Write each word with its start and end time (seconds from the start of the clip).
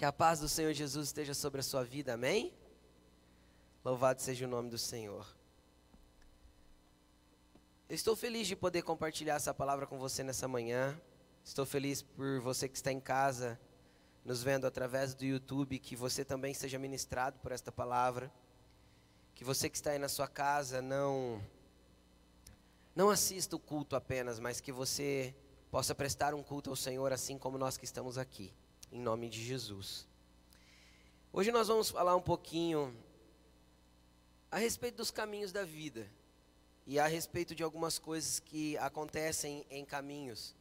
Que 0.00 0.06
a 0.06 0.10
paz 0.10 0.40
do 0.40 0.48
Senhor 0.48 0.72
Jesus 0.72 1.08
esteja 1.08 1.34
sobre 1.34 1.60
a 1.60 1.62
sua 1.62 1.84
vida, 1.84 2.14
amém? 2.14 2.54
Louvado 3.84 4.22
seja 4.22 4.46
o 4.46 4.48
nome 4.48 4.70
do 4.70 4.78
Senhor. 4.78 5.26
Eu 7.86 7.94
estou 7.94 8.16
feliz 8.16 8.46
de 8.46 8.56
poder 8.56 8.80
compartilhar 8.80 9.34
essa 9.34 9.52
palavra 9.52 9.86
com 9.86 9.98
você 9.98 10.22
nessa 10.22 10.48
manhã. 10.48 10.98
Estou 11.44 11.66
feliz 11.66 12.00
por 12.00 12.40
você 12.40 12.66
que 12.66 12.76
está 12.76 12.90
em 12.90 12.98
casa, 12.98 13.60
nos 14.24 14.42
vendo 14.42 14.66
através 14.66 15.12
do 15.12 15.22
YouTube, 15.22 15.78
que 15.78 15.94
você 15.94 16.24
também 16.24 16.54
seja 16.54 16.78
ministrado 16.78 17.38
por 17.40 17.52
esta 17.52 17.70
palavra. 17.70 18.32
Que 19.34 19.44
você 19.44 19.68
que 19.68 19.76
está 19.76 19.90
aí 19.90 19.98
na 19.98 20.08
sua 20.08 20.26
casa 20.26 20.80
não 20.80 21.44
não 22.96 23.10
assista 23.10 23.54
o 23.54 23.58
culto 23.58 23.94
apenas, 23.94 24.40
mas 24.40 24.62
que 24.62 24.72
você 24.72 25.34
possa 25.70 25.94
prestar 25.94 26.32
um 26.32 26.42
culto 26.42 26.70
ao 26.70 26.76
Senhor 26.76 27.12
assim 27.12 27.36
como 27.36 27.58
nós 27.58 27.76
que 27.76 27.84
estamos 27.84 28.16
aqui 28.16 28.50
em 28.92 29.00
nome 29.00 29.28
de 29.28 29.42
Jesus. 29.42 30.06
Hoje 31.32 31.52
nós 31.52 31.68
vamos 31.68 31.90
falar 31.90 32.16
um 32.16 32.22
pouquinho 32.22 32.92
a 34.50 34.58
respeito 34.58 34.96
dos 34.96 35.12
caminhos 35.12 35.52
da 35.52 35.64
vida 35.64 36.10
e 36.86 36.98
a 36.98 37.06
respeito 37.06 37.54
de 37.54 37.62
algumas 37.62 38.00
coisas 38.00 38.40
que 38.40 38.76
acontecem 38.78 39.64
em 39.70 39.84
caminhos. 39.84 40.56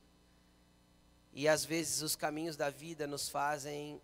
E 1.33 1.47
às 1.47 1.65
vezes 1.65 2.01
os 2.03 2.15
caminhos 2.15 2.55
da 2.55 2.69
vida 2.69 3.07
nos 3.07 3.29
fazem 3.29 3.99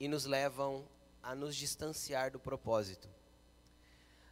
e 0.00 0.08
nos 0.08 0.24
levam 0.24 0.88
a 1.22 1.34
nos 1.34 1.54
distanciar 1.54 2.30
do 2.30 2.40
propósito. 2.40 3.08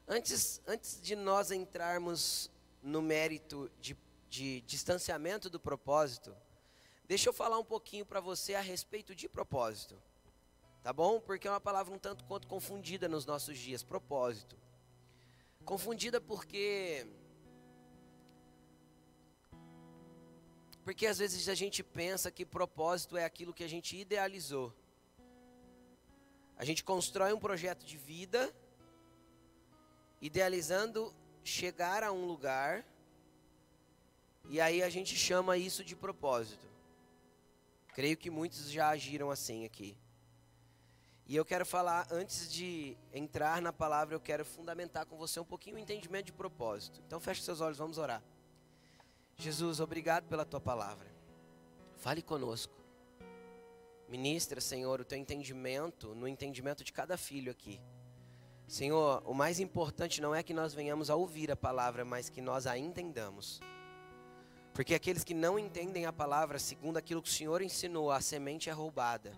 Antes, 0.09 0.63
antes 0.67 1.01
de 1.01 1.15
nós 1.15 1.51
entrarmos 1.51 2.51
no 2.83 3.03
mérito 3.03 3.71
de, 3.81 3.97
de 4.31 4.63
distanciamento 4.63 5.51
do 5.51 5.61
propósito, 5.61 6.35
Deixa 7.05 7.29
eu 7.29 7.33
falar 7.33 7.59
um 7.59 7.65
pouquinho 7.65 8.07
para 8.07 8.21
você 8.21 8.55
a 8.55 8.61
respeito 8.61 9.15
de 9.15 9.29
propósito. 9.29 10.01
Tá 10.83 10.93
bom? 10.93 11.21
Porque 11.21 11.47
é 11.47 11.51
uma 11.51 11.61
palavra 11.61 11.95
um 11.95 11.99
tanto 11.99 12.25
quanto 12.25 12.47
confundida 12.47 13.09
nos 13.09 13.25
nossos 13.25 13.59
dias, 13.59 13.83
propósito. 13.83 14.57
Confundida 15.65 16.21
porque 16.21 17.07
Porque 20.85 21.07
às 21.07 21.19
vezes 21.19 21.49
a 21.49 21.55
gente 21.55 21.83
pensa 21.83 22.31
que 22.31 22.45
propósito 22.45 23.17
é 23.17 23.25
aquilo 23.25 23.55
que 23.55 23.63
a 23.63 23.69
gente 23.69 23.97
idealizou. 23.97 24.75
A 26.57 26.65
gente 26.65 26.83
constrói 26.83 27.33
um 27.33 27.39
projeto 27.39 27.85
de 27.85 27.97
vida, 27.97 28.53
idealizando 30.21 31.15
chegar 31.45 32.03
a 32.03 32.13
um 32.13 32.27
lugar, 32.27 32.85
e 34.49 34.61
aí 34.61 34.83
a 34.83 34.91
gente 34.91 35.17
chama 35.17 35.57
isso 35.57 35.85
de 35.85 35.95
propósito. 35.95 36.72
Creio 37.93 38.17
que 38.17 38.31
muitos 38.31 38.71
já 38.71 38.89
agiram 38.89 39.31
assim 39.31 39.65
aqui. 39.65 39.97
E 41.27 41.37
eu 41.37 41.45
quero 41.45 41.65
falar, 41.65 42.07
antes 42.11 42.51
de 42.51 42.97
entrar 43.13 43.63
na 43.63 43.73
palavra, 43.73 44.15
eu 44.15 44.21
quero 44.21 44.45
fundamentar 44.45 45.07
com 45.07 45.17
você 45.17 45.39
um 45.39 45.45
pouquinho 45.45 45.77
o 45.77 45.79
entendimento 45.79 46.27
de 46.27 46.33
propósito. 46.33 47.01
Então 47.07 47.21
feche 47.21 47.43
seus 47.43 47.61
olhos, 47.61 47.79
vamos 47.79 47.99
orar. 47.99 48.23
Jesus, 49.37 49.81
obrigado 49.81 50.27
pela 50.29 50.45
tua 50.45 50.61
palavra. 50.61 51.11
Fale 51.97 52.23
conosco. 52.23 52.75
Ministra, 54.09 54.61
Senhor, 54.61 55.01
o 55.01 55.05
teu 55.05 55.17
entendimento 55.17 56.15
no 56.15 56.29
entendimento 56.29 56.85
de 56.85 56.93
cada 56.93 57.17
filho 57.17 57.51
aqui. 57.51 57.81
Senhor, 58.67 59.23
o 59.27 59.33
mais 59.35 59.61
importante 59.61 60.21
não 60.21 60.35
é 60.35 60.43
que 60.43 60.53
nós 60.53 60.75
venhamos 60.75 61.09
a 61.11 61.15
ouvir 61.15 61.51
a 61.51 61.57
palavra, 61.57 62.05
mas 62.05 62.29
que 62.29 62.41
nós 62.41 62.67
a 62.67 62.77
entendamos. 62.77 63.61
Porque 64.73 64.95
aqueles 64.95 65.23
que 65.23 65.35
não 65.35 65.59
entendem 65.59 66.07
a 66.07 66.13
palavra, 66.13 66.59
segundo 66.59 66.97
aquilo 66.97 67.21
que 67.23 67.29
o 67.29 67.33
Senhor 67.33 67.61
ensinou, 67.61 68.11
a 68.11 68.21
semente 68.21 68.71
é 68.71 68.73
roubada 68.73 69.33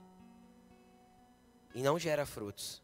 e 1.74 1.82
não 1.82 1.98
gera 1.98 2.24
frutos. 2.24 2.82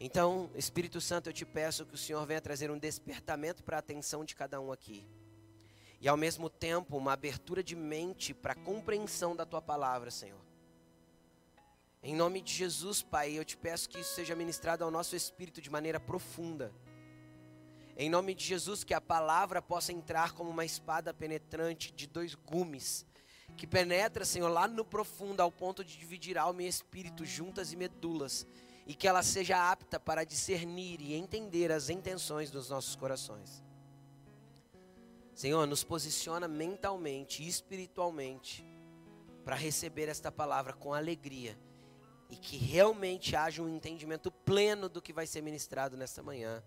Então, 0.00 0.50
Espírito 0.54 1.00
Santo, 1.00 1.28
eu 1.28 1.32
te 1.32 1.44
peço 1.44 1.84
que 1.84 1.94
o 1.94 1.98
Senhor 1.98 2.24
venha 2.26 2.40
trazer 2.40 2.70
um 2.70 2.78
despertamento 2.78 3.62
para 3.62 3.76
a 3.76 3.80
atenção 3.80 4.24
de 4.24 4.34
cada 4.34 4.60
um 4.60 4.72
aqui. 4.72 5.06
E 6.00 6.08
ao 6.08 6.16
mesmo 6.16 6.48
tempo, 6.50 6.96
uma 6.96 7.12
abertura 7.12 7.62
de 7.62 7.74
mente 7.74 8.34
para 8.34 8.52
a 8.52 8.56
compreensão 8.56 9.34
da 9.34 9.46
tua 9.46 9.62
palavra, 9.62 10.10
Senhor. 10.10 10.40
Em 12.02 12.14
nome 12.14 12.40
de 12.40 12.52
Jesus, 12.52 13.02
Pai, 13.02 13.32
eu 13.32 13.44
te 13.44 13.56
peço 13.56 13.88
que 13.88 13.98
isso 13.98 14.14
seja 14.14 14.34
ministrado 14.34 14.84
ao 14.84 14.90
nosso 14.90 15.16
espírito 15.16 15.60
de 15.60 15.70
maneira 15.70 15.98
profunda 15.98 16.72
em 17.96 18.10
nome 18.10 18.34
de 18.34 18.44
Jesus, 18.44 18.84
que 18.84 18.92
a 18.92 19.00
palavra 19.00 19.62
possa 19.62 19.92
entrar 19.92 20.32
como 20.32 20.50
uma 20.50 20.64
espada 20.64 21.14
penetrante 21.14 21.90
de 21.92 22.06
dois 22.06 22.34
gumes, 22.34 23.06
que 23.56 23.66
penetra, 23.66 24.24
Senhor, 24.24 24.48
lá 24.48 24.68
no 24.68 24.84
profundo, 24.84 25.40
ao 25.40 25.50
ponto 25.50 25.82
de 25.82 25.96
dividir 25.96 26.36
alma 26.36 26.62
e 26.62 26.68
espírito, 26.68 27.24
juntas 27.24 27.72
e 27.72 27.76
medulas, 27.76 28.46
e 28.86 28.94
que 28.94 29.08
ela 29.08 29.22
seja 29.22 29.70
apta 29.70 29.98
para 29.98 30.24
discernir 30.24 31.00
e 31.00 31.14
entender 31.14 31.72
as 31.72 31.88
intenções 31.88 32.50
dos 32.50 32.68
nossos 32.68 32.94
corações. 32.94 33.64
Senhor, 35.34 35.66
nos 35.66 35.82
posiciona 35.82 36.46
mentalmente 36.46 37.42
e 37.42 37.48
espiritualmente 37.48 38.64
para 39.44 39.56
receber 39.56 40.08
esta 40.08 40.30
palavra 40.30 40.72
com 40.72 40.92
alegria 40.92 41.58
e 42.28 42.36
que 42.36 42.56
realmente 42.56 43.36
haja 43.36 43.62
um 43.62 43.68
entendimento 43.68 44.30
pleno 44.30 44.88
do 44.88 45.00
que 45.00 45.12
vai 45.12 45.26
ser 45.26 45.42
ministrado 45.42 45.96
nesta 45.96 46.22
manhã. 46.22 46.62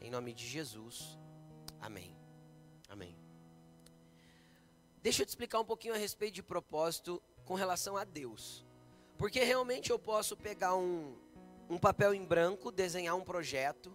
Em 0.00 0.10
nome 0.10 0.32
de 0.32 0.46
Jesus. 0.46 1.18
Amém. 1.80 2.16
Amém. 2.88 3.16
Deixa 5.02 5.22
eu 5.22 5.26
te 5.26 5.30
explicar 5.30 5.60
um 5.60 5.64
pouquinho 5.64 5.94
a 5.94 5.98
respeito 5.98 6.34
de 6.34 6.42
propósito 6.42 7.22
com 7.44 7.54
relação 7.54 7.96
a 7.96 8.04
Deus. 8.04 8.66
Porque 9.18 9.42
realmente 9.44 9.90
eu 9.90 9.98
posso 9.98 10.36
pegar 10.36 10.74
um, 10.74 11.16
um 11.68 11.78
papel 11.78 12.14
em 12.14 12.24
branco, 12.24 12.72
desenhar 12.72 13.14
um 13.14 13.24
projeto 13.24 13.94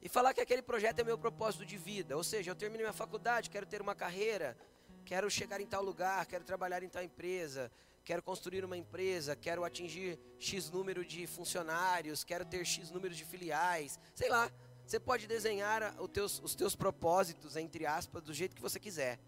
e 0.00 0.08
falar 0.08 0.34
que 0.34 0.40
aquele 0.40 0.62
projeto 0.62 1.00
é 1.00 1.04
meu 1.04 1.18
propósito 1.18 1.64
de 1.64 1.76
vida. 1.76 2.16
Ou 2.16 2.24
seja, 2.24 2.50
eu 2.50 2.54
termino 2.54 2.82
minha 2.82 2.92
faculdade, 2.92 3.50
quero 3.50 3.66
ter 3.66 3.80
uma 3.80 3.94
carreira, 3.94 4.56
quero 5.04 5.30
chegar 5.30 5.60
em 5.60 5.66
tal 5.66 5.82
lugar, 5.82 6.24
quero 6.26 6.44
trabalhar 6.44 6.82
em 6.82 6.88
tal 6.88 7.02
empresa, 7.02 7.70
quero 8.04 8.22
construir 8.22 8.64
uma 8.64 8.76
empresa, 8.76 9.36
quero 9.36 9.64
atingir 9.64 10.18
X 10.38 10.70
número 10.70 11.04
de 11.04 11.26
funcionários, 11.26 12.22
quero 12.24 12.44
ter 12.44 12.64
X 12.64 12.90
número 12.90 13.14
de 13.14 13.24
filiais, 13.24 13.98
sei 14.14 14.28
lá. 14.28 14.50
Você 14.86 15.00
pode 15.00 15.26
desenhar 15.26 15.94
os 16.00 16.08
teus, 16.10 16.40
os 16.40 16.54
teus 16.54 16.76
propósitos, 16.76 17.56
entre 17.56 17.86
aspas, 17.86 18.22
do 18.22 18.34
jeito 18.34 18.54
que 18.54 18.62
você 18.62 18.78
quiser. 18.78 19.18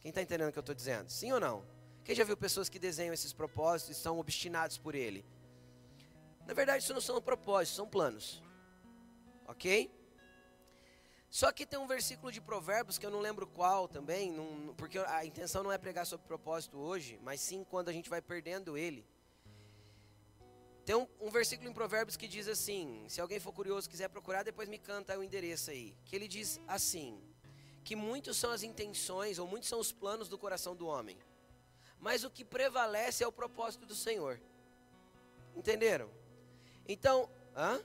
Quem 0.00 0.08
está 0.08 0.22
entendendo 0.22 0.48
o 0.48 0.52
que 0.52 0.58
eu 0.58 0.62
estou 0.62 0.74
dizendo? 0.74 1.10
Sim 1.10 1.32
ou 1.32 1.40
não? 1.40 1.64
Quem 2.04 2.14
já 2.14 2.24
viu 2.24 2.36
pessoas 2.36 2.68
que 2.68 2.78
desenham 2.78 3.14
esses 3.14 3.32
propósitos 3.32 3.96
e 3.96 4.00
são 4.00 4.18
obstinados 4.18 4.78
por 4.78 4.94
ele? 4.94 5.24
Na 6.46 6.54
verdade, 6.54 6.82
isso 6.82 6.94
não 6.94 7.00
são 7.00 7.20
propósitos, 7.20 7.76
são 7.76 7.86
planos. 7.86 8.42
Ok? 9.46 9.90
Só 11.30 11.52
que 11.52 11.64
tem 11.64 11.78
um 11.78 11.86
versículo 11.86 12.32
de 12.32 12.40
Provérbios 12.40 12.98
que 12.98 13.06
eu 13.06 13.10
não 13.10 13.20
lembro 13.20 13.46
qual 13.46 13.88
também, 13.88 14.32
não, 14.32 14.74
porque 14.74 14.98
a 14.98 15.24
intenção 15.24 15.62
não 15.62 15.72
é 15.72 15.78
pregar 15.78 16.06
sobre 16.06 16.26
propósito 16.26 16.76
hoje, 16.78 17.18
mas 17.22 17.40
sim 17.40 17.64
quando 17.64 17.88
a 17.88 17.92
gente 17.92 18.10
vai 18.10 18.20
perdendo 18.20 18.76
ele. 18.76 19.06
Tem 20.84 20.96
um, 20.96 21.06
um, 21.20 21.30
versículo 21.30 21.68
em 21.70 21.72
Provérbios 21.72 22.16
que 22.16 22.26
diz 22.26 22.48
assim: 22.48 23.04
se 23.08 23.20
alguém 23.20 23.38
for 23.38 23.52
curioso 23.52 23.88
quiser 23.88 24.08
procurar, 24.08 24.42
depois 24.42 24.68
me 24.68 24.78
canta 24.78 25.18
o 25.18 25.22
endereço 25.22 25.70
aí. 25.70 25.94
Que 26.04 26.16
ele 26.16 26.26
diz 26.26 26.60
assim: 26.66 27.22
que 27.84 27.94
muitos 27.94 28.36
são 28.36 28.50
as 28.50 28.62
intenções 28.62 29.38
ou 29.38 29.46
muitos 29.46 29.68
são 29.68 29.78
os 29.78 29.92
planos 29.92 30.28
do 30.28 30.38
coração 30.38 30.74
do 30.74 30.86
homem, 30.86 31.16
mas 32.00 32.24
o 32.24 32.30
que 32.30 32.44
prevalece 32.44 33.22
é 33.22 33.26
o 33.26 33.32
propósito 33.32 33.86
do 33.86 33.94
Senhor. 33.94 34.40
Entenderam? 35.54 36.10
Então, 36.88 37.30
hã? 37.56 37.80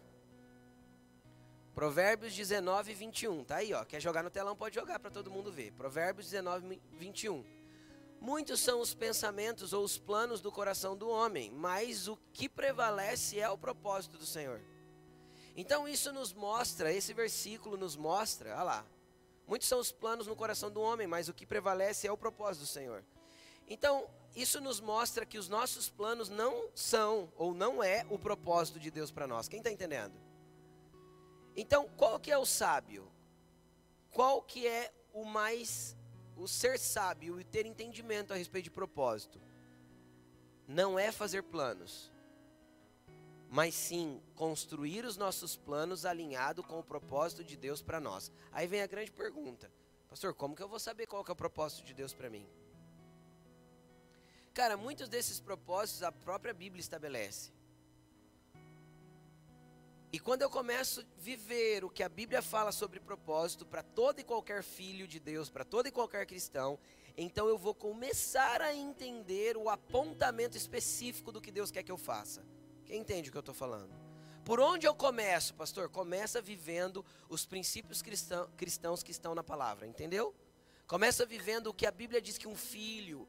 Provérbios 1.76 2.36
19, 2.36 2.94
21. 2.96 3.44
Tá 3.44 3.58
aí, 3.58 3.72
ó. 3.72 3.86
Quer 3.86 4.02
jogar 4.02 4.24
no 4.24 4.32
telão? 4.32 4.56
Pode 4.56 4.74
jogar 4.74 4.98
para 5.00 5.12
todo 5.12 5.30
mundo 5.30 5.52
ver. 5.52 5.72
Provérbios 5.74 6.26
19, 6.26 6.82
21. 6.94 7.46
Muitos 8.20 8.60
são 8.60 8.82
os 8.82 8.94
pensamentos 8.94 9.74
ou 9.74 9.84
os 9.84 9.98
planos 9.98 10.42
do 10.42 10.52
coração 10.52 10.98
do 10.98 11.10
homem, 11.10 11.52
mas 11.52 12.08
o 12.08 12.18
que 12.34 12.50
prevalece 12.50 13.40
é 13.40 13.50
o 13.50 13.58
propósito 13.58 14.18
do 14.18 14.26
Senhor. 14.26 14.62
Então 15.56 15.88
isso 15.88 16.12
nos 16.12 16.34
mostra, 16.34 16.92
esse 16.92 17.14
versículo 17.14 17.78
nos 17.78 17.96
mostra, 17.96 18.54
olha 18.54 18.64
lá. 18.64 18.86
Muitos 19.48 19.68
são 19.68 19.80
os 19.80 19.92
planos 19.92 20.28
no 20.28 20.36
coração 20.36 20.70
do 20.70 20.82
homem, 20.82 21.08
mas 21.08 21.30
o 21.30 21.34
que 21.34 21.46
prevalece 21.46 22.06
é 22.06 22.12
o 22.12 22.18
propósito 22.18 22.64
do 22.64 22.68
Senhor. 22.68 23.04
Então, 23.70 24.10
isso 24.36 24.62
nos 24.62 24.80
mostra 24.80 25.26
que 25.26 25.38
os 25.38 25.50
nossos 25.50 25.90
planos 25.90 26.30
não 26.30 26.70
são 26.76 27.32
ou 27.36 27.54
não 27.54 27.84
é 27.84 28.06
o 28.10 28.20
propósito 28.20 28.80
de 28.80 28.90
Deus 28.90 29.12
para 29.12 29.28
nós. 29.28 29.48
Quem 29.48 29.60
está 29.60 29.72
entendendo? 29.72 30.14
Então, 31.56 31.90
qual 31.98 32.20
que 32.20 32.32
é 32.32 32.38
o 32.38 32.46
sábio? 32.46 33.12
Qual 34.12 34.42
que 34.42 34.68
é 34.68 34.94
o 35.12 35.26
mais 35.26 35.97
o 36.38 36.48
ser 36.48 36.78
sábio 36.80 37.40
e 37.40 37.44
ter 37.44 37.66
entendimento 37.66 38.34
a 38.34 38.36
respeito 38.36 38.66
de 38.66 38.72
propósito 38.72 39.42
não 40.68 41.00
é 41.00 41.12
fazer 41.12 41.44
planos, 41.44 42.12
mas 43.50 43.74
sim 43.74 44.22
construir 44.36 45.06
os 45.06 45.18
nossos 45.18 45.56
planos 45.56 46.06
alinhado 46.06 46.64
com 46.64 46.80
o 46.80 46.84
propósito 46.84 47.44
de 47.44 47.56
Deus 47.56 47.82
para 47.82 48.00
nós. 48.00 48.32
Aí 48.52 48.68
vem 48.68 48.82
a 48.82 48.88
grande 48.88 49.12
pergunta: 49.12 49.72
Pastor, 50.10 50.34
como 50.34 50.56
que 50.56 50.62
eu 50.62 50.68
vou 50.68 50.80
saber 50.80 51.08
qual 51.08 51.24
que 51.24 51.32
é 51.32 51.34
o 51.34 51.36
propósito 51.36 51.86
de 51.86 51.94
Deus 51.94 52.14
para 52.14 52.30
mim? 52.30 52.48
cara, 54.58 54.76
muitos 54.76 55.08
desses 55.08 55.40
propósitos 55.40 56.02
a 56.02 56.12
própria 56.12 56.52
Bíblia 56.52 56.82
estabelece. 56.82 57.52
E 60.12 60.20
quando 60.20 60.42
eu 60.42 60.50
começo 60.50 61.02
a 61.02 61.04
viver 61.18 61.84
o 61.84 61.90
que 61.90 62.02
a 62.02 62.08
Bíblia 62.08 62.42
fala 62.42 62.72
sobre 62.72 63.00
propósito 63.00 63.66
para 63.66 63.84
todo 63.84 64.20
e 64.20 64.24
qualquer 64.24 64.64
filho 64.64 65.06
de 65.06 65.20
Deus, 65.20 65.50
para 65.50 65.66
todo 65.66 65.88
e 65.88 65.92
qualquer 65.92 66.26
cristão, 66.26 66.80
então 67.18 67.48
eu 67.48 67.58
vou 67.58 67.74
começar 67.74 68.62
a 68.62 68.74
entender 68.74 69.58
o 69.58 69.70
apontamento 69.70 70.56
específico 70.56 71.32
do 71.32 71.42
que 71.42 71.52
Deus 71.52 71.72
quer 71.72 71.84
que 71.84 71.92
eu 71.92 71.98
faça. 71.98 72.46
Quem 72.86 73.02
entende 73.02 73.28
o 73.28 73.32
que 73.34 73.38
eu 73.38 73.42
estou 73.42 73.56
falando? 73.56 73.94
Por 74.46 74.62
onde 74.62 74.88
eu 74.88 74.96
começo, 74.96 75.54
pastor? 75.56 75.90
Começa 75.90 76.42
vivendo 76.42 77.04
os 77.28 77.46
princípios 77.46 78.02
cristão, 78.02 78.50
cristãos 78.56 79.04
que 79.04 79.12
estão 79.12 79.36
na 79.36 79.44
palavra, 79.44 79.86
entendeu? 79.86 80.34
Começa 80.88 81.26
vivendo 81.26 81.68
o 81.68 81.74
que 81.74 81.86
a 81.86 81.92
Bíblia 81.92 82.22
diz 82.22 82.38
que 82.38 82.48
um 82.48 82.56
filho, 82.56 83.28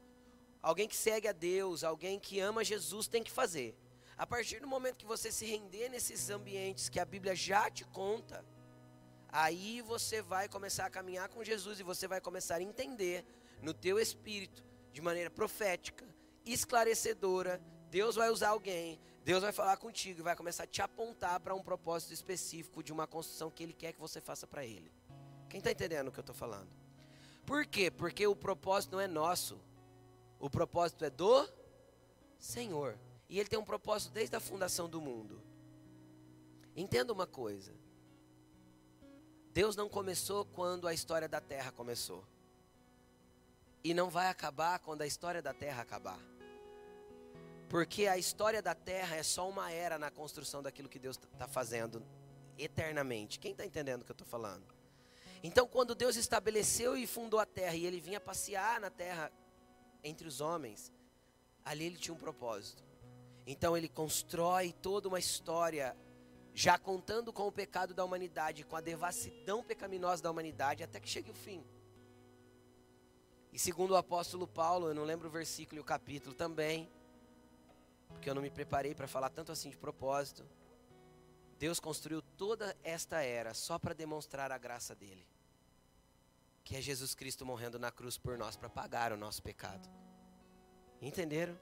alguém 0.61 0.87
que 0.87 0.95
segue 0.95 1.27
a 1.27 1.33
Deus, 1.33 1.83
alguém 1.83 2.17
que 2.17 2.39
ama 2.39 2.63
Jesus 2.63 3.05
tem 3.05 3.21
que 3.21 3.31
fazer. 3.31 3.75
A 4.19 4.27
partir 4.27 4.59
do 4.59 4.67
momento 4.67 4.97
que 4.97 5.05
você 5.05 5.31
se 5.31 5.45
render 5.45 5.87
nesses 5.87 6.29
ambientes 6.29 6.89
que 6.89 6.99
a 6.99 7.05
Bíblia 7.05 7.33
já 7.33 7.71
te 7.71 7.85
conta, 7.85 8.43
aí 9.29 9.81
você 9.81 10.21
vai 10.21 10.49
começar 10.49 10.85
a 10.85 10.89
caminhar 10.89 11.29
com 11.29 11.41
Jesus 11.41 11.79
e 11.79 11.83
você 11.83 12.05
vai 12.05 12.19
começar 12.19 12.55
a 12.55 12.61
entender 12.61 13.25
no 13.61 13.73
teu 13.73 13.97
espírito, 13.97 14.61
de 14.91 15.01
maneira 15.01 15.29
profética, 15.29 16.05
esclarecedora. 16.45 17.61
Deus 17.89 18.17
vai 18.17 18.29
usar 18.29 18.49
alguém, 18.49 18.99
Deus 19.23 19.41
vai 19.41 19.53
falar 19.53 19.77
contigo 19.77 20.19
e 20.19 20.23
vai 20.23 20.35
começar 20.35 20.63
a 20.63 20.67
te 20.67 20.81
apontar 20.81 21.39
para 21.39 21.55
um 21.55 21.63
propósito 21.63 22.13
específico 22.13 22.83
de 22.83 22.91
uma 22.91 23.07
construção 23.07 23.49
que 23.49 23.63
Ele 23.63 23.73
quer 23.73 23.93
que 23.93 24.01
você 24.01 24.19
faça 24.19 24.45
para 24.45 24.65
Ele. 24.65 24.91
Quem 25.49 25.59
está 25.59 25.71
entendendo 25.71 26.09
o 26.09 26.11
que 26.11 26.19
eu 26.19 26.23
estou 26.23 26.35
falando? 26.35 26.67
Por 27.45 27.65
quê? 27.65 27.89
Porque 27.89 28.27
o 28.27 28.35
propósito 28.35 28.91
não 28.91 28.99
é 28.99 29.07
nosso, 29.07 29.61
o 30.41 30.49
propósito 30.49 31.05
é 31.05 31.09
do 31.09 31.47
Senhor. 32.37 32.99
E 33.29 33.39
Ele 33.39 33.47
tem 33.47 33.59
um 33.59 33.63
propósito 33.63 34.11
desde 34.11 34.35
a 34.35 34.39
fundação 34.39 34.89
do 34.89 34.99
mundo. 34.99 35.41
Entenda 36.75 37.13
uma 37.13 37.27
coisa: 37.27 37.73
Deus 39.53 39.75
não 39.75 39.87
começou 39.87 40.43
quando 40.45 40.87
a 40.87 40.93
história 40.93 41.27
da 41.29 41.39
terra 41.39 41.71
começou 41.71 42.25
e 43.83 43.93
não 43.93 44.09
vai 44.09 44.27
acabar 44.27 44.79
quando 44.79 45.01
a 45.01 45.07
história 45.07 45.41
da 45.41 45.53
terra 45.53 45.81
acabar. 45.81 46.19
Porque 47.69 48.07
a 48.07 48.17
história 48.17 48.61
da 48.61 48.73
terra 48.73 49.15
é 49.15 49.23
só 49.23 49.47
uma 49.47 49.71
era 49.71 49.99
na 49.99 50.09
construção 50.09 50.61
daquilo 50.63 50.89
que 50.89 50.97
Deus 50.97 51.17
está 51.17 51.47
fazendo 51.47 52.03
eternamente. 52.57 53.39
Quem 53.39 53.51
está 53.51 53.65
entendendo 53.65 54.01
o 54.01 54.05
que 54.05 54.11
eu 54.11 54.15
estou 54.15 54.27
falando? 54.27 54.65
Então, 55.43 55.67
quando 55.67 55.95
Deus 55.95 56.15
estabeleceu 56.15 56.97
e 56.97 57.07
fundou 57.07 57.39
a 57.39 57.45
terra 57.45 57.75
e 57.75 57.85
ele 57.85 58.01
vinha 58.01 58.19
passear 58.19 58.81
na 58.81 58.89
terra 58.89 59.31
entre 60.03 60.27
os 60.27 60.41
homens, 60.41 60.91
ali 61.63 61.85
ele 61.85 61.97
tinha 61.97 62.13
um 62.13 62.17
propósito. 62.17 62.83
Então, 63.51 63.75
ele 63.75 63.89
constrói 63.89 64.71
toda 64.71 65.07
uma 65.07 65.17
história, 65.17 65.97
já 66.53 66.77
contando 66.77 67.33
com 67.33 67.47
o 67.47 67.51
pecado 67.51 67.95
da 67.95 68.05
humanidade, 68.05 68.63
com 68.63 68.75
a 68.75 68.79
devassidão 68.79 69.63
pecaminosa 69.63 70.21
da 70.21 70.29
humanidade, 70.29 70.83
até 70.83 70.99
que 70.99 71.09
chegue 71.09 71.31
o 71.31 71.33
fim. 71.33 71.65
E 73.51 73.57
segundo 73.57 73.89
o 73.89 73.95
apóstolo 73.95 74.47
Paulo, 74.47 74.89
eu 74.89 74.93
não 74.93 75.03
lembro 75.03 75.27
o 75.27 75.31
versículo 75.31 75.79
e 75.79 75.81
o 75.81 75.83
capítulo 75.83 76.35
também, 76.35 76.87
porque 78.09 78.29
eu 78.29 78.35
não 78.35 78.41
me 78.43 78.51
preparei 78.51 78.93
para 78.93 79.07
falar 79.07 79.31
tanto 79.31 79.51
assim 79.51 79.71
de 79.71 79.77
propósito. 79.77 80.45
Deus 81.57 81.79
construiu 81.79 82.21
toda 82.21 82.77
esta 82.83 83.23
era 83.23 83.55
só 83.55 83.79
para 83.79 83.95
demonstrar 83.95 84.51
a 84.51 84.59
graça 84.59 84.93
dele. 84.93 85.25
Que 86.63 86.75
é 86.75 86.81
Jesus 86.81 87.15
Cristo 87.15 87.47
morrendo 87.47 87.79
na 87.79 87.91
cruz 87.91 88.15
por 88.15 88.37
nós 88.37 88.55
para 88.55 88.69
pagar 88.69 89.11
o 89.11 89.17
nosso 89.17 89.41
pecado. 89.41 89.89
Entenderam? 91.01 91.59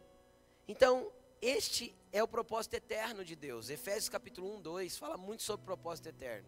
Então, 0.67 1.09
este 1.41 1.95
é 2.11 2.21
o 2.23 2.27
propósito 2.27 2.75
eterno 2.75 3.23
de 3.23 3.35
Deus. 3.35 3.69
Efésios 3.69 4.09
capítulo 4.09 4.55
1, 4.57 4.61
2 4.61 4.97
fala 4.97 5.17
muito 5.17 5.43
sobre 5.43 5.65
propósito 5.65 6.09
eterno. 6.09 6.47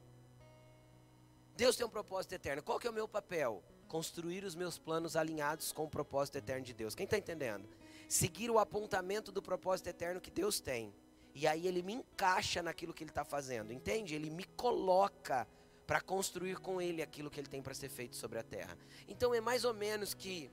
Deus 1.56 1.75
tem 1.75 1.86
um 1.86 1.89
propósito 1.89 2.33
eterno. 2.33 2.63
Qual 2.63 2.80
que 2.80 2.88
é 2.88 2.89
o 2.89 2.94
meu 2.94 3.07
papel? 3.07 3.63
construir 3.89 4.45
os 4.45 4.56
meus 4.56 4.77
planos 4.77 5.15
alinhados 5.18 5.74
com 5.74 5.83
o 5.83 5.89
propósito 5.89 6.38
eterno 6.38 6.63
de 6.63 6.74
Deus. 6.74 6.95
Quem 6.95 7.03
está 7.03 7.18
entendendo? 7.18 7.68
Seguir 8.07 8.50
o 8.50 8.59
apontamento 8.59 9.31
do 9.31 9.41
propósito 9.41 9.88
eterno 9.88 10.21
que 10.21 10.31
Deus 10.31 10.59
tem. 10.62 10.94
E 11.33 11.45
aí 11.47 11.68
ele 11.68 11.81
me 11.81 11.94
encaixa 11.94 12.62
naquilo 12.62 12.94
que 12.94 13.03
ele 13.03 13.12
está 13.12 13.25
fazendo, 13.25 13.74
entende? 13.74 14.15
Ele 14.15 14.30
me 14.30 14.44
coloca 14.44 15.47
para 15.85 16.00
construir 16.00 16.57
com 16.57 16.80
ele 16.80 17.01
aquilo 17.01 17.31
que 17.31 17.39
ele 17.39 17.47
tem 17.47 17.62
para 17.62 17.74
ser 17.74 17.89
feito 17.89 18.15
sobre 18.15 18.38
a 18.38 18.44
terra. 18.44 18.77
Então 19.07 19.33
é 19.33 19.42
mais 19.42 19.65
ou 19.65 19.74
menos 19.74 20.13
que 20.13 20.51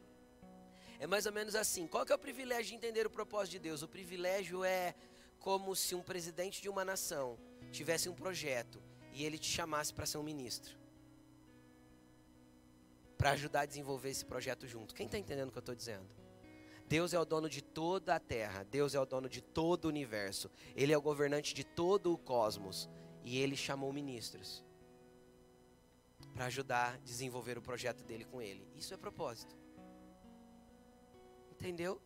é 0.98 1.06
mais 1.06 1.26
ou 1.26 1.32
menos 1.32 1.54
assim. 1.54 1.87
Qual 1.87 2.04
que 2.04 2.12
é 2.12 2.14
o 2.14 2.19
privilégio 2.19 2.66
de 2.70 2.75
entender 2.75 3.06
o 3.06 3.10
propósito 3.10 3.52
de 3.52 3.58
Deus? 3.60 3.82
O 3.82 3.88
privilégio 3.88 4.64
é 4.64 4.94
como 5.38 5.75
se 5.76 5.94
um 5.94 6.02
presidente 6.02 6.60
de 6.60 6.69
uma 6.69 6.84
nação 6.84 7.38
tivesse 7.70 8.08
um 8.08 8.14
projeto 8.14 8.82
e 9.12 9.25
ele 9.25 9.38
te 9.38 9.48
chamasse 9.48 9.93
para 9.93 10.06
ser 10.06 10.19
um 10.19 10.22
ministro 10.22 10.76
para 13.16 13.31
ajudar 13.31 13.62
a 13.62 13.66
desenvolver 13.66 14.10
esse 14.10 14.25
projeto 14.25 14.66
junto. 14.66 14.94
Quem 14.94 15.06
está 15.06 15.19
entendendo 15.19 15.48
o 15.48 15.52
que 15.52 15.58
eu 15.58 15.60
estou 15.60 15.75
dizendo? 15.75 16.06
Deus 16.88 17.12
é 17.12 17.19
o 17.19 17.25
dono 17.25 17.48
de 17.48 17.62
toda 17.62 18.14
a 18.14 18.20
terra, 18.20 18.62
Deus 18.62 18.94
é 18.94 19.00
o 19.00 19.06
dono 19.06 19.28
de 19.28 19.40
todo 19.40 19.87
o 19.87 19.88
universo, 19.88 20.50
Ele 20.76 20.93
é 20.93 20.98
o 20.98 21.02
governante 21.02 21.52
de 21.52 21.64
todo 21.64 22.12
o 22.12 22.19
cosmos 22.19 22.88
e 23.25 23.38
Ele 23.38 23.56
chamou 23.56 23.93
ministros 23.93 24.64
para 26.32 26.46
ajudar 26.46 26.94
a 26.94 26.96
desenvolver 26.98 27.58
o 27.58 27.62
projeto 27.62 28.04
dele 28.04 28.25
com 28.25 28.40
Ele. 28.40 28.69
Isso 28.76 28.94
é 28.94 28.96
propósito. 28.96 29.56
Entendeu? 31.58 32.00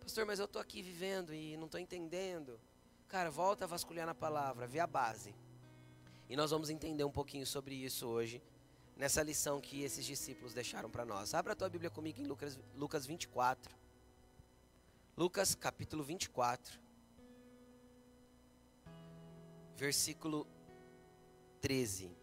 Pastor, 0.00 0.24
mas 0.24 0.38
eu 0.38 0.46
estou 0.46 0.60
aqui 0.60 0.82
vivendo 0.82 1.34
e 1.34 1.56
não 1.56 1.66
estou 1.66 1.80
entendendo. 1.80 2.58
Cara, 3.08 3.30
volta 3.30 3.64
a 3.64 3.68
vasculhar 3.68 4.06
na 4.06 4.14
palavra, 4.14 4.66
vê 4.66 4.80
a 4.80 4.86
base. 4.86 5.34
E 6.28 6.36
nós 6.36 6.50
vamos 6.50 6.70
entender 6.70 7.04
um 7.04 7.10
pouquinho 7.10 7.46
sobre 7.46 7.74
isso 7.74 8.06
hoje 8.06 8.42
nessa 8.96 9.22
lição 9.22 9.60
que 9.60 9.82
esses 9.82 10.04
discípulos 10.04 10.54
deixaram 10.54 10.90
para 10.90 11.04
nós. 11.04 11.34
Abra 11.34 11.52
a 11.52 11.56
tua 11.56 11.68
Bíblia 11.68 11.90
comigo 11.90 12.20
em 12.20 12.26
Lucas, 12.26 12.58
Lucas 12.74 13.04
24. 13.04 13.76
Lucas 15.16 15.54
capítulo 15.54 16.02
24, 16.02 16.78
versículo 19.76 20.46
13. 21.60 22.15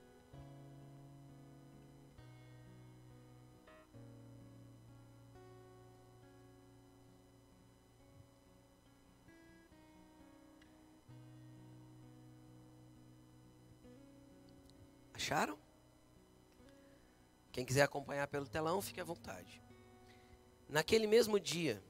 Acharam? 15.23 15.57
Quem 17.53 17.63
quiser 17.63 17.83
acompanhar 17.83 18.27
pelo 18.27 18.45
telão, 18.45 18.81
fique 18.81 18.99
à 18.99 19.05
vontade. 19.05 19.63
Naquele 20.67 21.07
mesmo 21.07 21.39
dia, 21.39 21.81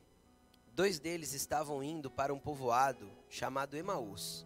dois 0.72 1.00
deles 1.00 1.34
estavam 1.34 1.84
indo 1.84 2.12
para 2.12 2.32
um 2.32 2.38
povoado 2.38 3.12
chamado 3.28 3.76
Emaús, 3.76 4.46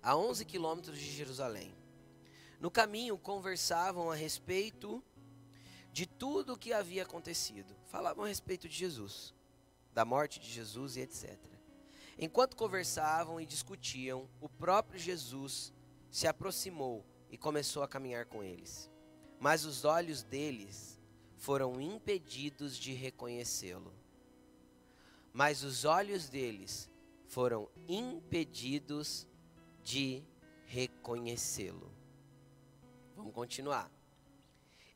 a 0.00 0.16
11 0.16 0.44
quilômetros 0.44 0.96
de 0.96 1.10
Jerusalém. 1.10 1.74
No 2.60 2.70
caminho, 2.70 3.18
conversavam 3.18 4.12
a 4.12 4.14
respeito 4.14 5.02
de 5.92 6.06
tudo 6.06 6.52
o 6.52 6.56
que 6.56 6.72
havia 6.72 7.02
acontecido. 7.02 7.74
Falavam 7.86 8.26
a 8.26 8.28
respeito 8.28 8.68
de 8.68 8.76
Jesus, 8.76 9.34
da 9.92 10.04
morte 10.04 10.38
de 10.38 10.48
Jesus 10.48 10.96
e 10.96 11.00
etc. 11.00 11.36
Enquanto 12.16 12.54
conversavam 12.54 13.40
e 13.40 13.46
discutiam, 13.46 14.30
o 14.40 14.48
próprio 14.48 15.00
Jesus 15.00 15.72
se 16.10 16.26
aproximou 16.26 17.04
e 17.30 17.36
começou 17.36 17.82
a 17.82 17.88
caminhar 17.88 18.26
com 18.26 18.42
eles 18.42 18.90
mas 19.40 19.64
os 19.64 19.84
olhos 19.84 20.22
deles 20.22 20.98
foram 21.36 21.80
impedidos 21.80 22.76
de 22.76 22.92
reconhecê-lo. 22.92 23.94
Mas 25.32 25.62
os 25.62 25.84
olhos 25.84 26.28
deles 26.28 26.90
foram 27.28 27.68
impedidos 27.86 29.26
de 29.84 30.24
reconhecê-lo. 30.66 31.92
Vamos 33.14 33.32
continuar. 33.32 33.90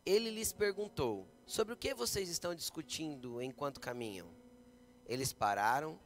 Ele 0.04 0.30
lhes 0.30 0.52
perguntou: 0.52 1.28
Sobre 1.46 1.74
o 1.74 1.76
que 1.76 1.94
vocês 1.94 2.28
estão 2.28 2.54
discutindo 2.54 3.40
enquanto 3.40 3.80
caminham? 3.80 4.28
Eles 5.06 5.32
pararam, 5.32 5.98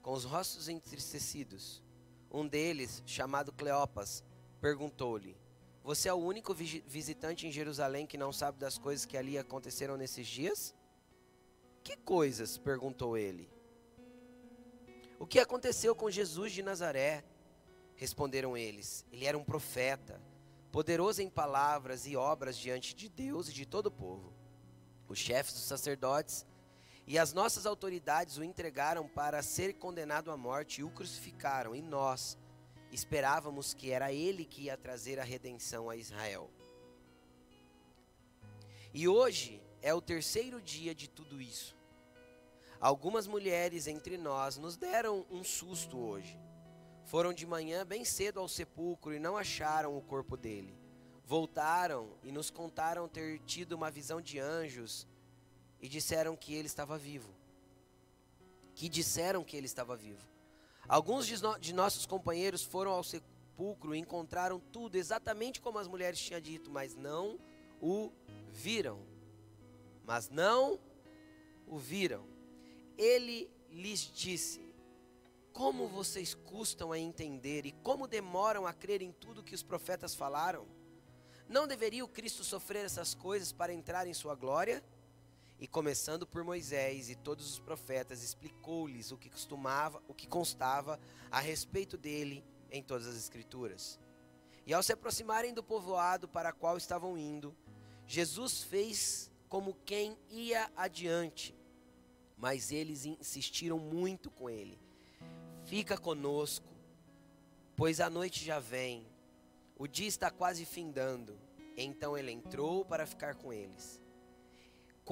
com 0.00 0.12
os 0.12 0.24
rostos 0.24 0.68
entristecidos. 0.68 1.82
Um 2.30 2.46
deles, 2.46 3.02
chamado 3.04 3.52
Cleopas, 3.52 4.24
perguntou-lhe: 4.62 5.36
você 5.82 6.08
é 6.08 6.14
o 6.14 6.16
único 6.16 6.54
visitante 6.54 7.46
em 7.46 7.50
Jerusalém 7.50 8.06
que 8.06 8.16
não 8.16 8.32
sabe 8.32 8.58
das 8.58 8.78
coisas 8.78 9.04
que 9.04 9.16
ali 9.16 9.36
aconteceram 9.36 9.96
nesses 9.96 10.28
dias? 10.28 10.72
Que 11.82 11.96
coisas? 11.96 12.56
perguntou 12.56 13.18
ele. 13.18 13.50
O 15.18 15.26
que 15.26 15.40
aconteceu 15.40 15.94
com 15.96 16.08
Jesus 16.08 16.52
de 16.52 16.62
Nazaré? 16.62 17.24
Responderam 17.96 18.56
eles. 18.56 19.04
Ele 19.10 19.26
era 19.26 19.36
um 19.36 19.44
profeta, 19.44 20.22
poderoso 20.70 21.20
em 21.20 21.28
palavras 21.28 22.06
e 22.06 22.16
obras 22.16 22.56
diante 22.56 22.94
de 22.94 23.08
Deus 23.08 23.48
e 23.48 23.52
de 23.52 23.66
todo 23.66 23.86
o 23.86 23.90
povo. 23.90 24.32
Os 25.08 25.18
chefes 25.18 25.54
dos 25.54 25.64
sacerdotes 25.64 26.46
E 27.04 27.18
as 27.18 27.32
nossas 27.32 27.66
autoridades 27.66 28.38
o 28.38 28.44
entregaram 28.44 29.08
para 29.08 29.42
ser 29.42 29.72
condenado 29.74 30.30
à 30.30 30.36
morte 30.36 30.80
e 30.80 30.84
o 30.84 30.90
crucificaram. 30.90 31.74
E 31.74 31.82
nós 31.82 32.38
esperávamos 32.92 33.72
que 33.72 33.90
era 33.90 34.12
ele 34.12 34.44
que 34.44 34.64
ia 34.64 34.76
trazer 34.76 35.18
a 35.18 35.24
redenção 35.24 35.88
a 35.88 35.96
Israel. 35.96 36.50
E 38.92 39.08
hoje 39.08 39.62
é 39.80 39.94
o 39.94 40.02
terceiro 40.02 40.60
dia 40.60 40.94
de 40.94 41.08
tudo 41.08 41.40
isso. 41.40 41.74
Algumas 42.78 43.26
mulheres 43.26 43.86
entre 43.86 44.18
nós 44.18 44.58
nos 44.58 44.76
deram 44.76 45.24
um 45.30 45.42
susto 45.42 45.98
hoje. 45.98 46.38
Foram 47.04 47.32
de 47.32 47.46
manhã 47.46 47.86
bem 47.86 48.04
cedo 48.04 48.40
ao 48.40 48.48
sepulcro 48.48 49.14
e 49.14 49.18
não 49.18 49.36
acharam 49.36 49.96
o 49.96 50.02
corpo 50.02 50.36
dele. 50.36 50.76
Voltaram 51.24 52.10
e 52.22 52.30
nos 52.30 52.50
contaram 52.50 53.08
ter 53.08 53.38
tido 53.40 53.72
uma 53.72 53.90
visão 53.90 54.20
de 54.20 54.38
anjos 54.38 55.06
e 55.80 55.88
disseram 55.88 56.36
que 56.36 56.54
ele 56.54 56.66
estava 56.66 56.98
vivo. 56.98 57.34
Que 58.74 58.88
disseram 58.88 59.42
que 59.42 59.56
ele 59.56 59.66
estava 59.66 59.96
vivo. 59.96 60.31
Alguns 60.88 61.26
de, 61.26 61.42
no, 61.42 61.58
de 61.58 61.72
nossos 61.72 62.06
companheiros 62.06 62.62
foram 62.62 62.92
ao 62.92 63.04
sepulcro 63.04 63.94
e 63.94 63.98
encontraram 63.98 64.58
tudo 64.58 64.96
exatamente 64.96 65.60
como 65.60 65.78
as 65.78 65.88
mulheres 65.88 66.20
tinham 66.20 66.40
dito, 66.40 66.70
mas 66.70 66.94
não 66.94 67.38
o 67.80 68.12
viram. 68.50 69.00
Mas 70.04 70.28
não 70.28 70.78
o 71.66 71.78
viram 71.78 72.32
ele 72.96 73.50
lhes 73.70 74.00
disse: 74.14 74.64
Como 75.52 75.88
vocês 75.88 76.34
custam 76.34 76.92
a 76.92 76.98
entender 76.98 77.66
e 77.66 77.72
como 77.72 78.06
demoram 78.06 78.66
a 78.66 78.72
crer 78.72 79.02
em 79.02 79.12
tudo 79.12 79.42
que 79.42 79.54
os 79.54 79.62
profetas 79.62 80.14
falaram? 80.14 80.66
Não 81.48 81.66
deveria 81.66 82.04
o 82.04 82.08
Cristo 82.08 82.44
sofrer 82.44 82.84
essas 82.84 83.14
coisas 83.14 83.52
para 83.52 83.72
entrar 83.72 84.06
em 84.06 84.14
sua 84.14 84.34
glória? 84.34 84.82
E 85.62 85.66
começando 85.66 86.26
por 86.26 86.44
Moisés 86.44 87.08
e 87.08 87.14
todos 87.14 87.50
os 87.50 87.58
profetas, 87.58 88.22
explicou-lhes 88.22 89.10
o 89.12 89.16
que 89.16 89.30
costumava, 89.30 90.02
o 90.06 90.12
que 90.12 90.26
constava 90.26 91.00
a 91.30 91.40
respeito 91.40 91.96
dele 91.96 92.44
em 92.70 92.82
todas 92.82 93.06
as 93.06 93.16
escrituras. 93.16 93.98
E 94.66 94.74
ao 94.74 94.82
se 94.82 94.92
aproximarem 94.92 95.54
do 95.54 95.62
povoado 95.62 96.28
para 96.28 96.52
qual 96.52 96.76
estavam 96.76 97.16
indo, 97.16 97.56
Jesus 98.06 98.62
fez 98.62 99.30
como 99.48 99.74
quem 99.86 100.18
ia 100.28 100.70
adiante 100.76 101.54
mas 102.42 102.72
eles 102.72 103.06
insistiram 103.06 103.78
muito 103.78 104.28
com 104.28 104.50
ele. 104.50 104.76
Fica 105.64 105.96
conosco, 105.96 106.66
pois 107.76 108.00
a 108.00 108.10
noite 108.10 108.44
já 108.44 108.58
vem, 108.58 109.06
o 109.78 109.86
dia 109.86 110.08
está 110.08 110.28
quase 110.28 110.64
findando. 110.64 111.38
Então 111.76 112.18
ele 112.18 112.32
entrou 112.32 112.84
para 112.84 113.06
ficar 113.06 113.36
com 113.36 113.52
eles. 113.52 114.01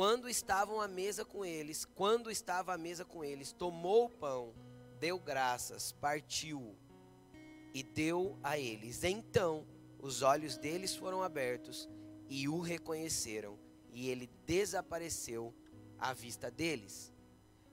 Quando 0.01 0.31
estavam 0.31 0.81
à 0.81 0.89
mesa 0.89 1.27
com 1.27 1.45
eles, 1.45 1.85
quando 1.85 2.31
estava 2.31 2.73
à 2.73 2.79
mesa 2.79 3.05
com 3.05 3.23
eles, 3.23 3.53
tomou 3.53 4.07
o 4.07 4.09
pão, 4.09 4.55
deu 4.99 5.19
graças, 5.19 5.93
partiu 5.93 6.75
e 7.75 7.83
deu 7.83 8.39
a 8.43 8.59
eles. 8.59 9.05
Então 9.05 9.67
os 9.99 10.23
olhos 10.23 10.57
deles 10.57 10.97
foram 10.97 11.23
abertos 11.23 11.87
e 12.31 12.49
o 12.49 12.61
reconheceram, 12.61 13.59
e 13.93 14.09
ele 14.09 14.27
desapareceu 14.47 15.55
à 15.99 16.15
vista 16.15 16.51
deles 16.51 17.13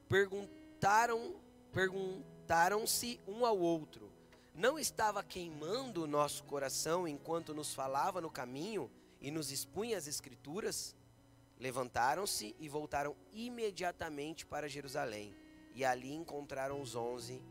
perguntaram, 0.09 1.39
perguntaram-se 1.71 3.21
um 3.25 3.45
ao 3.45 3.57
outro: 3.57 4.11
Não 4.53 4.77
estava 4.77 5.23
queimando 5.23 6.03
o 6.03 6.07
nosso 6.07 6.43
coração 6.43 7.07
enquanto 7.07 7.53
nos 7.53 7.73
falava 7.73 8.19
no 8.19 8.29
caminho 8.29 8.91
e 9.21 9.31
nos 9.31 9.49
expunha 9.49 9.97
as 9.97 10.07
escrituras? 10.07 10.93
Levantaram-se 11.59 12.55
e 12.59 12.69
voltaram 12.69 13.15
imediatamente 13.31 14.45
para 14.45 14.69
Jerusalém, 14.69 15.35
e 15.73 15.83
ali 15.83 16.13
encontraram 16.13 16.81
os 16.81 16.95
onze 16.95 17.41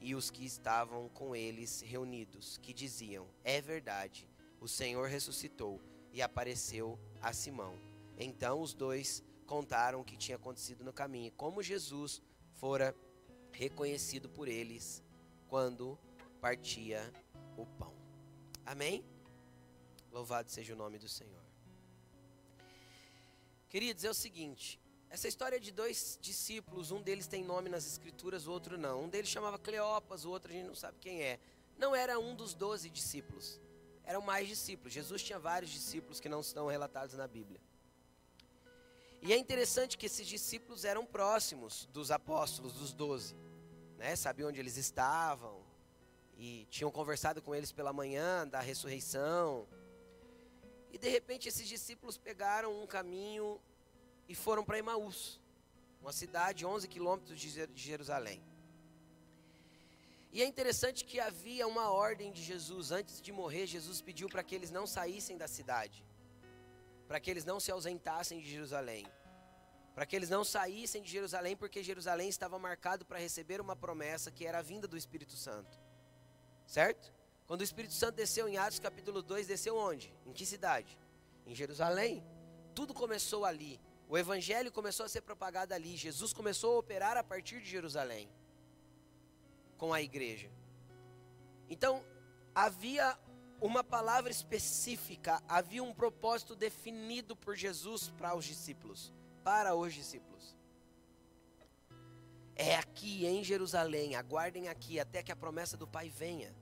e 0.00 0.14
os 0.14 0.30
que 0.30 0.44
estavam 0.44 1.08
com 1.08 1.34
eles 1.34 1.80
reunidos, 1.80 2.58
que 2.58 2.72
diziam: 2.72 3.26
É 3.42 3.60
verdade, 3.60 4.28
o 4.60 4.68
Senhor 4.68 5.08
ressuscitou 5.08 5.80
e 6.12 6.20
apareceu 6.20 6.98
a 7.22 7.32
Simão. 7.32 7.78
Então 8.18 8.60
os 8.60 8.74
dois 8.74 9.22
contaram 9.46 10.00
o 10.00 10.04
que 10.04 10.16
tinha 10.16 10.36
acontecido 10.36 10.84
no 10.84 10.92
caminho, 10.92 11.32
como 11.32 11.62
Jesus 11.62 12.22
fora 12.54 12.94
reconhecido 13.52 14.28
por 14.28 14.48
eles 14.48 15.02
quando 15.48 15.98
partia 16.40 17.12
o 17.56 17.66
pão. 17.66 17.94
Amém? 18.66 19.04
Louvado 20.10 20.50
seja 20.50 20.74
o 20.74 20.76
nome 20.76 20.98
do 20.98 21.08
Senhor. 21.08 21.43
Queridos, 23.74 24.04
é 24.04 24.10
o 24.10 24.14
seguinte: 24.14 24.80
essa 25.10 25.26
história 25.26 25.58
de 25.58 25.72
dois 25.72 26.16
discípulos, 26.22 26.92
um 26.92 27.02
deles 27.02 27.26
tem 27.26 27.42
nome 27.42 27.68
nas 27.68 27.84
escrituras, 27.84 28.46
o 28.46 28.52
outro 28.52 28.78
não. 28.78 29.02
Um 29.02 29.08
deles 29.08 29.28
chamava 29.28 29.58
Cleopas, 29.58 30.24
o 30.24 30.30
outro 30.30 30.52
a 30.52 30.54
gente 30.54 30.68
não 30.68 30.76
sabe 30.76 30.96
quem 31.00 31.24
é. 31.24 31.40
Não 31.76 31.92
era 31.92 32.16
um 32.16 32.36
dos 32.36 32.54
doze 32.54 32.88
discípulos, 32.88 33.60
eram 34.04 34.20
mais 34.20 34.46
discípulos. 34.46 34.92
Jesus 34.92 35.24
tinha 35.24 35.40
vários 35.40 35.72
discípulos 35.72 36.20
que 36.20 36.28
não 36.28 36.38
estão 36.38 36.68
relatados 36.68 37.16
na 37.16 37.26
Bíblia. 37.26 37.60
E 39.20 39.32
é 39.32 39.36
interessante 39.36 39.98
que 39.98 40.06
esses 40.06 40.28
discípulos 40.28 40.84
eram 40.84 41.04
próximos 41.04 41.86
dos 41.86 42.12
apóstolos, 42.12 42.74
dos 42.74 42.92
doze. 42.92 43.34
Né? 43.98 44.14
Sabiam 44.14 44.50
onde 44.50 44.60
eles 44.60 44.76
estavam. 44.76 45.64
E 46.38 46.64
tinham 46.70 46.92
conversado 46.92 47.42
com 47.42 47.52
eles 47.52 47.72
pela 47.72 47.92
manhã 47.92 48.46
da 48.46 48.60
ressurreição. 48.60 49.66
E 50.94 50.98
de 51.04 51.08
repente 51.16 51.48
esses 51.50 51.66
discípulos 51.74 52.16
pegaram 52.28 52.70
um 52.82 52.86
caminho 52.86 53.60
e 54.30 54.34
foram 54.34 54.64
para 54.64 54.78
Emaús, 54.78 55.20
uma 56.00 56.14
cidade 56.22 56.64
11 56.64 56.88
quilômetros 56.94 57.38
de 57.38 57.50
Jerusalém. 57.90 58.40
E 60.32 60.42
é 60.42 60.46
interessante 60.52 61.04
que 61.04 61.18
havia 61.28 61.66
uma 61.74 61.86
ordem 61.90 62.32
de 62.32 62.42
Jesus. 62.42 62.90
Antes 62.90 63.20
de 63.20 63.30
morrer, 63.40 63.66
Jesus 63.66 64.00
pediu 64.08 64.28
para 64.28 64.42
que 64.42 64.54
eles 64.54 64.70
não 64.70 64.86
saíssem 64.86 65.36
da 65.36 65.48
cidade 65.58 66.04
para 67.06 67.20
que 67.20 67.30
eles 67.30 67.44
não 67.44 67.60
se 67.60 67.70
ausentassem 67.70 68.40
de 68.40 68.50
Jerusalém. 68.50 69.06
Para 69.94 70.04
que 70.04 70.16
eles 70.16 70.28
não 70.28 70.42
saíssem 70.42 71.00
de 71.00 71.08
Jerusalém, 71.08 71.56
porque 71.56 71.80
Jerusalém 71.80 72.28
estava 72.28 72.58
marcado 72.58 73.04
para 73.04 73.18
receber 73.18 73.60
uma 73.60 73.76
promessa 73.76 74.32
que 74.32 74.44
era 74.44 74.58
a 74.58 74.62
vinda 74.62 74.88
do 74.88 74.96
Espírito 74.96 75.36
Santo. 75.36 75.78
Certo? 76.66 77.13
Quando 77.46 77.60
o 77.60 77.64
Espírito 77.64 77.94
Santo 77.94 78.16
desceu 78.16 78.48
em 78.48 78.56
Atos 78.56 78.78
capítulo 78.78 79.22
2, 79.22 79.46
desceu 79.46 79.76
onde? 79.76 80.14
Em 80.26 80.32
que 80.32 80.46
cidade? 80.46 80.98
Em 81.46 81.54
Jerusalém. 81.54 82.24
Tudo 82.74 82.94
começou 82.94 83.44
ali. 83.44 83.80
O 84.08 84.16
evangelho 84.16 84.72
começou 84.72 85.04
a 85.04 85.08
ser 85.08 85.20
propagado 85.20 85.74
ali. 85.74 85.96
Jesus 85.96 86.32
começou 86.32 86.76
a 86.76 86.78
operar 86.78 87.16
a 87.16 87.24
partir 87.24 87.60
de 87.60 87.68
Jerusalém 87.68 88.30
com 89.76 89.92
a 89.92 90.00
igreja. 90.00 90.50
Então, 91.68 92.04
havia 92.54 93.18
uma 93.60 93.82
palavra 93.82 94.30
específica, 94.30 95.42
havia 95.48 95.82
um 95.82 95.94
propósito 95.94 96.54
definido 96.54 97.34
por 97.34 97.56
Jesus 97.56 98.10
para 98.10 98.34
os 98.34 98.44
discípulos, 98.44 99.12
para 99.42 99.74
os 99.74 99.92
discípulos. 99.92 100.56
É 102.56 102.76
aqui 102.76 103.26
em 103.26 103.42
Jerusalém, 103.42 104.14
aguardem 104.14 104.68
aqui 104.68 105.00
até 105.00 105.22
que 105.22 105.32
a 105.32 105.36
promessa 105.36 105.76
do 105.76 105.88
Pai 105.88 106.08
venha. 106.08 106.54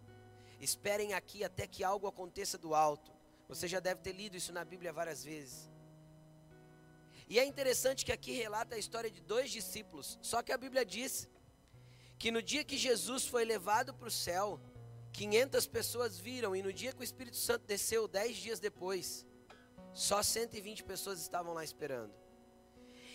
Esperem 0.62 1.12
aqui 1.12 1.42
até 1.42 1.66
que 1.66 1.82
algo 1.82 2.06
aconteça 2.06 2.56
do 2.56 2.72
alto. 2.72 3.10
Você 3.48 3.66
já 3.66 3.80
deve 3.80 4.00
ter 4.00 4.12
lido 4.12 4.36
isso 4.36 4.52
na 4.52 4.64
Bíblia 4.64 4.92
várias 4.92 5.24
vezes. 5.24 5.68
E 7.28 7.38
é 7.40 7.44
interessante 7.44 8.04
que 8.04 8.12
aqui 8.12 8.30
relata 8.30 8.76
a 8.76 8.78
história 8.78 9.10
de 9.10 9.20
dois 9.20 9.50
discípulos. 9.50 10.18
Só 10.22 10.40
que 10.40 10.52
a 10.52 10.56
Bíblia 10.56 10.84
diz 10.84 11.28
que 12.16 12.30
no 12.30 12.40
dia 12.40 12.62
que 12.62 12.76
Jesus 12.76 13.26
foi 13.26 13.44
levado 13.44 13.92
para 13.92 14.06
o 14.06 14.10
céu, 14.10 14.60
500 15.12 15.66
pessoas 15.66 16.20
viram, 16.20 16.54
e 16.54 16.62
no 16.62 16.72
dia 16.72 16.92
que 16.92 17.00
o 17.00 17.04
Espírito 17.10 17.36
Santo 17.36 17.66
desceu, 17.66 18.06
10 18.06 18.36
dias 18.36 18.60
depois, 18.60 19.26
só 19.92 20.22
120 20.22 20.84
pessoas 20.84 21.20
estavam 21.20 21.52
lá 21.52 21.64
esperando. 21.64 22.14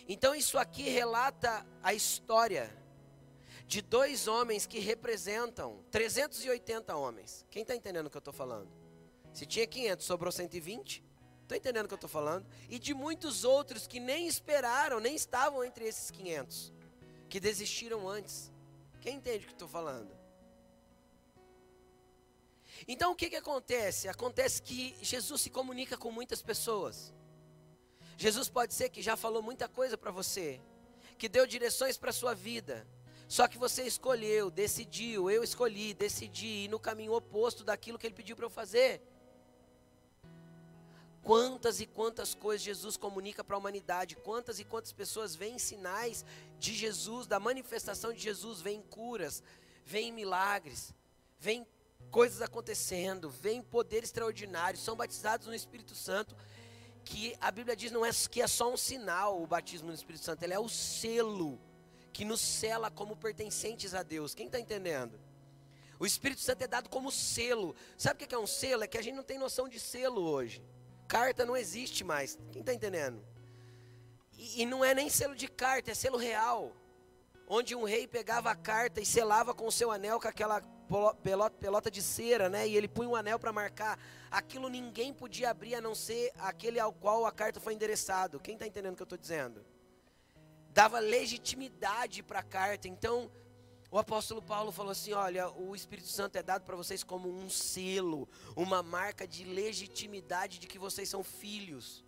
Então, 0.06 0.36
isso 0.36 0.58
aqui 0.58 0.90
relata 0.90 1.66
a 1.82 1.94
história 1.94 2.76
de 3.68 3.82
dois 3.82 4.28
homens 4.28 4.66
que 4.66 4.80
representam 4.80 5.84
380 5.92 6.96
homens. 6.96 7.46
Quem 7.52 7.64
está 7.64 7.76
entendendo 7.76 8.08
o 8.08 8.10
que 8.10 8.16
eu 8.16 8.20
estou 8.20 8.34
falando? 8.34 8.72
Se 9.34 9.46
tinha 9.46 9.68
500, 9.68 10.06
sobrou 10.06 10.32
120? 10.32 11.04
Estou 11.44 11.58
entendendo 11.58 11.86
o 11.86 11.88
que 11.88 11.94
eu 11.94 11.98
estou 11.98 12.10
falando? 12.10 12.46
E 12.70 12.80
de 12.80 12.94
muitos 12.94 13.44
outros 13.44 13.86
que 13.86 14.00
nem 14.00 14.26
esperaram, 14.26 15.02
nem 15.02 15.16
estavam 15.16 15.64
entre 15.64 15.86
esses 15.86 16.10
500, 16.10 16.74
que 17.30 17.40
desistiram 17.40 18.08
antes. 18.08 18.52
Quem 19.02 19.18
entende 19.18 19.44
o 19.44 19.48
que 19.48 19.54
estou 19.54 19.68
falando? 19.68 20.18
Então 22.88 23.12
o 23.12 23.16
que, 23.16 23.30
que 23.30 23.36
acontece? 23.36 24.08
Acontece 24.08 24.62
que 24.62 24.96
Jesus 25.02 25.42
se 25.42 25.50
comunica 25.50 25.98
com 25.98 26.10
muitas 26.10 26.42
pessoas. 26.42 27.14
Jesus 28.18 28.50
pode 28.50 28.74
ser 28.74 28.90
que 28.90 29.02
já 29.02 29.18
falou 29.18 29.42
muita 29.42 29.68
coisa 29.68 29.98
para 29.98 30.10
você, 30.10 30.60
que 31.18 31.28
deu 31.28 31.46
direções 31.46 31.98
para 31.98 32.12
a 32.12 32.14
sua 32.14 32.34
vida. 32.34 32.88
Só 33.28 33.48
que 33.48 33.58
você 33.58 33.84
escolheu, 33.84 34.50
decidiu, 34.50 35.30
eu 35.30 35.44
escolhi, 35.44 35.94
decidi 35.94 36.48
ir 36.66 36.70
no 36.70 36.80
caminho 36.80 37.14
oposto 37.14 37.64
daquilo 37.64 38.00
que 38.00 38.08
ele 38.08 38.16
pediu 38.16 38.36
para 38.36 38.46
eu 38.46 38.50
fazer. 38.50 39.02
Quantas 41.22 41.82
e 41.82 41.86
quantas 41.86 42.34
coisas 42.34 42.64
Jesus 42.64 42.96
comunica 42.96 43.44
para 43.44 43.58
a 43.58 43.60
humanidade, 43.60 44.16
quantas 44.16 44.60
e 44.60 44.64
quantas 44.64 44.94
pessoas 44.94 45.36
veem 45.36 45.60
sinais 45.60 46.24
de 46.58 46.74
Jesus, 46.74 47.28
da 47.28 47.38
manifestação 47.38 48.14
de 48.14 48.20
Jesus, 48.22 48.62
veem 48.62 48.82
curas, 48.82 49.44
veem 49.84 50.14
milagres, 50.14 50.94
veem 51.38 51.68
coisas 52.10 52.42
acontecendo, 52.42 53.30
veem 53.30 53.62
poder 53.62 54.06
extraordinário, 54.06 54.80
são 54.80 54.96
batizados 54.96 55.48
no 55.48 55.54
Espírito 55.54 55.96
Santo, 55.96 56.34
que 57.04 57.36
a 57.42 57.52
Bíblia 57.52 57.76
diz 57.76 57.92
não 57.92 58.06
é 58.06 58.12
que 58.32 58.42
é 58.42 58.48
só 58.48 58.72
um 58.72 58.78
sinal 58.78 59.42
o 59.42 59.46
batismo 59.46 59.90
no 59.90 59.94
Espírito 59.94 60.24
Santo, 60.24 60.44
ele 60.44 60.54
é 60.54 60.60
o 60.60 60.70
selo 60.70 61.60
que 62.18 62.26
nos 62.26 62.42
cela 62.42 62.90
como 62.90 63.16
pertencentes 63.16 63.94
a 63.94 64.02
Deus. 64.02 64.34
Quem 64.34 64.48
está 64.48 64.60
entendendo? 64.60 65.20
O 66.00 66.06
Espírito 66.06 66.42
Santo 66.42 66.64
é 66.64 66.68
dado 66.68 66.90
como 66.90 67.12
selo. 67.12 67.76
Sabe 67.96 68.24
o 68.24 68.28
que 68.28 68.34
é 68.34 68.40
um 68.40 68.48
selo? 68.48 68.84
É 68.84 68.88
que 68.88 68.98
a 68.98 69.04
gente 69.04 69.14
não 69.14 69.22
tem 69.24 69.38
noção 69.38 69.70
de 69.70 69.80
selo 69.80 70.24
hoje. 70.24 70.66
Carta 71.08 71.46
não 71.46 71.56
existe 71.56 72.04
mais. 72.04 72.36
Quem 72.52 72.62
está 72.62 72.74
entendendo? 72.74 73.24
E, 74.36 74.64
e 74.64 74.66
não 74.66 74.84
é 74.84 74.96
nem 74.96 75.12
selo 75.12 75.36
de 75.36 75.48
carta, 75.48 75.92
é 75.92 75.94
selo 75.94 76.18
real. 76.18 76.76
Onde 77.48 77.76
um 77.76 77.84
rei 77.84 78.08
pegava 78.08 78.50
a 78.50 78.56
carta 78.56 79.00
e 79.00 79.06
selava 79.06 79.54
com 79.54 79.68
o 79.68 79.72
seu 79.72 79.92
anel 79.92 80.20
com 80.20 80.28
aquela 80.28 80.60
pelota, 81.60 81.92
de 81.92 82.02
cera, 82.02 82.50
né? 82.50 82.68
E 82.68 82.76
ele 82.76 82.88
punha 82.88 83.10
um 83.10 83.16
anel 83.16 83.38
para 83.38 83.54
marcar. 83.54 84.00
Aquilo 84.32 84.70
ninguém 84.70 85.14
podia 85.14 85.52
abrir 85.52 85.76
a 85.76 85.82
não 85.82 85.94
ser 85.94 86.34
aquele 86.40 86.80
ao 86.80 86.92
qual 86.92 87.28
a 87.28 87.32
carta 87.32 87.60
foi 87.60 87.76
endereçado. 87.76 88.40
Quem 88.40 88.56
está 88.56 88.66
entendendo 88.66 88.94
o 88.94 88.96
que 88.96 89.04
eu 89.04 89.06
estou 89.06 89.20
dizendo? 89.20 89.64
Dava 90.78 91.00
legitimidade 91.00 92.22
para 92.22 92.38
a 92.38 92.44
carta. 92.44 92.88
Então, 92.88 93.32
o 93.90 93.98
apóstolo 93.98 94.44
Paulo 94.44 94.72
falou 94.72 94.92
assim: 94.92 95.12
olha, 95.12 95.50
o 95.50 95.76
Espírito 95.76 96.08
Santo 96.08 96.36
é 96.36 96.44
dado 96.44 96.66
para 96.66 96.76
vocês 96.76 97.04
como 97.04 97.28
um 97.36 97.50
selo, 97.50 98.30
uma 98.56 98.84
marca 98.84 99.28
de 99.28 99.44
legitimidade 99.44 100.60
de 100.60 100.68
que 100.68 100.78
vocês 100.78 101.10
são 101.10 101.24
filhos. 101.24 102.06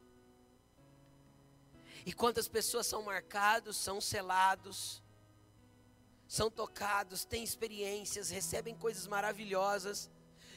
E 2.06 2.14
quantas 2.14 2.48
pessoas 2.48 2.86
são 2.86 3.02
marcados, 3.02 3.76
são 3.76 4.00
selados, 4.00 5.02
são 6.28 6.52
tocados, 6.52 7.26
têm 7.26 7.44
experiências, 7.44 8.30
recebem 8.30 8.76
coisas 8.76 9.08
maravilhosas, 9.08 10.12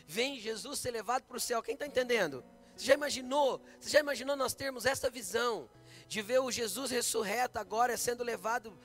vem 0.06 0.38
Jesus 0.38 0.80
ser 0.80 0.90
levado 0.90 1.22
para 1.22 1.38
o 1.38 1.40
céu. 1.40 1.62
Quem 1.62 1.72
está 1.72 1.86
entendendo? 1.86 2.44
Você 2.82 2.88
já 2.88 2.94
imaginou? 2.94 3.62
Você 3.78 3.90
já 3.90 4.00
imaginou 4.00 4.34
nós 4.34 4.54
termos 4.54 4.84
essa 4.84 5.08
visão 5.08 5.70
de 6.08 6.20
ver 6.20 6.40
o 6.40 6.50
Jesus 6.50 6.90
ressurreto 6.90 7.56
agora 7.56 7.96
sendo 7.96 8.24
levado 8.24 8.76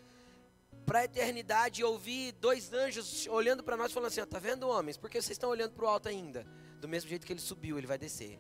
para 0.86 1.00
a 1.00 1.06
eternidade 1.06 1.82
e 1.82 1.84
ouvir 1.84 2.32
dois 2.34 2.72
anjos 2.72 3.26
olhando 3.26 3.64
para 3.64 3.76
nós 3.76 3.92
falando 3.92 4.10
assim: 4.10 4.22
está 4.22 4.38
vendo, 4.38 4.70
homens? 4.70 4.98
Porque 4.98 5.20
vocês 5.20 5.32
estão 5.32 5.50
olhando 5.50 5.72
para 5.72 5.84
o 5.84 5.88
alto 5.88 6.08
ainda? 6.08 6.46
Do 6.80 6.88
mesmo 6.88 7.10
jeito 7.10 7.26
que 7.26 7.34
ele 7.34 7.40
subiu, 7.40 7.76
ele 7.76 7.88
vai 7.88 7.98
descer. 7.98 8.40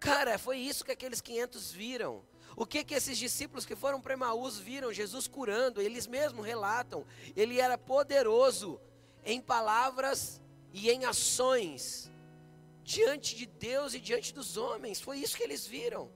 Cara, 0.00 0.38
foi 0.38 0.56
isso 0.56 0.86
que 0.86 0.92
aqueles 0.92 1.20
500 1.20 1.70
viram. 1.72 2.24
O 2.56 2.64
que 2.64 2.84
que 2.84 2.94
esses 2.94 3.18
discípulos 3.18 3.66
que 3.66 3.76
foram 3.76 4.00
para 4.00 4.14
Emaús 4.14 4.58
viram? 4.58 4.90
Jesus 4.90 5.28
curando, 5.28 5.82
eles 5.82 6.06
mesmos 6.06 6.46
relatam. 6.46 7.04
Ele 7.36 7.60
era 7.60 7.76
poderoso 7.76 8.80
em 9.22 9.38
palavras 9.38 10.40
e 10.72 10.88
em 10.88 11.04
ações 11.04 12.10
diante 12.88 13.36
de 13.36 13.44
Deus 13.44 13.92
e 13.92 14.00
diante 14.00 14.32
dos 14.32 14.56
homens. 14.56 14.98
Foi 14.98 15.18
isso 15.18 15.36
que 15.36 15.42
eles 15.42 15.66
viram. 15.66 16.10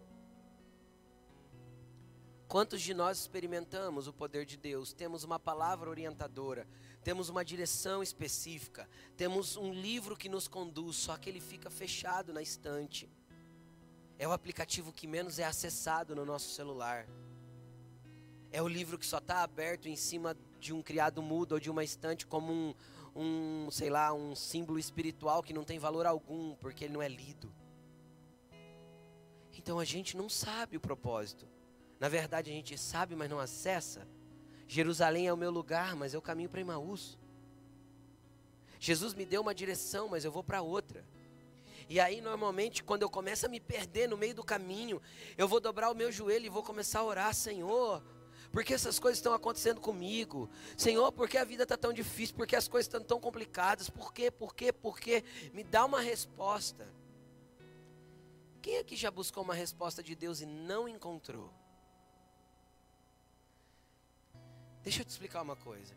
Quantos 2.49 2.81
de 2.81 2.95
nós 2.95 3.19
experimentamos 3.19 4.09
o 4.09 4.13
poder 4.13 4.47
de 4.47 4.57
Deus? 4.57 4.95
Temos 4.95 5.23
uma 5.23 5.39
palavra 5.39 5.91
orientadora, 5.91 6.67
temos 7.05 7.29
uma 7.29 7.45
direção 7.45 8.03
específica, 8.03 8.89
temos 9.19 9.55
um 9.59 9.71
livro 9.71 10.17
que 10.17 10.31
nos 10.31 10.49
conduz, 10.49 10.97
só 10.97 11.19
que 11.19 11.29
ele 11.29 11.41
fica 11.41 11.69
fechado 11.69 12.33
na 12.33 12.41
estante. 12.41 13.07
É 14.19 14.27
o 14.27 14.33
aplicativo 14.33 14.93
que 14.93 15.07
menos 15.07 15.39
é 15.39 15.45
acessado 15.45 16.15
no 16.15 16.25
nosso 16.25 16.55
celular. 16.55 17.07
É 18.51 18.63
o 18.63 18.69
livro 18.69 18.99
que 18.99 19.07
só 19.07 19.19
está 19.19 19.43
aberto 19.43 19.89
em 19.89 19.97
cima 19.97 20.35
de 20.59 20.73
um 20.73 20.81
criado 20.81 21.21
mudo 21.21 21.53
ou 21.53 21.61
de 21.61 21.71
uma 21.71 21.85
estante 21.85 22.27
como 22.27 22.51
um, 22.51 22.75
um, 23.15 23.71
sei 23.71 23.91
lá, 23.91 24.13
um 24.13 24.35
símbolo 24.35 24.79
espiritual 24.79 25.43
que 25.43 25.53
não 25.53 25.65
tem 25.65 25.79
valor 25.79 26.07
algum, 26.07 26.55
porque 26.57 26.85
ele 26.85 26.95
não 26.95 27.03
é 27.03 27.09
lido. 27.09 27.53
Então 29.53 29.79
a 29.79 29.85
gente 29.85 30.17
não 30.17 30.29
sabe 30.29 30.77
o 30.77 30.81
propósito. 30.81 31.47
Na 32.01 32.09
verdade, 32.09 32.51
a 32.51 32.55
gente 32.55 32.77
sabe, 32.77 33.15
mas 33.15 33.31
não 33.31 33.39
acessa. 33.39 34.09
Jerusalém 34.67 35.27
é 35.27 35.33
o 35.33 35.37
meu 35.37 35.51
lugar, 35.51 35.95
mas 35.95 36.15
eu 36.15 36.23
caminho 36.23 36.49
para 36.49 36.61
Emaús. 36.61 37.19
Jesus 38.81 39.15
me 39.15 39.25
deu 39.25 39.43
uma 39.43 39.55
direção, 39.55 40.09
mas 40.09 40.25
eu 40.25 40.33
vou 40.33 40.43
para 40.43 40.63
outra. 40.63 41.05
E 41.89 42.01
aí, 42.01 42.21
normalmente, 42.21 42.83
quando 42.83 43.03
eu 43.03 43.11
começo 43.11 43.47
a 43.47 43.49
me 43.49 43.61
perder 43.61 44.09
no 44.09 44.17
meio 44.17 44.35
do 44.35 44.43
caminho, 44.43 45.01
eu 45.37 45.47
vou 45.47 45.61
dobrar 45.61 45.91
o 45.91 45.95
meu 45.95 46.11
joelho 46.11 46.47
e 46.47 46.49
vou 46.49 46.63
começar 46.63 47.01
a 47.01 47.05
orar, 47.05 47.35
Senhor, 47.35 48.03
porque 48.53 48.75
essas 48.75 48.99
coisas 48.99 49.19
estão 49.19 49.33
acontecendo 49.33 49.81
comigo? 49.81 50.49
Senhor, 50.77 51.11
por 51.11 51.27
que 51.29 51.39
a 51.39 51.45
vida 51.45 51.63
está 51.63 51.77
tão 51.77 51.93
difícil? 51.93 52.37
Por 52.37 52.47
que 52.47 52.55
as 52.55 52.69
coisas 52.69 52.87
estão 52.87 53.03
tão 53.03 53.19
complicadas? 53.19 53.89
Por 53.89 54.13
quê? 54.13 54.31
Por 54.31 54.55
quê? 54.55 54.71
Por 54.73 55.01
quê? 55.01 55.25
Me 55.55 55.65
dá 55.65 55.87
uma 55.87 56.01
resposta. 56.01 56.87
Quem 58.61 58.77
aqui 58.77 58.95
já 58.95 59.11
buscou 59.11 59.43
uma 59.43 59.55
resposta 59.55 60.03
de 60.03 60.15
Deus 60.15 60.43
e 60.43 60.47
não 60.47 60.87
encontrou? 60.87 61.51
Deixa 64.83 65.01
eu 65.01 65.05
te 65.05 65.11
explicar 65.11 65.41
uma 65.41 65.57
coisa. 65.57 65.97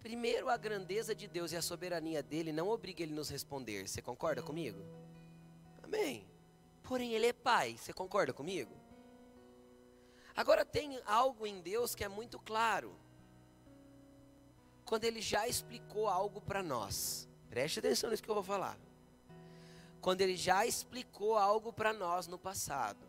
Primeiro, 0.00 0.48
a 0.48 0.56
grandeza 0.56 1.14
de 1.14 1.28
Deus 1.28 1.52
e 1.52 1.56
a 1.56 1.62
soberania 1.62 2.22
dele 2.22 2.52
não 2.52 2.68
obriga 2.68 3.02
ele 3.02 3.12
a 3.12 3.16
nos 3.16 3.28
responder. 3.28 3.86
Você 3.86 4.00
concorda 4.00 4.42
comigo? 4.42 4.80
Amém. 5.82 6.26
Porém, 6.82 7.12
ele 7.12 7.26
é 7.26 7.32
pai. 7.32 7.76
Você 7.76 7.92
concorda 7.92 8.32
comigo? 8.32 8.85
Agora, 10.36 10.64
tem 10.64 11.00
algo 11.06 11.46
em 11.46 11.60
Deus 11.60 11.94
que 11.94 12.04
é 12.04 12.08
muito 12.08 12.38
claro. 12.38 12.94
Quando 14.84 15.04
ele 15.04 15.20
já 15.20 15.48
explicou 15.48 16.08
algo 16.08 16.40
para 16.40 16.62
nós. 16.62 17.28
Preste 17.48 17.78
atenção 17.78 18.10
nisso 18.10 18.22
que 18.22 18.28
eu 18.28 18.34
vou 18.34 18.44
falar. 18.44 18.78
Quando 20.00 20.20
ele 20.20 20.36
já 20.36 20.66
explicou 20.66 21.36
algo 21.36 21.72
para 21.72 21.92
nós 21.92 22.26
no 22.26 22.38
passado. 22.38 23.04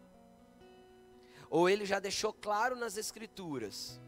Ou 1.49 1.69
ele 1.69 1.85
já 1.85 1.99
deixou 1.99 2.33
claro 2.33 2.75
nas 2.75 2.97
Escrituras 2.97 3.99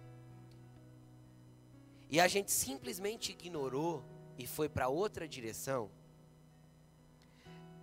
e 2.09 2.19
a 2.19 2.27
gente 2.27 2.51
simplesmente 2.51 3.31
ignorou 3.31 4.03
e 4.37 4.47
foi 4.47 4.67
para 4.67 4.87
outra 4.87 5.27
direção, 5.27 5.91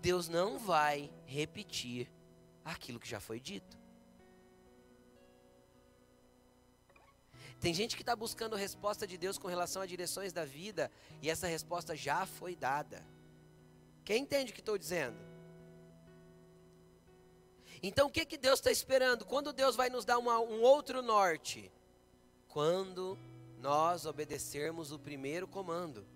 Deus 0.02 0.28
não 0.28 0.58
vai 0.58 1.12
repetir 1.24 2.10
aquilo 2.64 2.98
que 2.98 3.08
já 3.08 3.20
foi 3.20 3.38
dito. 3.38 3.78
Tem 7.66 7.74
gente 7.74 7.96
que 7.96 8.02
está 8.02 8.14
buscando 8.14 8.54
resposta 8.54 9.08
de 9.08 9.18
Deus 9.18 9.38
com 9.38 9.48
relação 9.48 9.82
a 9.82 9.86
direções 9.86 10.32
da 10.32 10.44
vida 10.44 10.88
e 11.20 11.28
essa 11.28 11.48
resposta 11.48 11.96
já 11.96 12.24
foi 12.24 12.54
dada. 12.54 13.04
Quem 14.04 14.22
entende 14.22 14.52
o 14.52 14.54
que 14.54 14.60
estou 14.60 14.78
dizendo? 14.78 15.16
Então 17.82 18.06
o 18.06 18.10
que, 18.12 18.24
que 18.24 18.38
Deus 18.38 18.60
está 18.60 18.70
esperando? 18.70 19.24
Quando 19.24 19.52
Deus 19.52 19.74
vai 19.74 19.90
nos 19.90 20.04
dar 20.04 20.16
uma, 20.16 20.38
um 20.38 20.62
outro 20.62 21.02
norte? 21.02 21.72
Quando 22.46 23.18
nós 23.58 24.06
obedecermos 24.06 24.92
o 24.92 24.98
primeiro 25.00 25.48
comando. 25.48 26.06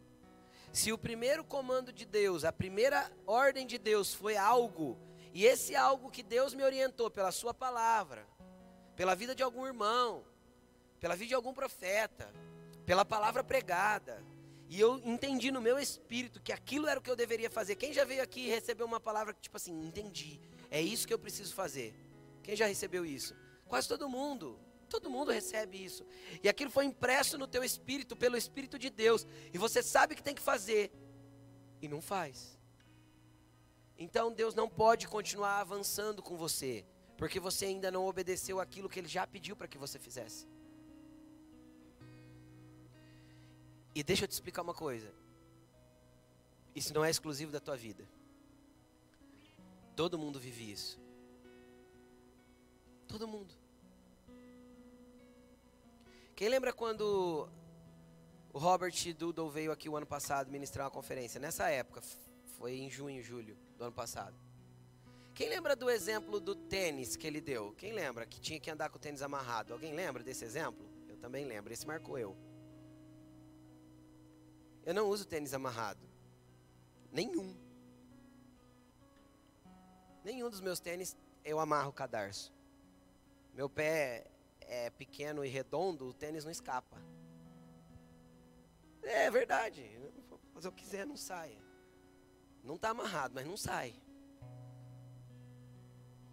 Se 0.73 0.93
o 0.93 0.99
primeiro 0.99 1.43
comando 1.43 1.93
de 1.93 2.05
Deus, 2.05 2.45
a 2.45 2.53
primeira 2.53 3.11
ordem 3.27 3.67
de 3.67 3.77
Deus 3.77 4.15
foi 4.15 4.37
algo, 4.37 4.97
e 5.35 5.45
esse 5.45 5.75
algo 5.75 6.13
que 6.13 6.23
Deus 6.23 6.55
me 6.55 6.63
orientou 6.63 7.11
pela 7.11 7.33
Sua 7.33 7.53
palavra, 7.53 8.25
pela 8.95 9.17
vida 9.17 9.35
de 9.35 9.43
algum 9.43 9.67
irmão, 9.67 10.30
pela 11.01 11.17
vida 11.17 11.29
de 11.29 11.35
algum 11.35 11.53
profeta, 11.53 12.33
pela 12.85 13.05
palavra 13.05 13.43
pregada, 13.43 14.23
e 14.71 14.79
eu 14.79 14.99
entendi 15.05 15.51
no 15.51 15.61
meu 15.61 15.81
espírito 15.81 16.41
que 16.41 16.53
aquilo 16.53 16.87
era 16.87 17.01
o 17.01 17.03
que 17.03 17.11
eu 17.11 17.17
deveria 17.17 17.51
fazer. 17.51 17.75
Quem 17.75 17.93
já 17.93 18.05
veio 18.05 18.23
aqui 18.23 18.43
e 18.43 18.49
recebeu 18.49 18.87
uma 18.87 19.01
palavra 19.01 19.35
que, 19.35 19.41
tipo 19.41 19.57
assim, 19.57 19.73
entendi, 19.85 20.41
é 20.71 20.81
isso 20.81 21.09
que 21.09 21.13
eu 21.13 21.19
preciso 21.19 21.53
fazer? 21.53 21.93
Quem 22.41 22.55
já 22.55 22.67
recebeu 22.67 23.05
isso? 23.05 23.35
Quase 23.67 23.89
todo 23.89 24.09
mundo. 24.09 24.61
Todo 24.89 25.11
mundo 25.11 25.33
recebe 25.33 25.83
isso. 25.83 26.07
E 26.41 26.49
aquilo 26.49 26.71
foi 26.71 26.85
impresso 26.85 27.37
no 27.37 27.49
teu 27.49 27.65
espírito 27.65 28.15
pelo 28.17 28.37
Espírito 28.37 28.79
de 28.79 28.91
Deus. 28.91 29.27
E 29.53 29.59
você 29.59 29.83
sabe 29.83 30.15
que 30.15 30.23
tem 30.23 30.35
que 30.35 30.43
fazer. 30.43 30.93
E 31.83 31.89
não 31.89 32.01
faz. 32.01 32.57
Então 33.99 34.33
Deus 34.33 34.55
não 34.55 34.69
pode 34.69 35.09
continuar 35.09 35.61
avançando 35.61 36.23
com 36.23 36.37
você. 36.37 36.85
Porque 37.17 37.41
você 37.41 37.67
ainda 37.67 37.91
não 37.91 38.07
obedeceu 38.07 38.61
aquilo 38.61 38.89
que 38.89 39.01
Ele 39.01 39.09
já 39.09 39.27
pediu 39.27 39.57
para 39.57 39.67
que 39.67 39.79
você 39.79 39.99
fizesse. 39.99 40.47
E 44.01 44.03
deixa 44.03 44.25
eu 44.25 44.29
te 44.29 44.33
explicar 44.33 44.63
uma 44.63 44.73
coisa. 44.73 45.13
Isso 46.75 46.95
não 46.95 47.05
é 47.05 47.11
exclusivo 47.11 47.53
da 47.53 47.61
tua 47.61 47.77
vida. 47.77 48.09
Todo 49.95 50.19
mundo 50.19 50.41
vive 50.41 50.73
isso. 50.73 50.99
Todo 53.07 53.29
mundo. 53.29 53.55
Quem 56.35 56.49
lembra 56.49 56.73
quando 56.73 57.47
o 58.55 58.59
Robert 58.59 58.95
Doodle 59.19 59.51
veio 59.51 59.71
aqui 59.71 59.87
o 59.87 59.99
ano 59.99 60.07
passado 60.07 60.51
ministrar 60.51 60.87
uma 60.87 60.91
conferência? 60.91 61.39
Nessa 61.39 61.69
época, 61.69 62.01
foi 62.57 62.79
em 62.79 62.89
junho, 62.89 63.23
julho 63.23 63.55
do 63.77 63.85
ano 63.85 63.93
passado. 63.93 64.35
Quem 65.35 65.51
lembra 65.51 65.77
do 65.77 65.91
exemplo 65.91 66.41
do 66.41 66.55
tênis 66.55 67.17
que 67.17 67.27
ele 67.27 67.43
deu? 67.43 67.75
Quem 67.75 67.93
lembra 67.93 68.25
que 68.25 68.41
tinha 68.41 68.59
que 68.59 68.71
andar 68.71 68.89
com 68.89 68.97
o 68.97 68.99
tênis 68.99 69.21
amarrado? 69.21 69.75
Alguém 69.75 69.93
lembra 69.93 70.23
desse 70.23 70.43
exemplo? 70.43 70.89
Eu 71.07 71.19
também 71.19 71.45
lembro. 71.45 71.71
Esse 71.71 71.87
marcou 71.87 72.19
eu. 72.19 72.35
Eu 74.85 74.95
não 74.95 75.09
uso 75.09 75.27
tênis 75.27 75.55
amarrado. 75.55 76.01
Nenhum. 77.13 77.55
Nenhum 80.25 80.49
dos 80.49 80.61
meus 80.61 80.81
tênis 80.81 81.17
eu 81.45 81.59
amarro 81.59 81.91
o 81.91 81.93
cadarço. 81.93 82.53
Meu 83.55 83.69
pé 83.69 84.27
é 84.61 84.91
pequeno 84.91 85.45
e 85.45 85.49
redondo, 85.49 86.07
o 86.07 86.15
tênis 86.15 86.45
não 86.45 86.51
escapa. 86.51 86.97
É 89.03 89.31
verdade. 89.31 89.85
Mas 90.55 90.65
eu 90.65 90.73
quiser, 90.73 91.07
não 91.07 91.17
saia. 91.17 91.59
Não 92.63 92.77
está 92.77 92.91
amarrado, 92.91 93.35
mas 93.35 93.47
não 93.47 93.57
sai. 93.57 93.95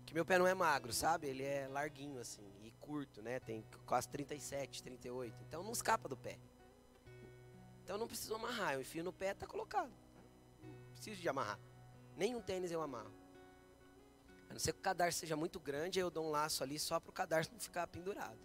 Que 0.05 0.13
meu 0.13 0.25
pé 0.25 0.37
não 0.37 0.47
é 0.47 0.53
magro, 0.53 0.93
sabe? 0.93 1.27
Ele 1.27 1.43
é 1.43 1.67
larguinho 1.67 2.19
assim 2.19 2.49
e 2.63 2.71
curto, 2.79 3.21
né? 3.21 3.39
Tem 3.39 3.63
quase 3.85 4.07
37, 4.09 4.83
38. 4.83 5.43
Então 5.43 5.63
não 5.63 5.71
escapa 5.71 6.07
do 6.07 6.15
pé. 6.15 6.37
Então 7.87 7.97
não 7.97 8.05
preciso 8.05 8.35
amarrar. 8.35 8.73
Eu 8.73 8.81
enfio 8.81 9.01
no 9.01 9.13
pé, 9.13 9.31
está 9.31 9.47
colocado. 9.47 9.89
Não 10.61 10.91
preciso 10.91 11.21
de 11.21 11.29
amarrar. 11.29 11.57
Nenhum 12.17 12.41
tênis 12.41 12.69
eu 12.69 12.81
amarro. 12.81 13.13
A 14.49 14.51
não 14.51 14.59
ser 14.59 14.73
que 14.73 14.79
o 14.79 14.81
cadarço 14.81 15.19
seja 15.19 15.37
muito 15.37 15.57
grande, 15.57 15.97
eu 15.97 16.09
dou 16.09 16.25
um 16.25 16.29
laço 16.29 16.61
ali 16.61 16.77
só 16.77 16.99
para 16.99 17.09
o 17.09 17.13
cadarço 17.13 17.49
não 17.53 17.61
ficar 17.61 17.87
pendurado. 17.87 18.37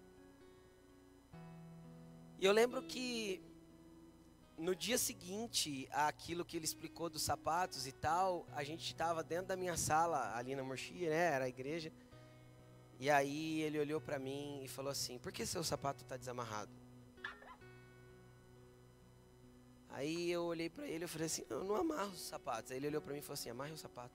E 2.38 2.44
eu 2.44 2.52
lembro 2.52 2.84
que 2.84 3.42
no 4.56 4.76
dia 4.76 4.96
seguinte, 4.96 5.88
aquilo 5.90 6.44
que 6.44 6.56
ele 6.56 6.64
explicou 6.64 7.10
dos 7.10 7.22
sapatos 7.22 7.84
e 7.84 7.90
tal, 7.90 8.46
a 8.54 8.62
gente 8.62 8.86
estava 8.86 9.24
dentro 9.24 9.46
da 9.46 9.56
minha 9.56 9.76
sala, 9.76 10.36
ali 10.36 10.54
na 10.54 10.62
Morchia, 10.62 11.10
né? 11.10 11.32
Era 11.34 11.46
a 11.46 11.48
igreja. 11.48 11.92
E 13.00 13.10
aí 13.10 13.60
ele 13.62 13.80
olhou 13.80 14.00
para 14.00 14.20
mim 14.20 14.62
e 14.62 14.68
falou 14.68 14.92
assim: 14.92 15.18
Por 15.18 15.32
que 15.32 15.44
seu 15.44 15.64
sapato 15.64 16.04
está 16.04 16.16
desamarrado? 16.16 16.81
Aí 19.92 20.30
eu 20.30 20.44
olhei 20.44 20.70
para 20.70 20.86
ele 20.86 21.04
e 21.04 21.08
falei 21.08 21.26
assim: 21.26 21.44
Eu 21.48 21.64
não 21.64 21.76
amarro 21.76 22.12
os 22.12 22.20
sapatos. 22.20 22.70
Aí 22.70 22.78
ele 22.78 22.88
olhou 22.88 23.02
para 23.02 23.12
mim 23.12 23.18
e 23.18 23.22
falou 23.22 23.34
assim: 23.34 23.50
Amarre 23.50 23.72
o 23.72 23.76
sapato. 23.76 24.14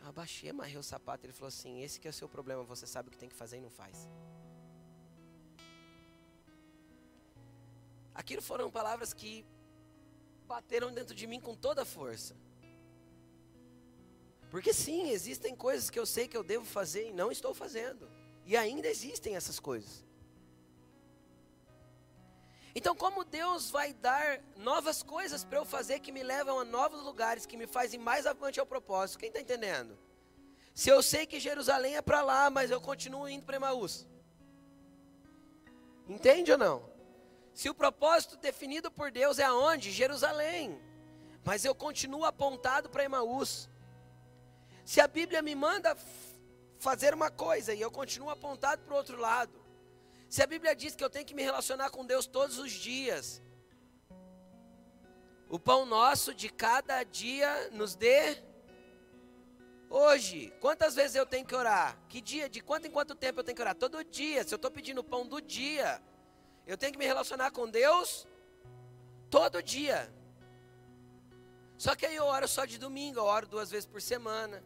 Eu 0.00 0.08
abaixei, 0.08 0.50
amarrei 0.50 0.76
o 0.76 0.82
sapato. 0.82 1.24
Ele 1.24 1.32
falou 1.32 1.48
assim: 1.48 1.82
Esse 1.82 2.00
que 2.00 2.08
é 2.08 2.10
o 2.10 2.14
seu 2.14 2.28
problema, 2.28 2.62
você 2.64 2.86
sabe 2.86 3.08
o 3.08 3.12
que 3.12 3.18
tem 3.18 3.28
que 3.28 3.34
fazer 3.34 3.58
e 3.58 3.60
não 3.60 3.70
faz. 3.70 4.08
Aquilo 8.14 8.42
foram 8.42 8.70
palavras 8.70 9.12
que 9.12 9.44
bateram 10.46 10.92
dentro 10.92 11.14
de 11.14 11.26
mim 11.26 11.40
com 11.40 11.54
toda 11.54 11.82
a 11.82 11.84
força. 11.84 12.34
Porque 14.50 14.72
sim, 14.72 15.10
existem 15.10 15.54
coisas 15.54 15.90
que 15.90 15.98
eu 15.98 16.06
sei 16.06 16.26
que 16.26 16.36
eu 16.36 16.42
devo 16.42 16.64
fazer 16.64 17.08
e 17.08 17.12
não 17.12 17.30
estou 17.30 17.52
fazendo. 17.52 18.08
E 18.44 18.56
ainda 18.56 18.88
existem 18.88 19.36
essas 19.36 19.60
coisas. 19.60 20.05
Então, 22.78 22.94
como 22.94 23.24
Deus 23.24 23.70
vai 23.70 23.94
dar 23.94 24.38
novas 24.54 25.02
coisas 25.02 25.42
para 25.42 25.58
eu 25.58 25.64
fazer 25.64 25.98
que 26.00 26.12
me 26.12 26.22
levam 26.22 26.60
a 26.60 26.64
novos 26.64 27.02
lugares, 27.02 27.46
que 27.46 27.56
me 27.56 27.66
fazem 27.66 27.98
mais 27.98 28.26
avante 28.26 28.60
ao 28.60 28.66
propósito? 28.66 29.18
Quem 29.18 29.28
está 29.28 29.40
entendendo? 29.40 29.98
Se 30.74 30.90
eu 30.90 31.02
sei 31.02 31.24
que 31.24 31.40
Jerusalém 31.40 31.96
é 31.96 32.02
para 32.02 32.20
lá, 32.20 32.50
mas 32.50 32.70
eu 32.70 32.78
continuo 32.78 33.26
indo 33.30 33.46
para 33.46 33.56
Emaús. 33.56 34.06
Entende 36.06 36.52
ou 36.52 36.58
não? 36.58 36.90
Se 37.54 37.70
o 37.70 37.74
propósito 37.74 38.36
definido 38.36 38.90
por 38.90 39.10
Deus 39.10 39.38
é 39.38 39.44
aonde? 39.44 39.90
Jerusalém. 39.90 40.78
Mas 41.42 41.64
eu 41.64 41.74
continuo 41.74 42.26
apontado 42.26 42.90
para 42.90 43.04
Emaús. 43.04 43.70
Se 44.84 45.00
a 45.00 45.08
Bíblia 45.08 45.40
me 45.40 45.54
manda 45.54 45.96
fazer 46.78 47.14
uma 47.14 47.30
coisa 47.30 47.72
e 47.72 47.80
eu 47.80 47.90
continuo 47.90 48.28
apontado 48.28 48.82
para 48.82 48.92
o 48.92 48.98
outro 48.98 49.16
lado. 49.18 49.65
Se 50.28 50.42
a 50.42 50.46
Bíblia 50.46 50.74
diz 50.74 50.94
que 50.94 51.04
eu 51.04 51.10
tenho 51.10 51.24
que 51.24 51.34
me 51.34 51.42
relacionar 51.42 51.90
com 51.90 52.04
Deus 52.04 52.26
todos 52.26 52.58
os 52.58 52.72
dias. 52.72 53.42
O 55.48 55.58
pão 55.58 55.86
nosso 55.86 56.34
de 56.34 56.48
cada 56.48 57.04
dia 57.04 57.70
nos 57.70 57.94
dê 57.94 58.42
hoje. 59.88 60.52
Quantas 60.60 60.94
vezes 60.94 61.14
eu 61.14 61.24
tenho 61.24 61.46
que 61.46 61.54
orar? 61.54 61.96
Que 62.08 62.20
dia? 62.20 62.48
De 62.48 62.60
quanto 62.60 62.86
em 62.86 62.90
quanto 62.90 63.14
tempo 63.14 63.40
eu 63.40 63.44
tenho 63.44 63.54
que 63.54 63.62
orar? 63.62 63.74
Todo 63.74 64.02
dia. 64.02 64.42
Se 64.42 64.52
eu 64.52 64.56
estou 64.56 64.70
pedindo 64.70 65.00
o 65.00 65.04
pão 65.04 65.26
do 65.26 65.40
dia, 65.40 66.02
eu 66.66 66.76
tenho 66.76 66.92
que 66.92 66.98
me 66.98 67.06
relacionar 67.06 67.52
com 67.52 67.70
Deus 67.70 68.26
todo 69.30 69.62
dia. 69.62 70.12
Só 71.78 71.94
que 71.94 72.06
aí 72.06 72.16
eu 72.16 72.24
oro 72.24 72.48
só 72.48 72.64
de 72.64 72.78
domingo, 72.78 73.20
eu 73.20 73.24
oro 73.24 73.46
duas 73.46 73.70
vezes 73.70 73.86
por 73.86 74.02
semana. 74.02 74.64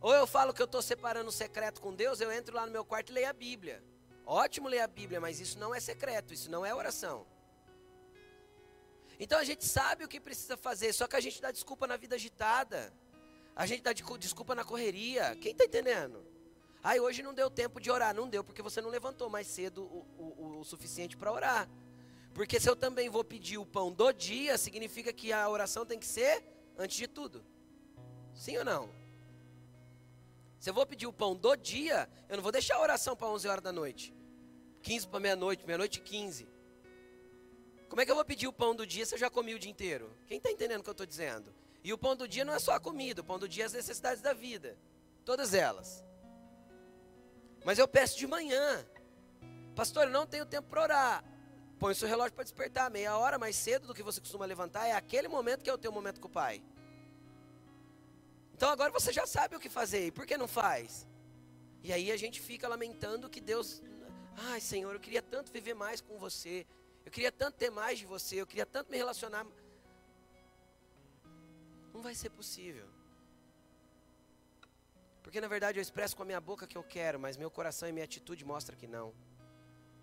Ou 0.00 0.12
eu 0.12 0.26
falo 0.26 0.52
que 0.52 0.60
eu 0.60 0.66
estou 0.66 0.82
separando 0.82 1.28
o 1.28 1.32
secreto 1.32 1.80
com 1.80 1.94
Deus, 1.94 2.20
eu 2.20 2.32
entro 2.32 2.56
lá 2.56 2.66
no 2.66 2.72
meu 2.72 2.84
quarto 2.84 3.10
e 3.10 3.12
leio 3.12 3.28
a 3.28 3.32
Bíblia. 3.32 3.91
Ótimo 4.24 4.68
ler 4.68 4.80
a 4.80 4.86
Bíblia, 4.86 5.20
mas 5.20 5.40
isso 5.40 5.58
não 5.58 5.74
é 5.74 5.80
secreto, 5.80 6.32
isso 6.32 6.50
não 6.50 6.64
é 6.64 6.74
oração. 6.74 7.26
Então 9.18 9.38
a 9.38 9.44
gente 9.44 9.64
sabe 9.64 10.04
o 10.04 10.08
que 10.08 10.20
precisa 10.20 10.56
fazer, 10.56 10.92
só 10.92 11.06
que 11.06 11.16
a 11.16 11.20
gente 11.20 11.40
dá 11.40 11.50
desculpa 11.50 11.86
na 11.86 11.96
vida 11.96 12.14
agitada. 12.16 12.92
A 13.54 13.66
gente 13.66 13.82
dá 13.82 13.92
desculpa 13.92 14.54
na 14.54 14.64
correria. 14.64 15.36
Quem 15.36 15.52
está 15.52 15.64
entendendo? 15.64 16.24
Ai, 16.82 16.98
hoje 16.98 17.22
não 17.22 17.34
deu 17.34 17.50
tempo 17.50 17.80
de 17.80 17.90
orar. 17.90 18.14
Não 18.14 18.28
deu, 18.28 18.42
porque 18.42 18.62
você 18.62 18.80
não 18.80 18.88
levantou 18.88 19.28
mais 19.28 19.46
cedo 19.46 19.84
o, 19.84 20.06
o, 20.18 20.58
o 20.60 20.64
suficiente 20.64 21.16
para 21.16 21.30
orar. 21.30 21.68
Porque 22.34 22.58
se 22.58 22.68
eu 22.68 22.74
também 22.74 23.10
vou 23.10 23.22
pedir 23.22 23.58
o 23.58 23.66
pão 23.66 23.92
do 23.92 24.10
dia, 24.10 24.56
significa 24.56 25.12
que 25.12 25.32
a 25.32 25.48
oração 25.48 25.84
tem 25.84 25.98
que 25.98 26.06
ser 26.06 26.42
antes 26.78 26.96
de 26.96 27.06
tudo. 27.06 27.44
Sim 28.34 28.56
ou 28.56 28.64
não? 28.64 29.01
Se 30.62 30.70
eu 30.70 30.74
vou 30.74 30.86
pedir 30.86 31.08
o 31.08 31.12
pão 31.12 31.34
do 31.34 31.56
dia, 31.56 32.08
eu 32.28 32.36
não 32.36 32.42
vou 32.44 32.52
deixar 32.52 32.76
a 32.76 32.80
oração 32.80 33.16
para 33.16 33.26
11 33.26 33.48
horas 33.48 33.64
da 33.64 33.72
noite. 33.72 34.14
15 34.82 35.08
para 35.08 35.18
meia-noite, 35.18 35.66
meia-noite 35.66 35.98
e 35.98 36.02
15. 36.02 36.48
Como 37.88 38.00
é 38.00 38.04
que 38.04 38.10
eu 38.12 38.14
vou 38.14 38.24
pedir 38.24 38.46
o 38.46 38.52
pão 38.52 38.72
do 38.72 38.86
dia 38.86 39.04
se 39.04 39.12
eu 39.12 39.18
já 39.18 39.28
comi 39.28 39.56
o 39.56 39.58
dia 39.58 39.72
inteiro? 39.72 40.16
Quem 40.28 40.36
está 40.36 40.52
entendendo 40.52 40.78
o 40.78 40.84
que 40.84 40.88
eu 40.88 40.92
estou 40.92 41.04
dizendo? 41.04 41.52
E 41.82 41.92
o 41.92 41.98
pão 41.98 42.14
do 42.14 42.28
dia 42.28 42.44
não 42.44 42.54
é 42.54 42.60
só 42.60 42.74
a 42.74 42.78
comida, 42.78 43.22
o 43.22 43.24
pão 43.24 43.40
do 43.40 43.48
dia 43.48 43.64
é 43.64 43.66
as 43.66 43.72
necessidades 43.72 44.22
da 44.22 44.32
vida. 44.32 44.78
Todas 45.24 45.52
elas. 45.52 46.04
Mas 47.64 47.80
eu 47.80 47.88
peço 47.88 48.16
de 48.16 48.28
manhã. 48.28 48.86
Pastor, 49.74 50.04
eu 50.04 50.10
não 50.10 50.28
tenho 50.28 50.46
tempo 50.46 50.68
para 50.68 50.82
orar. 50.82 51.24
Põe 51.80 51.90
o 51.90 51.96
seu 51.96 52.06
relógio 52.06 52.34
para 52.34 52.44
despertar 52.44 52.88
meia 52.88 53.18
hora 53.18 53.36
mais 53.36 53.56
cedo 53.56 53.88
do 53.88 53.94
que 53.94 54.02
você 54.04 54.20
costuma 54.20 54.46
levantar. 54.46 54.86
É 54.86 54.92
aquele 54.92 55.26
momento 55.26 55.64
que 55.64 55.70
é 55.70 55.74
o 55.74 55.78
teu 55.78 55.90
momento 55.90 56.20
com 56.20 56.28
o 56.28 56.30
Pai. 56.30 56.62
Então 58.62 58.70
agora 58.70 58.92
você 58.92 59.12
já 59.12 59.26
sabe 59.26 59.56
o 59.56 59.58
que 59.58 59.68
fazer. 59.68 60.06
E 60.06 60.12
por 60.12 60.24
que 60.24 60.36
não 60.36 60.46
faz? 60.46 61.04
E 61.82 61.92
aí 61.92 62.12
a 62.12 62.16
gente 62.16 62.40
fica 62.40 62.68
lamentando 62.68 63.28
que 63.28 63.40
Deus. 63.40 63.82
Ai, 64.36 64.60
Senhor, 64.60 64.94
eu 64.94 65.00
queria 65.00 65.20
tanto 65.20 65.50
viver 65.50 65.74
mais 65.74 66.00
com 66.00 66.16
você. 66.16 66.64
Eu 67.04 67.10
queria 67.10 67.32
tanto 67.32 67.56
ter 67.56 67.70
mais 67.70 67.98
de 67.98 68.06
você. 68.06 68.40
Eu 68.40 68.46
queria 68.46 68.64
tanto 68.64 68.88
me 68.88 68.96
relacionar. 68.96 69.44
Não 71.92 72.00
vai 72.00 72.14
ser 72.14 72.30
possível. 72.30 72.86
Porque 75.24 75.40
na 75.40 75.48
verdade 75.48 75.80
eu 75.80 75.82
expresso 75.82 76.14
com 76.14 76.22
a 76.22 76.26
minha 76.26 76.40
boca 76.40 76.64
que 76.64 76.78
eu 76.78 76.84
quero, 76.84 77.18
mas 77.18 77.36
meu 77.36 77.50
coração 77.50 77.88
e 77.88 77.92
minha 77.92 78.04
atitude 78.04 78.44
mostram 78.44 78.78
que 78.78 78.86
não. 78.86 79.12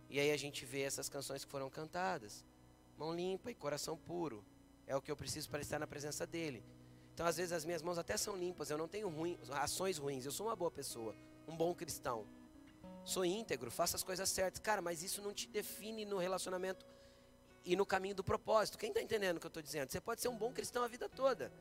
E 0.09 0.19
aí 0.19 0.31
a 0.33 0.37
gente 0.37 0.65
vê 0.65 0.81
essas 0.81 1.07
canções 1.07 1.45
que 1.45 1.51
foram 1.51 1.69
cantadas. 1.69 2.45
Mão 2.97 3.15
limpa 3.15 3.49
e 3.49 3.55
coração 3.55 3.95
puro. 3.95 4.43
É 4.85 4.97
o 4.97 5.01
que 5.01 5.09
eu 5.09 5.15
preciso 5.15 5.49
para 5.49 5.61
estar 5.61 5.79
na 5.79 5.87
presença 5.87 6.27
dele. 6.27 6.61
Então, 7.19 7.27
às 7.27 7.35
vezes, 7.35 7.51
as 7.51 7.65
minhas 7.65 7.81
mãos 7.81 7.97
até 7.97 8.15
são 8.15 8.33
limpas, 8.33 8.69
eu 8.69 8.77
não 8.77 8.87
tenho 8.87 9.09
ruim, 9.09 9.37
ações 9.51 9.97
ruins, 9.97 10.25
eu 10.25 10.31
sou 10.31 10.47
uma 10.47 10.55
boa 10.55 10.71
pessoa, 10.71 11.13
um 11.45 11.53
bom 11.53 11.75
cristão. 11.75 12.25
Sou 13.03 13.25
íntegro, 13.25 13.69
faço 13.69 13.97
as 13.97 14.03
coisas 14.03 14.29
certas. 14.29 14.61
Cara, 14.61 14.81
mas 14.81 15.03
isso 15.03 15.21
não 15.21 15.33
te 15.33 15.45
define 15.45 16.05
no 16.05 16.17
relacionamento 16.17 16.85
e 17.65 17.75
no 17.75 17.85
caminho 17.85 18.15
do 18.15 18.23
propósito. 18.23 18.77
Quem 18.77 18.87
está 18.87 19.01
entendendo 19.01 19.35
o 19.35 19.39
que 19.41 19.45
eu 19.45 19.49
estou 19.49 19.61
dizendo? 19.61 19.91
Você 19.91 19.99
pode 19.99 20.21
ser 20.21 20.29
um 20.29 20.37
bom 20.37 20.53
cristão 20.53 20.81
a 20.81 20.87
vida 20.87 21.09
toda. 21.09 21.51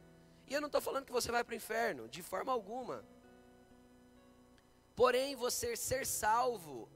E 0.47 0.55
eu 0.55 0.61
não 0.61 0.69
estou 0.69 0.81
falando 0.81 1.05
que 1.05 1.11
você 1.11 1.33
vai 1.33 1.43
para 1.43 1.55
o 1.55 1.57
inferno, 1.57 2.09
de 2.09 2.23
forma 2.23 2.53
alguma. 2.53 3.05
Porém, 4.95 5.35
você 5.35 5.75
ser 5.75 6.07
salvo, 6.07 6.89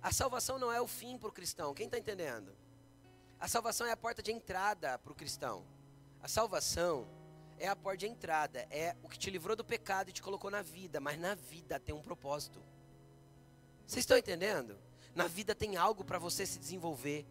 a 0.00 0.10
salvação 0.10 0.58
não 0.58 0.72
é 0.72 0.80
o 0.80 0.86
fim 0.86 1.18
para 1.18 1.28
o 1.28 1.32
cristão. 1.32 1.74
Quem 1.74 1.84
está 1.84 1.98
entendendo? 1.98 2.56
A 3.38 3.46
salvação 3.46 3.86
é 3.86 3.92
a 3.92 3.96
porta 3.98 4.22
de 4.22 4.32
entrada 4.32 4.98
para 4.98 5.12
o 5.12 5.14
cristão. 5.14 5.62
A 6.22 6.26
salvação 6.26 7.06
é 7.58 7.68
a 7.68 7.76
porta 7.76 7.98
de 7.98 8.06
entrada, 8.06 8.66
é 8.70 8.96
o 9.02 9.08
que 9.08 9.18
te 9.18 9.30
livrou 9.30 9.56
do 9.56 9.64
pecado 9.64 10.10
e 10.10 10.12
te 10.12 10.22
colocou 10.22 10.50
na 10.50 10.62
vida, 10.62 11.00
mas 11.00 11.18
na 11.18 11.34
vida 11.34 11.78
tem 11.80 11.94
um 11.94 12.02
propósito. 12.02 12.62
Vocês 13.86 14.02
estão 14.02 14.18
entendendo? 14.18 14.78
Na 15.14 15.26
vida 15.26 15.54
tem 15.54 15.76
algo 15.76 16.04
para 16.04 16.18
você 16.18 16.44
se 16.44 16.58
desenvolver. 16.58 17.26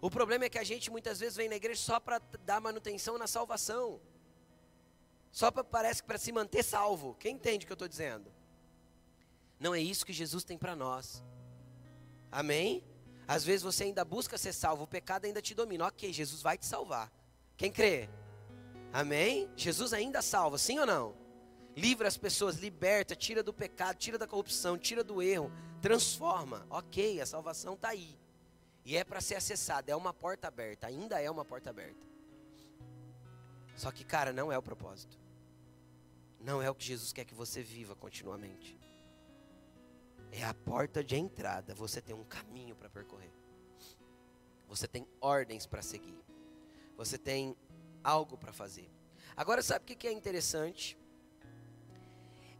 O 0.00 0.10
problema 0.10 0.44
é 0.44 0.48
que 0.48 0.58
a 0.58 0.64
gente 0.64 0.90
muitas 0.90 1.20
vezes 1.20 1.36
vem 1.36 1.48
na 1.48 1.56
igreja 1.56 1.80
só 1.80 1.98
para 1.98 2.18
dar 2.44 2.60
manutenção 2.60 3.16
na 3.16 3.26
salvação. 3.26 4.00
Só 5.32 5.50
para 5.50 5.64
parece 5.64 6.02
para 6.02 6.18
se 6.18 6.30
manter 6.30 6.62
salvo. 6.62 7.14
Quem 7.14 7.34
entende 7.34 7.64
o 7.64 7.66
que 7.66 7.72
eu 7.72 7.74
estou 7.74 7.88
dizendo? 7.88 8.30
Não 9.58 9.74
é 9.74 9.80
isso 9.80 10.04
que 10.04 10.12
Jesus 10.12 10.44
tem 10.44 10.58
para 10.58 10.76
nós. 10.76 11.24
Amém? 12.30 12.84
Às 13.26 13.44
vezes 13.44 13.62
você 13.62 13.84
ainda 13.84 14.04
busca 14.04 14.36
ser 14.36 14.52
salvo, 14.52 14.84
o 14.84 14.86
pecado 14.86 15.24
ainda 15.24 15.40
te 15.40 15.54
domina. 15.54 15.86
Ok, 15.86 16.12
Jesus 16.12 16.42
vai 16.42 16.58
te 16.58 16.66
salvar. 16.66 17.10
Quem 17.56 17.72
crê? 17.72 18.08
Amém? 18.94 19.50
Jesus 19.56 19.92
ainda 19.92 20.22
salva, 20.22 20.56
sim 20.56 20.78
ou 20.78 20.86
não? 20.86 21.16
Livra 21.76 22.06
as 22.06 22.16
pessoas, 22.16 22.58
liberta, 22.58 23.16
tira 23.16 23.42
do 23.42 23.52
pecado, 23.52 23.96
tira 23.96 24.16
da 24.16 24.24
corrupção, 24.24 24.78
tira 24.78 25.02
do 25.02 25.20
erro, 25.20 25.50
transforma. 25.82 26.64
Ok, 26.70 27.20
a 27.20 27.26
salvação 27.26 27.74
está 27.74 27.88
aí. 27.88 28.16
E 28.84 28.96
é 28.96 29.02
para 29.02 29.20
ser 29.20 29.34
acessada, 29.34 29.90
é 29.90 29.96
uma 29.96 30.14
porta 30.14 30.46
aberta, 30.46 30.86
ainda 30.86 31.20
é 31.20 31.28
uma 31.28 31.44
porta 31.44 31.70
aberta. 31.70 32.06
Só 33.74 33.90
que, 33.90 34.04
cara, 34.04 34.32
não 34.32 34.52
é 34.52 34.56
o 34.56 34.62
propósito. 34.62 35.18
Não 36.38 36.62
é 36.62 36.70
o 36.70 36.74
que 36.76 36.84
Jesus 36.84 37.12
quer 37.12 37.24
que 37.24 37.34
você 37.34 37.64
viva 37.64 37.96
continuamente. 37.96 38.78
É 40.30 40.44
a 40.44 40.54
porta 40.54 41.02
de 41.02 41.16
entrada. 41.16 41.74
Você 41.74 42.00
tem 42.00 42.14
um 42.14 42.22
caminho 42.22 42.76
para 42.76 42.88
percorrer. 42.88 43.32
Você 44.68 44.86
tem 44.86 45.04
ordens 45.20 45.66
para 45.66 45.82
seguir. 45.82 46.22
Você 46.96 47.18
tem 47.18 47.56
algo 48.04 48.36
para 48.36 48.52
fazer. 48.52 48.88
Agora, 49.34 49.62
sabe 49.62 49.92
o 49.92 49.96
que 49.96 50.06
é 50.06 50.12
interessante? 50.12 50.96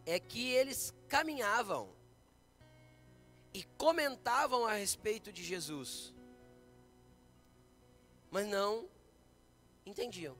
É 0.06 0.18
que 0.18 0.50
eles 0.50 0.92
caminhavam 1.08 1.94
e 3.52 3.62
comentavam 3.78 4.66
a 4.66 4.72
respeito 4.72 5.32
de 5.32 5.44
Jesus, 5.44 6.12
mas 8.30 8.48
não 8.48 8.88
entendiam. 9.86 10.36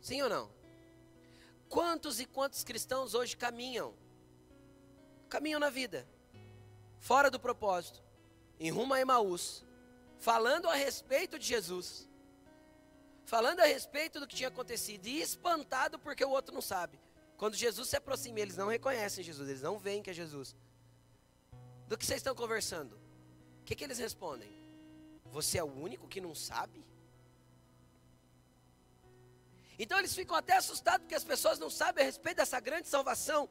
Sim 0.00 0.22
ou 0.22 0.28
não? 0.28 0.50
Quantos 1.68 2.18
e 2.18 2.26
quantos 2.26 2.64
cristãos 2.64 3.14
hoje 3.14 3.36
caminham? 3.36 3.94
Caminham 5.28 5.60
na 5.60 5.70
vida, 5.70 6.08
fora 6.98 7.30
do 7.30 7.38
propósito, 7.38 8.02
em 8.58 8.70
rumo 8.70 8.94
a 8.94 9.00
Emaús, 9.00 9.64
falando 10.18 10.68
a 10.68 10.74
respeito 10.74 11.38
de 11.38 11.46
Jesus, 11.46 12.08
falando 13.28 13.60
a 13.60 13.66
respeito 13.66 14.18
do 14.18 14.26
que 14.26 14.34
tinha 14.34 14.48
acontecido 14.48 15.06
e 15.06 15.20
espantado 15.20 15.98
porque 15.98 16.24
o 16.24 16.30
outro 16.30 16.54
não 16.54 16.62
sabe. 16.62 16.98
Quando 17.36 17.54
Jesus 17.54 17.90
se 17.90 17.96
aproxima, 17.96 18.40
eles 18.40 18.56
não 18.56 18.68
reconhecem 18.68 19.22
Jesus, 19.22 19.46
eles 19.50 19.60
não 19.60 19.78
veem 19.78 20.02
que 20.02 20.08
é 20.08 20.14
Jesus. 20.14 20.56
Do 21.86 21.98
que 21.98 22.06
vocês 22.06 22.20
estão 22.20 22.34
conversando? 22.34 22.94
O 23.60 23.64
que, 23.66 23.76
que 23.76 23.84
eles 23.84 23.98
respondem? 23.98 24.50
Você 25.26 25.58
é 25.58 25.62
o 25.62 25.66
único 25.66 26.08
que 26.08 26.22
não 26.22 26.34
sabe? 26.34 26.82
Então 29.78 29.98
eles 29.98 30.14
ficam 30.14 30.34
até 30.34 30.56
assustados 30.56 31.02
porque 31.02 31.14
as 31.14 31.22
pessoas 31.22 31.58
não 31.58 31.68
sabem 31.68 32.02
a 32.02 32.06
respeito 32.06 32.38
dessa 32.38 32.58
grande 32.58 32.88
salvação, 32.88 33.46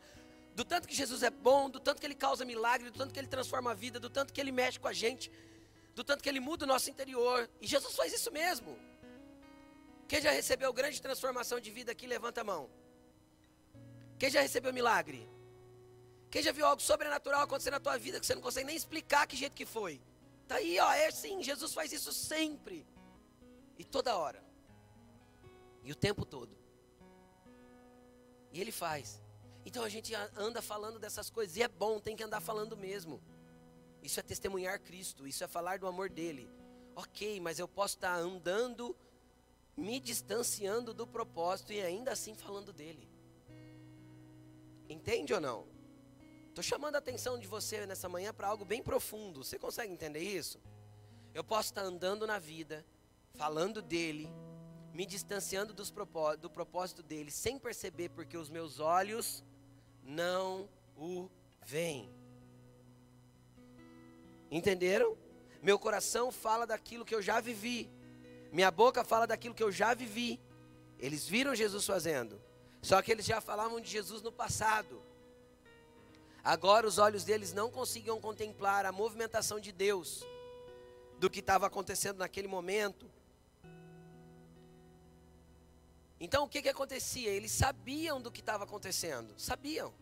do 0.55 0.65
tanto 0.65 0.87
que 0.87 0.95
Jesus 0.95 1.21
é 1.21 1.29
bom, 1.29 1.69
do 1.69 1.79
tanto 1.79 2.01
que 2.01 2.07
ele 2.07 2.15
causa 2.15 2.43
milagre, 2.43 2.89
do 2.89 2.97
tanto 2.97 3.13
que 3.13 3.19
ele 3.19 3.27
transforma 3.27 3.71
a 3.71 3.75
vida, 3.75 3.99
do 3.99 4.09
tanto 4.09 4.33
que 4.33 4.41
ele 4.41 4.51
mexe 4.51 4.79
com 4.79 4.87
a 4.87 4.93
gente, 4.93 5.31
do 5.93 6.03
tanto 6.03 6.23
que 6.23 6.29
ele 6.29 6.39
muda 6.39 6.65
o 6.65 6.67
nosso 6.67 6.89
interior. 6.89 7.47
E 7.61 7.67
Jesus 7.67 7.95
faz 7.95 8.11
isso 8.11 8.31
mesmo. 8.31 8.75
Quem 10.07 10.21
já 10.21 10.31
recebeu 10.31 10.71
grande 10.71 11.01
transformação 11.01 11.59
de 11.59 11.69
vida 11.69 11.91
aqui, 11.91 12.07
levanta 12.07 12.41
a 12.41 12.43
mão. 12.43 12.69
Quem 14.17 14.29
já 14.29 14.41
recebeu 14.41 14.73
milagre? 14.73 15.29
Quem 16.29 16.41
já 16.41 16.51
viu 16.51 16.65
algo 16.65 16.81
sobrenatural 16.81 17.41
acontecer 17.41 17.71
na 17.71 17.79
tua 17.79 17.97
vida 17.97 18.19
que 18.19 18.25
você 18.25 18.35
não 18.35 18.41
consegue 18.41 18.65
nem 18.65 18.75
explicar 18.75 19.27
que 19.27 19.35
jeito 19.35 19.53
que 19.53 19.65
foi? 19.65 20.01
Tá 20.47 20.55
aí, 20.55 20.79
ó, 20.79 20.91
é 20.93 21.11
sim, 21.11 21.43
Jesus 21.43 21.73
faz 21.73 21.91
isso 21.91 22.13
sempre. 22.13 22.85
E 23.77 23.83
toda 23.83 24.15
hora. 24.17 24.43
E 25.83 25.91
o 25.91 25.95
tempo 25.95 26.25
todo. 26.25 26.57
E 28.51 28.61
ele 28.61 28.71
faz. 28.71 29.21
Então 29.65 29.83
a 29.83 29.89
gente 29.89 30.13
anda 30.35 30.61
falando 30.61 30.97
dessas 30.97 31.29
coisas 31.29 31.57
e 31.57 31.63
é 31.63 31.67
bom, 31.67 31.99
tem 31.99 32.15
que 32.15 32.23
andar 32.23 32.39
falando 32.39 32.77
mesmo. 32.77 33.21
Isso 34.01 34.19
é 34.19 34.23
testemunhar 34.23 34.79
Cristo, 34.79 35.27
isso 35.27 35.43
é 35.43 35.47
falar 35.47 35.79
do 35.79 35.87
amor 35.87 36.09
dele. 36.09 36.49
OK, 36.95 37.39
mas 37.41 37.59
eu 37.59 37.67
posso 37.67 37.95
estar 37.95 38.15
andando 38.15 38.95
me 39.77 39.99
distanciando 39.99 40.91
do 40.91 41.05
propósito 41.05 41.71
e 41.71 41.79
ainda 41.79 42.11
assim 42.11 42.33
falando 42.33 42.73
dele. 42.73 43.07
Entende 44.89 45.33
ou 45.33 45.39
não? 45.39 45.67
Estou 46.49 46.63
chamando 46.63 46.95
a 46.95 46.97
atenção 46.97 47.37
de 47.37 47.45
você 47.45 47.85
nessa 47.85 48.09
manhã 48.09 48.33
para 48.33 48.47
algo 48.47 48.65
bem 48.65 48.81
profundo. 48.81 49.43
Você 49.43 49.59
consegue 49.59 49.93
entender 49.93 50.21
isso? 50.21 50.59
Eu 51.31 51.43
posso 51.43 51.69
estar 51.69 51.83
andando 51.83 52.25
na 52.25 52.39
vida, 52.39 52.83
falando 53.35 53.79
dele, 53.79 54.27
me 54.91 55.05
distanciando 55.05 55.75
propós 55.91 56.39
do 56.39 56.49
propósito 56.49 57.03
dele, 57.03 57.29
sem 57.29 57.59
perceber, 57.59 58.09
porque 58.09 58.35
os 58.35 58.49
meus 58.49 58.79
olhos 58.79 59.43
não 60.01 60.67
o 60.97 61.29
veem. 61.63 62.09
Entenderam? 64.49 65.15
Meu 65.61 65.77
coração 65.77 66.31
fala 66.31 66.65
daquilo 66.65 67.05
que 67.05 67.13
eu 67.13 67.21
já 67.21 67.39
vivi. 67.39 67.91
Minha 68.51 68.71
boca 68.71 69.03
fala 69.03 69.27
daquilo 69.27 69.53
que 69.53 69.63
eu 69.63 69.71
já 69.71 69.93
vivi. 69.93 70.39
Eles 70.99 71.27
viram 71.27 71.55
Jesus 71.55 71.85
fazendo. 71.85 72.41
Só 72.81 73.01
que 73.01 73.11
eles 73.11 73.25
já 73.25 73.41
falavam 73.41 73.79
de 73.79 73.89
Jesus 73.89 74.21
no 74.21 74.31
passado. 74.31 75.01
Agora 76.43 76.87
os 76.87 76.97
olhos 76.97 77.23
deles 77.23 77.51
não 77.51 77.69
conseguiam 77.69 78.21
contemplar 78.21 78.85
a 78.85 78.91
movimentação 78.91 79.59
de 79.59 79.71
Deus 79.71 80.25
do 81.19 81.29
que 81.29 81.39
estava 81.39 81.67
acontecendo 81.67 82.19
naquele 82.19 82.47
momento. 82.47 83.09
Então 86.19 86.45
o 86.45 86.49
que, 86.49 86.61
que 86.61 86.69
acontecia? 86.69 87.29
Eles 87.29 87.51
sabiam 87.51 88.21
do 88.21 88.31
que 88.31 88.39
estava 88.39 88.63
acontecendo. 88.63 89.33
Sabiam. 89.37 89.93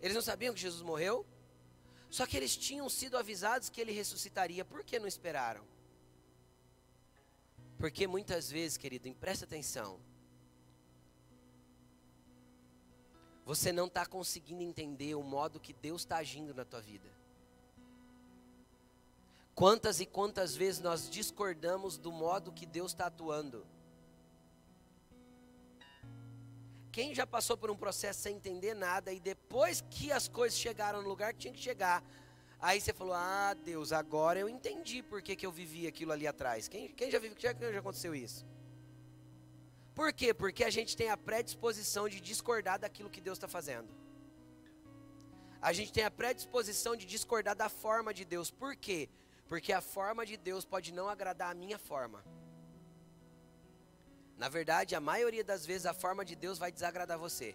Eles 0.00 0.14
não 0.14 0.22
sabiam 0.22 0.54
que 0.54 0.60
Jesus 0.60 0.82
morreu? 0.82 1.26
Só 2.10 2.26
que 2.26 2.36
eles 2.36 2.56
tinham 2.56 2.88
sido 2.88 3.16
avisados 3.16 3.68
que 3.68 3.80
ele 3.80 3.92
ressuscitaria. 3.92 4.64
Por 4.64 4.84
que 4.84 4.98
não 4.98 5.06
esperaram? 5.06 5.64
Porque 7.80 8.06
muitas 8.06 8.50
vezes, 8.50 8.76
querido, 8.76 9.10
presta 9.14 9.46
atenção. 9.46 9.98
Você 13.46 13.72
não 13.72 13.86
está 13.86 14.04
conseguindo 14.04 14.62
entender 14.62 15.14
o 15.14 15.22
modo 15.22 15.58
que 15.58 15.72
Deus 15.72 16.02
está 16.02 16.18
agindo 16.18 16.54
na 16.54 16.62
tua 16.62 16.82
vida. 16.82 17.10
Quantas 19.54 19.98
e 19.98 20.04
quantas 20.04 20.54
vezes 20.54 20.78
nós 20.80 21.08
discordamos 21.08 21.96
do 21.96 22.12
modo 22.12 22.52
que 22.52 22.66
Deus 22.66 22.92
está 22.92 23.06
atuando? 23.06 23.66
Quem 26.92 27.14
já 27.14 27.26
passou 27.26 27.56
por 27.56 27.70
um 27.70 27.76
processo 27.76 28.20
sem 28.20 28.36
entender 28.36 28.74
nada 28.74 29.10
e 29.10 29.18
depois 29.18 29.82
que 29.88 30.12
as 30.12 30.28
coisas 30.28 30.58
chegaram 30.58 31.00
no 31.00 31.08
lugar 31.08 31.32
que 31.32 31.38
tinha 31.40 31.54
que 31.54 31.60
chegar, 31.60 32.04
Aí 32.60 32.80
você 32.80 32.92
falou: 32.92 33.14
Ah, 33.14 33.54
Deus, 33.54 33.92
agora 33.92 34.38
eu 34.38 34.48
entendi 34.48 35.02
por 35.02 35.22
que, 35.22 35.34
que 35.34 35.46
eu 35.46 35.52
vivi 35.52 35.86
aquilo 35.86 36.12
ali 36.12 36.26
atrás. 36.26 36.68
Quem, 36.68 36.88
quem 36.88 37.10
já 37.10 37.18
vive, 37.18 37.34
já, 37.38 37.52
já 37.54 37.78
aconteceu 37.78 38.14
isso? 38.14 38.46
Por 39.94 40.12
quê? 40.12 40.32
Porque 40.32 40.64
a 40.64 40.70
gente 40.70 40.96
tem 40.96 41.10
a 41.10 41.16
predisposição 41.16 42.08
de 42.08 42.20
discordar 42.20 42.78
daquilo 42.78 43.10
que 43.10 43.20
Deus 43.20 43.36
está 43.36 43.48
fazendo. 43.48 43.88
A 45.60 45.72
gente 45.72 45.92
tem 45.92 46.04
a 46.04 46.10
predisposição 46.10 46.96
de 46.96 47.04
discordar 47.04 47.54
da 47.54 47.68
forma 47.68 48.14
de 48.14 48.24
Deus. 48.24 48.50
Por 48.50 48.74
quê? 48.76 49.08
Porque 49.46 49.72
a 49.72 49.80
forma 49.80 50.24
de 50.24 50.36
Deus 50.36 50.64
pode 50.64 50.92
não 50.92 51.08
agradar 51.08 51.50
a 51.50 51.54
minha 51.54 51.78
forma. 51.78 52.24
Na 54.38 54.48
verdade, 54.48 54.94
a 54.94 55.00
maioria 55.00 55.44
das 55.44 55.66
vezes 55.66 55.84
a 55.84 55.92
forma 55.92 56.24
de 56.24 56.34
Deus 56.34 56.58
vai 56.58 56.72
desagradar 56.72 57.18
você. 57.18 57.54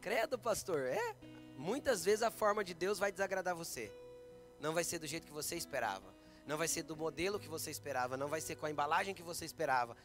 Credo, 0.00 0.38
pastor. 0.38 0.80
É, 0.82 1.16
Muitas 1.64 2.04
vezes 2.04 2.22
a 2.22 2.30
forma 2.30 2.62
de 2.62 2.74
Deus 2.74 2.98
vai 2.98 3.10
desagradar 3.10 3.54
você. 3.56 3.90
Não 4.60 4.74
vai 4.74 4.84
ser 4.84 4.98
do 4.98 5.06
jeito 5.06 5.26
que 5.26 5.32
você 5.32 5.56
esperava. 5.56 6.14
Não 6.46 6.58
vai 6.58 6.68
ser 6.68 6.82
do 6.82 6.94
modelo 6.94 7.40
que 7.40 7.48
você 7.48 7.70
esperava. 7.70 8.18
Não 8.18 8.28
vai 8.28 8.42
ser 8.42 8.56
com 8.56 8.66
a 8.66 8.70
embalagem 8.70 9.14
que 9.14 9.22
você 9.22 9.46
esperava. 9.46 9.96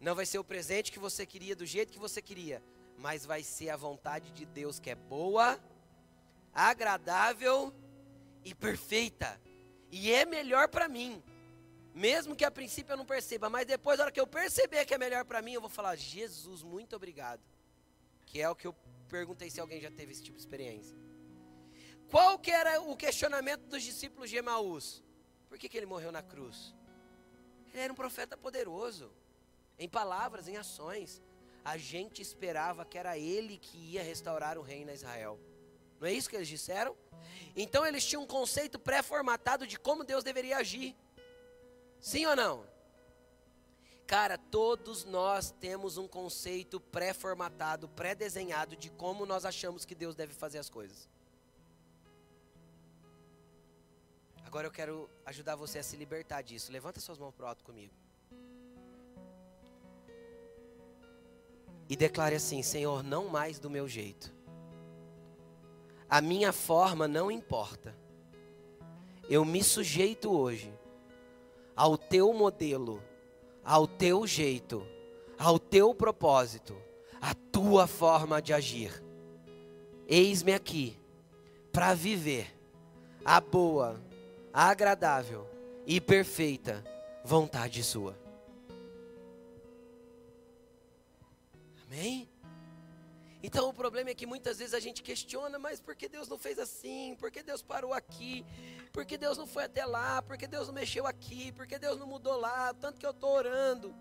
Não 0.00 0.14
vai 0.14 0.24
ser 0.24 0.38
o 0.38 0.44
presente 0.44 0.92
que 0.92 1.00
você 1.00 1.26
queria 1.26 1.56
do 1.56 1.66
jeito 1.66 1.92
que 1.92 1.98
você 1.98 2.22
queria. 2.22 2.62
Mas 2.96 3.26
vai 3.26 3.42
ser 3.42 3.70
a 3.70 3.76
vontade 3.76 4.30
de 4.30 4.46
Deus 4.46 4.78
que 4.78 4.88
é 4.88 4.94
boa, 4.94 5.58
agradável 6.54 7.74
e 8.44 8.54
perfeita. 8.54 9.40
E 9.90 10.12
é 10.12 10.24
melhor 10.24 10.68
para 10.68 10.86
mim. 10.86 11.20
Mesmo 11.92 12.36
que 12.36 12.44
a 12.44 12.52
princípio 12.52 12.92
eu 12.92 12.96
não 12.96 13.04
perceba, 13.04 13.50
mas 13.50 13.66
depois, 13.66 13.98
na 13.98 14.04
hora 14.04 14.12
que 14.12 14.20
eu 14.20 14.28
perceber 14.28 14.84
que 14.84 14.94
é 14.94 14.98
melhor 14.98 15.24
para 15.24 15.42
mim, 15.42 15.54
eu 15.54 15.60
vou 15.60 15.68
falar: 15.68 15.96
Jesus, 15.96 16.62
muito 16.62 16.94
obrigado. 16.94 17.42
Que 18.24 18.40
é 18.40 18.48
o 18.48 18.54
que 18.54 18.68
eu 18.68 18.76
perguntei 19.10 19.50
se 19.50 19.60
alguém 19.60 19.80
já 19.80 19.90
teve 19.90 20.12
esse 20.12 20.22
tipo 20.22 20.36
de 20.36 20.42
experiência. 20.42 20.96
Qual 22.10 22.38
que 22.38 22.50
era 22.50 22.80
o 22.80 22.96
questionamento 22.96 23.66
dos 23.66 23.82
discípulos 23.82 24.30
de 24.30 24.36
Emaús? 24.36 25.02
Por 25.48 25.58
que, 25.58 25.68
que 25.68 25.76
ele 25.76 25.86
morreu 25.86 26.10
na 26.10 26.22
cruz? 26.22 26.74
Ele 27.72 27.82
era 27.82 27.92
um 27.92 27.96
profeta 27.96 28.36
poderoso, 28.36 29.12
em 29.78 29.88
palavras, 29.88 30.48
em 30.48 30.56
ações. 30.56 31.22
A 31.64 31.76
gente 31.76 32.22
esperava 32.22 32.84
que 32.84 32.98
era 32.98 33.18
ele 33.18 33.58
que 33.58 33.76
ia 33.76 34.02
restaurar 34.02 34.58
o 34.58 34.62
reino 34.62 34.90
a 34.90 34.94
Israel. 34.94 35.38
Não 36.00 36.08
é 36.08 36.12
isso 36.12 36.28
que 36.28 36.36
eles 36.36 36.48
disseram? 36.48 36.96
Então 37.54 37.86
eles 37.86 38.04
tinham 38.04 38.22
um 38.22 38.26
conceito 38.26 38.78
pré-formatado 38.78 39.66
de 39.66 39.78
como 39.78 40.02
Deus 40.02 40.24
deveria 40.24 40.56
agir. 40.56 40.96
Sim 42.00 42.26
ou 42.26 42.34
não? 42.34 42.66
Cara, 44.10 44.36
todos 44.36 45.04
nós 45.04 45.52
temos 45.60 45.96
um 45.96 46.08
conceito 46.08 46.80
pré-formatado, 46.80 47.88
pré-desenhado 47.90 48.74
de 48.74 48.90
como 48.90 49.24
nós 49.24 49.44
achamos 49.44 49.84
que 49.84 49.94
Deus 49.94 50.16
deve 50.16 50.34
fazer 50.34 50.58
as 50.58 50.68
coisas. 50.68 51.08
Agora 54.44 54.66
eu 54.66 54.72
quero 54.72 55.08
ajudar 55.24 55.54
você 55.54 55.78
a 55.78 55.82
se 55.84 55.96
libertar 55.96 56.42
disso. 56.42 56.72
Levanta 56.72 56.98
suas 56.98 57.18
mãos 57.18 57.32
para 57.32 57.44
o 57.44 57.48
alto 57.50 57.62
comigo. 57.62 57.94
e 61.90 61.96
declare 61.96 62.36
assim: 62.36 62.62
Senhor, 62.62 63.02
não 63.02 63.28
mais 63.28 63.58
do 63.58 63.68
meu 63.68 63.88
jeito. 63.88 64.32
A 66.08 66.20
minha 66.20 66.52
forma 66.52 67.08
não 67.08 67.30
importa. 67.30 67.94
Eu 69.28 69.44
me 69.44 69.62
sujeito 69.62 70.30
hoje 70.30 70.72
ao 71.76 71.98
teu 71.98 72.32
modelo, 72.32 73.02
ao 73.70 73.86
teu 73.86 74.26
jeito, 74.26 74.84
ao 75.38 75.56
teu 75.56 75.94
propósito, 75.94 76.76
à 77.20 77.32
tua 77.52 77.86
forma 77.86 78.42
de 78.42 78.52
agir. 78.52 78.90
Eis-me 80.08 80.52
aqui 80.52 80.98
para 81.70 81.94
viver 81.94 82.52
a 83.24 83.40
boa, 83.40 84.02
a 84.52 84.70
agradável 84.70 85.48
e 85.86 86.00
perfeita 86.00 86.84
vontade 87.24 87.84
sua. 87.84 88.18
Amém? 91.86 92.28
Então 93.40 93.68
o 93.68 93.72
problema 93.72 94.10
é 94.10 94.14
que 94.16 94.26
muitas 94.26 94.58
vezes 94.58 94.74
a 94.74 94.80
gente 94.80 95.00
questiona, 95.00 95.60
mas 95.60 95.80
por 95.80 95.94
que 95.94 96.08
Deus 96.08 96.26
não 96.26 96.36
fez 96.36 96.58
assim? 96.58 97.14
Por 97.20 97.30
que 97.30 97.40
Deus 97.40 97.62
parou 97.62 97.94
aqui? 97.94 98.44
Por 98.92 99.04
que 99.04 99.16
Deus 99.16 99.38
não 99.38 99.46
foi 99.46 99.64
até 99.64 99.84
lá? 99.86 100.20
Por 100.20 100.36
que 100.36 100.46
Deus 100.46 100.66
não 100.66 100.74
mexeu 100.74 101.06
aqui? 101.06 101.52
Por 101.52 101.66
que 101.66 101.78
Deus 101.78 101.98
não 101.98 102.06
mudou 102.06 102.36
lá? 102.38 102.74
Tanto 102.74 102.98
que 102.98 103.06
eu 103.06 103.10
estou 103.10 103.30
orando. 103.30 103.94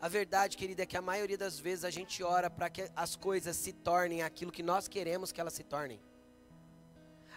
A 0.00 0.08
verdade, 0.08 0.56
querida, 0.56 0.82
é 0.82 0.86
que 0.86 0.96
a 0.96 1.02
maioria 1.02 1.38
das 1.38 1.58
vezes 1.58 1.84
a 1.84 1.90
gente 1.90 2.22
ora 2.22 2.50
para 2.50 2.68
que 2.68 2.90
as 2.94 3.14
coisas 3.14 3.56
se 3.56 3.72
tornem 3.72 4.22
aquilo 4.22 4.50
que 4.52 4.62
nós 4.62 4.88
queremos 4.88 5.30
que 5.32 5.40
elas 5.40 5.52
se 5.52 5.64
tornem. 5.64 6.00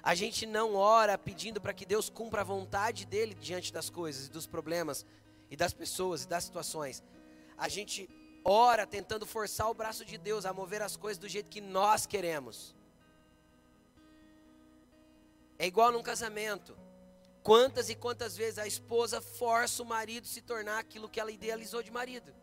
A 0.02 0.14
gente 0.14 0.46
não 0.46 0.76
ora 0.76 1.18
pedindo 1.18 1.60
para 1.60 1.74
que 1.74 1.86
Deus 1.86 2.10
cumpra 2.10 2.42
a 2.42 2.44
vontade 2.44 3.06
dele 3.06 3.34
diante 3.34 3.74
das 3.74 3.90
coisas, 3.90 4.30
dos 4.30 4.46
problemas, 4.46 5.06
e 5.50 5.56
das 5.56 5.74
pessoas, 5.74 6.24
e 6.24 6.28
das 6.28 6.44
situações. 6.44 7.04
A 7.58 7.68
gente 7.68 8.10
ora 8.44 8.86
tentando 8.86 9.26
forçar 9.26 9.70
o 9.70 9.74
braço 9.74 10.06
de 10.06 10.18
Deus 10.18 10.46
a 10.46 10.54
mover 10.54 10.82
as 10.82 10.96
coisas 10.96 11.18
do 11.18 11.28
jeito 11.28 11.50
que 11.50 11.62
nós 11.62 12.06
queremos. 12.06 12.76
É 15.58 15.66
igual 15.66 15.92
num 15.92 16.04
casamento. 16.04 16.78
Quantas 17.44 17.90
e 17.90 17.96
quantas 17.96 18.36
vezes 18.36 18.58
a 18.58 18.66
esposa 18.66 19.22
força 19.22 19.84
o 19.84 19.86
marido 19.86 20.26
a 20.26 20.28
se 20.28 20.42
tornar 20.42 20.80
aquilo 20.80 21.08
que 21.08 21.20
ela 21.20 21.32
idealizou 21.32 21.84
de 21.84 21.92
marido? 21.92 22.34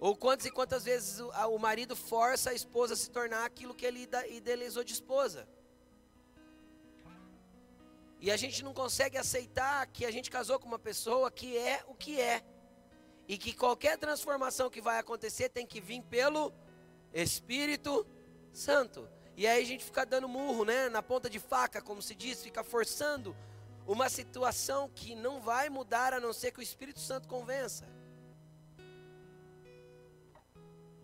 Ou 0.00 0.16
quantas 0.16 0.46
e 0.46 0.50
quantas 0.50 0.84
vezes 0.84 1.20
o, 1.20 1.58
marido 1.58 1.94
força 1.96 2.50
a 2.50 2.54
esposa 2.54 2.94
a 2.94 2.96
se 2.96 3.10
tornar 3.10 3.44
aquilo 3.44 3.74
que 3.74 3.84
ele 3.84 4.08
idealizou 4.30 4.84
de 4.84 4.92
esposa? 4.92 5.48
E 8.20 8.30
a 8.30 8.36
gente 8.36 8.64
não 8.64 8.72
consegue 8.72 9.18
aceitar 9.18 9.86
que 9.88 10.04
a 10.04 10.10
gente 10.10 10.30
casou 10.30 10.58
com 10.58 10.66
uma 10.66 10.78
pessoa 10.78 11.30
que 11.30 11.56
é 11.56 11.84
o 11.86 11.94
que 11.94 12.20
é. 12.20 12.42
E 13.28 13.36
que 13.36 13.52
qualquer 13.52 13.98
transformação 13.98 14.70
que 14.70 14.80
vai 14.80 14.98
acontecer 14.98 15.50
tem 15.50 15.66
que 15.66 15.80
vir 15.80 16.02
pelo 16.04 16.52
Espírito 17.12 18.06
Santo. 18.52 19.08
E 19.38 19.46
aí 19.46 19.62
a 19.62 19.64
gente 19.64 19.84
fica 19.84 20.04
dando 20.04 20.28
murro, 20.28 20.64
né, 20.64 20.88
na 20.88 21.00
ponta 21.00 21.30
de 21.30 21.38
faca, 21.38 21.80
como 21.80 22.02
se 22.02 22.12
diz, 22.12 22.42
fica 22.42 22.64
forçando 22.64 23.36
uma 23.86 24.08
situação 24.08 24.90
que 24.92 25.14
não 25.14 25.40
vai 25.40 25.68
mudar 25.68 26.12
a 26.12 26.18
não 26.18 26.32
ser 26.32 26.50
que 26.50 26.58
o 26.58 26.62
Espírito 26.62 26.98
Santo 26.98 27.28
convença. 27.28 27.88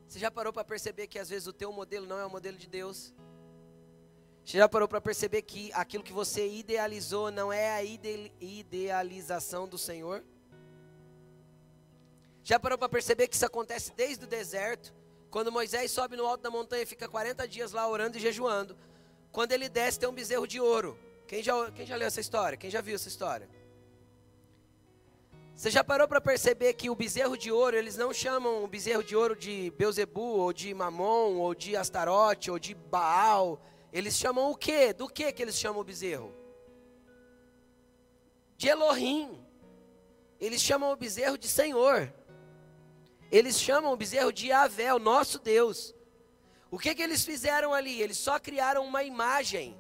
Você 0.09 0.19
já 0.19 0.33
parou 0.33 0.53
para 0.53 0.65
perceber 0.65 1.07
que 1.07 1.17
às 1.17 1.29
vezes 1.29 1.47
o 1.47 1.53
teu 1.53 1.73
modelo 1.73 2.07
não 2.07 2.19
é 2.19 2.27
o 2.27 2.29
modelo 2.29 2.59
de 2.59 2.67
Deus? 2.67 3.15
Você 4.45 4.59
já 4.59 4.69
parou 4.69 4.89
para 4.89 5.01
perceber 5.01 5.43
que 5.43 5.73
aquilo 5.73 6.03
que 6.03 6.13
você 6.13 6.45
idealizou 6.49 7.31
não 7.31 7.53
é 7.53 7.71
a 7.71 7.85
ide 7.85 8.33
idealização 8.41 9.69
do 9.69 9.79
Senhor? 9.79 10.25
Já 12.43 12.59
parou 12.59 12.77
para 12.77 12.89
perceber 12.89 13.29
que 13.29 13.37
isso 13.37 13.47
acontece 13.47 13.93
desde 13.93 14.25
o 14.25 14.27
deserto? 14.27 14.93
Quando 15.35 15.51
Moisés 15.51 15.91
sobe 15.91 16.15
no 16.17 16.25
alto 16.25 16.43
da 16.43 16.49
montanha 16.49 16.87
fica 16.87 17.09
40 17.09 17.49
dias 17.49 17.73
lá 17.73 17.89
orando 17.89 18.17
e 18.17 18.21
jejuando. 18.21 18.77
Quando 19.33 19.51
ele 19.51 19.69
desce, 19.69 19.99
tem 19.99 20.09
um 20.09 20.13
bezerro 20.13 20.47
de 20.47 20.61
ouro. 20.61 20.97
Quem 21.27 21.43
já, 21.43 21.73
quem 21.73 21.85
já 21.85 21.97
leu 21.97 22.07
essa 22.07 22.21
história? 22.21 22.57
Quem 22.57 22.71
já 22.71 22.81
viu 22.81 22.95
essa 22.95 23.09
história? 23.09 23.49
Você 25.57 25.73
já 25.73 25.83
parou 25.83 26.07
para 26.07 26.21
perceber 26.21 26.75
que 26.75 26.89
o 26.89 26.95
bezerro 26.95 27.37
de 27.37 27.51
ouro, 27.51 27.77
eles 27.77 27.97
não 27.97 28.15
chamam 28.15 28.63
o 28.63 28.69
bezerro 28.69 29.03
de 29.03 29.17
ouro 29.17 29.35
de 29.35 29.73
Beuzebu, 29.77 30.39
ou 30.39 30.53
de 30.53 30.73
Mamon, 30.73 31.39
ou 31.39 31.53
de 31.53 31.77
Astarote, 31.77 32.49
ou 32.49 32.57
de 32.57 32.73
Baal. 32.73 33.61
Eles 33.93 34.17
chamam 34.17 34.53
o 34.53 34.55
quê? 34.55 34.93
Do 34.93 35.09
que 35.09 35.33
que 35.33 35.43
eles 35.43 35.57
chamam 35.57 35.81
o 35.81 35.85
bezerro? 35.85 36.33
De 38.57 38.69
Elohim. 38.69 39.45
Eles 40.39 40.61
chamam 40.61 40.93
o 40.93 40.97
bezerro 40.97 41.37
de 41.37 41.49
Senhor. 41.49 42.15
Eles 43.31 43.61
chamam 43.61 43.93
o 43.93 43.97
bezerro 43.97 44.33
de 44.33 44.49
Yahvé, 44.49 44.95
o 44.95 44.99
nosso 44.99 45.39
Deus. 45.39 45.95
O 46.71 46.79
que, 46.79 46.95
que 46.95 47.03
eles 47.03 47.25
fizeram 47.25 47.73
ali? 47.73 48.01
Eles 48.01 48.19
só 48.19 48.39
criaram 48.39 48.85
uma 48.85 49.03
imagem 49.03 49.79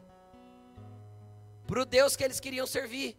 para 1.66 1.80
o 1.80 1.84
Deus 1.84 2.14
que 2.14 2.22
eles 2.22 2.40
queriam 2.40 2.66
servir. 2.66 3.16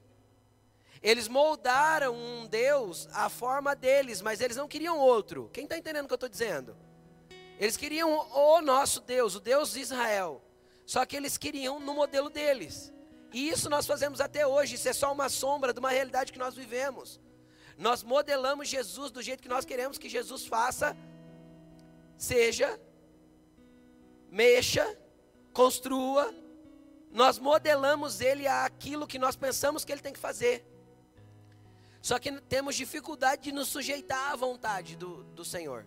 Eles 1.02 1.28
moldaram 1.28 2.16
um 2.16 2.48
Deus 2.48 3.08
à 3.12 3.30
forma 3.30 3.76
deles, 3.76 4.22
mas 4.22 4.42
eles 4.42 4.58
não 4.58 4.68
queriam 4.68 4.98
outro. 4.98 5.50
Quem 5.54 5.66
está 5.66 5.78
entendendo 5.78 6.06
o 6.06 6.08
que 6.08 6.14
eu 6.14 6.16
estou 6.16 6.30
dizendo? 6.30 6.76
Eles 7.60 7.78
queriam 7.78 8.10
o 8.12 8.62
nosso 8.62 9.02
Deus, 9.02 9.36
o 9.36 9.40
Deus 9.40 9.74
de 9.74 9.82
Israel. 9.82 10.42
Só 10.86 11.06
que 11.06 11.16
eles 11.16 11.38
queriam 11.38 11.80
no 11.80 11.94
modelo 11.94 12.30
deles. 12.30 12.94
E 13.34 13.50
isso 13.50 13.70
nós 13.70 13.86
fazemos 13.86 14.22
até 14.22 14.46
hoje. 14.48 14.76
Isso 14.76 14.88
é 14.88 14.94
só 14.94 15.12
uma 15.12 15.30
sombra 15.30 15.74
de 15.74 15.80
uma 15.80 15.90
realidade 15.90 16.32
que 16.32 16.40
nós 16.40 16.56
vivemos. 16.56 17.20
Nós 17.78 18.04
modelamos 18.04 18.68
Jesus 18.70 19.12
do 19.12 19.22
jeito 19.22 19.44
que 19.44 19.50
nós 19.50 19.66
queremos 19.66 19.98
que 19.98 20.08
Jesus 20.08 20.46
faça, 20.46 20.96
seja, 22.18 22.80
mexa, 24.32 24.98
construa. 25.54 26.34
Nós 27.12 27.38
modelamos 27.38 28.22
ele 28.22 28.48
aquilo 28.48 29.08
que 29.08 29.20
nós 29.20 29.36
pensamos 29.36 29.84
que 29.84 29.92
ele 29.92 30.02
tem 30.02 30.14
que 30.14 30.20
fazer. 30.20 30.66
Só 32.02 32.20
que 32.20 32.32
temos 32.42 32.76
dificuldade 32.76 33.44
de 33.44 33.52
nos 33.52 33.68
sujeitar 33.68 34.32
à 34.32 34.36
vontade 34.36 34.96
do, 34.96 35.24
do 35.24 35.44
Senhor. 35.44 35.86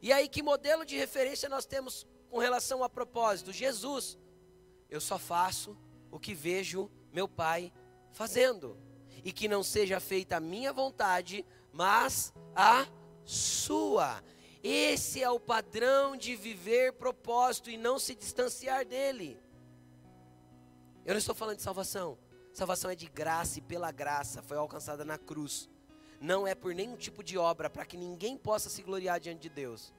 E 0.00 0.12
aí, 0.12 0.28
que 0.28 0.42
modelo 0.42 0.84
de 0.84 0.96
referência 0.96 1.48
nós 1.48 1.66
temos 1.66 2.06
com 2.30 2.38
relação 2.38 2.82
a 2.82 2.88
propósito? 2.88 3.52
Jesus. 3.52 4.18
Eu 4.88 5.00
só 5.00 5.18
faço 5.18 5.76
o 6.10 6.18
que 6.18 6.34
vejo 6.34 6.90
meu 7.12 7.26
Pai 7.26 7.72
fazendo 8.12 8.76
e 9.24 9.32
que 9.32 9.48
não 9.48 9.62
seja 9.62 10.00
feita 10.00 10.36
a 10.36 10.40
minha 10.40 10.72
vontade, 10.72 11.44
mas 11.72 12.32
a 12.54 12.86
sua. 13.24 14.22
Esse 14.62 15.22
é 15.22 15.30
o 15.30 15.40
padrão 15.40 16.16
de 16.16 16.36
viver 16.36 16.92
propósito 16.92 17.70
e 17.70 17.76
não 17.76 17.98
se 17.98 18.14
distanciar 18.14 18.84
dele. 18.84 19.40
Eu 21.04 21.14
não 21.14 21.18
estou 21.18 21.34
falando 21.34 21.56
de 21.56 21.62
salvação. 21.62 22.18
Salvação 22.52 22.90
é 22.90 22.94
de 22.94 23.06
graça 23.06 23.58
e 23.58 23.62
pela 23.62 23.90
graça 23.90 24.42
foi 24.42 24.56
alcançada 24.56 25.04
na 25.04 25.18
cruz. 25.18 25.68
Não 26.20 26.46
é 26.46 26.54
por 26.54 26.74
nenhum 26.74 26.96
tipo 26.96 27.24
de 27.24 27.36
obra 27.36 27.68
para 27.68 27.84
que 27.84 27.96
ninguém 27.96 28.36
possa 28.36 28.70
se 28.70 28.82
gloriar 28.82 29.18
diante 29.18 29.40
de 29.40 29.48
Deus. 29.48 29.92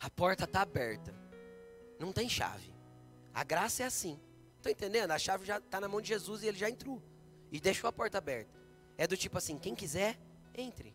A 0.00 0.10
porta 0.10 0.44
está 0.44 0.62
aberta. 0.62 1.14
Não 1.98 2.12
tem 2.12 2.28
chave. 2.28 2.74
A 3.32 3.44
graça 3.44 3.82
é 3.82 3.86
assim. 3.86 4.18
Estou 4.56 4.72
entendendo? 4.72 5.12
A 5.12 5.18
chave 5.18 5.44
já 5.44 5.58
está 5.58 5.80
na 5.80 5.88
mão 5.88 6.00
de 6.00 6.08
Jesus 6.08 6.42
e 6.42 6.46
ele 6.46 6.58
já 6.58 6.68
entrou 6.68 7.00
e 7.50 7.60
deixou 7.60 7.88
a 7.88 7.92
porta 7.92 8.18
aberta. 8.18 8.58
É 8.96 9.06
do 9.06 9.16
tipo 9.16 9.38
assim: 9.38 9.58
quem 9.58 9.74
quiser, 9.74 10.18
entre. 10.54 10.94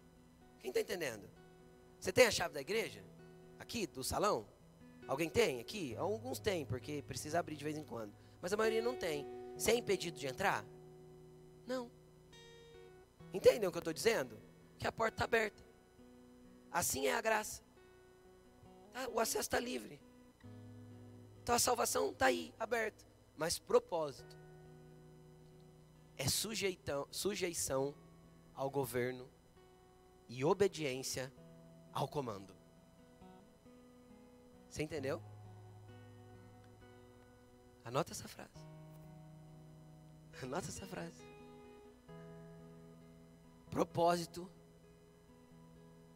Quem 0.59 0.69
está 0.69 0.81
entendendo? 0.81 1.29
Você 1.99 2.11
tem 2.11 2.27
a 2.27 2.31
chave 2.31 2.53
da 2.53 2.61
igreja? 2.61 3.03
Aqui, 3.59 3.87
do 3.87 4.03
salão? 4.03 4.47
Alguém 5.07 5.29
tem 5.29 5.59
aqui? 5.59 5.95
Alguns 5.95 6.39
têm, 6.39 6.65
porque 6.65 7.03
precisa 7.03 7.39
abrir 7.39 7.55
de 7.55 7.63
vez 7.63 7.77
em 7.77 7.83
quando. 7.83 8.13
Mas 8.41 8.53
a 8.53 8.57
maioria 8.57 8.81
não 8.81 8.95
tem. 8.95 9.25
Você 9.55 9.71
é 9.71 9.75
impedido 9.75 10.17
de 10.17 10.27
entrar? 10.27 10.65
Não. 11.65 11.91
Entendem 13.33 13.67
o 13.67 13.71
que 13.71 13.77
eu 13.77 13.79
estou 13.79 13.93
dizendo? 13.93 14.39
Que 14.77 14.87
a 14.87 14.91
porta 14.91 15.15
está 15.15 15.25
aberta. 15.25 15.63
Assim 16.71 17.07
é 17.07 17.15
a 17.15 17.21
graça. 17.21 17.63
Tá? 18.93 19.07
O 19.09 19.19
acesso 19.19 19.39
está 19.39 19.59
livre. 19.59 19.99
Então 21.41 21.55
a 21.55 21.59
salvação 21.59 22.11
está 22.11 22.27
aí, 22.27 22.53
aberta. 22.59 23.05
Mas 23.37 23.59
propósito 23.59 24.44
é 26.17 26.27
sujeitão, 26.27 27.07
sujeição 27.11 27.93
ao 28.53 28.69
governo 28.69 29.29
e 30.27 30.43
obediência 30.43 31.31
ao 31.93 32.07
comando. 32.07 32.55
Você 34.69 34.83
entendeu? 34.83 35.21
Anota 37.83 38.11
essa 38.11 38.27
frase. 38.27 38.51
Anota 40.41 40.67
essa 40.67 40.85
frase. 40.85 41.21
Propósito 43.69 44.49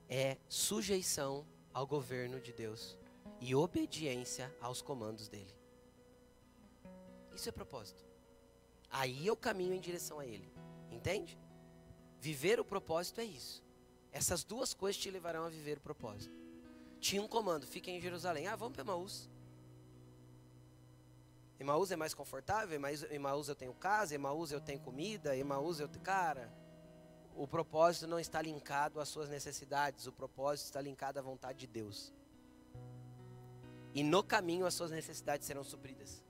é 0.08 0.38
sujeição 0.48 1.46
ao 1.74 1.86
governo 1.86 2.40
de 2.40 2.52
Deus 2.52 2.98
e 3.40 3.54
obediência 3.54 4.54
aos 4.60 4.82
comandos 4.82 5.28
dele. 5.28 5.54
Isso 7.34 7.48
é 7.48 7.52
propósito. 7.52 8.09
Aí 8.90 9.26
eu 9.26 9.36
caminho 9.36 9.74
em 9.74 9.80
direção 9.80 10.20
a 10.20 10.26
Ele. 10.26 10.52
Entende? 10.92 11.38
Viver 12.20 12.60
o 12.60 12.66
propósito 12.66 13.22
é 13.22 13.26
isso. 13.26 13.64
Essas 14.12 14.44
duas 14.44 14.74
coisas 14.74 15.02
te 15.02 15.10
levarão 15.10 15.46
a 15.46 15.50
viver 15.50 15.78
o 15.78 15.82
propósito. 15.82 16.36
Tinha 17.00 17.22
um 17.22 17.28
comando: 17.28 17.66
fiquem 17.66 17.98
em 17.98 18.02
Jerusalém. 18.02 18.48
Ah, 18.48 18.56
vamos 18.56 18.74
para 18.74 18.84
Emaús. 18.84 19.30
Emaús 21.60 21.92
é 21.92 21.96
mais 21.98 22.14
confortável, 22.14 22.80
Emaús, 23.12 23.50
eu 23.50 23.56
tenho 23.56 23.74
casa, 23.74 24.16
Emaús 24.16 24.50
eu 24.50 24.62
tenho 24.62 24.80
comida, 24.80 25.36
Emaús 25.36 25.82
eu 25.82 25.90
tenho. 25.90 26.02
Cara, 26.02 26.50
o 27.36 27.46
propósito 27.46 28.08
não 28.08 28.18
está 28.18 28.42
linkado 28.42 29.02
às 29.02 29.10
suas 29.10 29.28
necessidades, 29.28 30.08
o 30.08 30.12
propósito 30.14 30.68
está 30.68 30.80
linkado 30.80 31.20
à 31.20 31.22
vontade 31.22 31.60
de 31.60 31.68
Deus. 31.68 32.14
E 33.94 34.04
no 34.04 34.24
caminho 34.24 34.66
as 34.66 34.74
suas 34.74 34.90
necessidades 34.90 35.46
serão 35.46 35.64
supridas. 35.64 36.24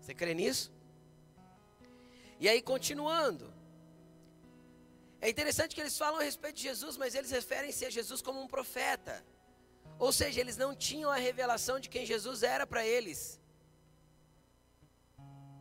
Você 0.00 0.14
crê 0.14 0.32
nisso? 0.32 0.72
E 2.40 2.48
aí, 2.48 2.62
continuando. 2.62 3.52
É 5.20 5.28
interessante 5.28 5.74
que 5.74 5.80
eles 5.80 5.98
falam 5.98 6.20
a 6.20 6.22
respeito 6.22 6.56
de 6.56 6.62
Jesus, 6.62 6.96
mas 6.96 7.14
eles 7.14 7.30
referem-se 7.30 7.84
a 7.84 7.90
Jesus 7.90 8.22
como 8.22 8.40
um 8.40 8.46
profeta. 8.46 9.22
Ou 9.98 10.10
seja, 10.10 10.40
eles 10.40 10.56
não 10.56 10.74
tinham 10.74 11.10
a 11.10 11.16
revelação 11.16 11.78
de 11.78 11.90
quem 11.90 12.06
Jesus 12.06 12.42
era 12.42 12.66
para 12.66 12.86
eles. 12.86 13.38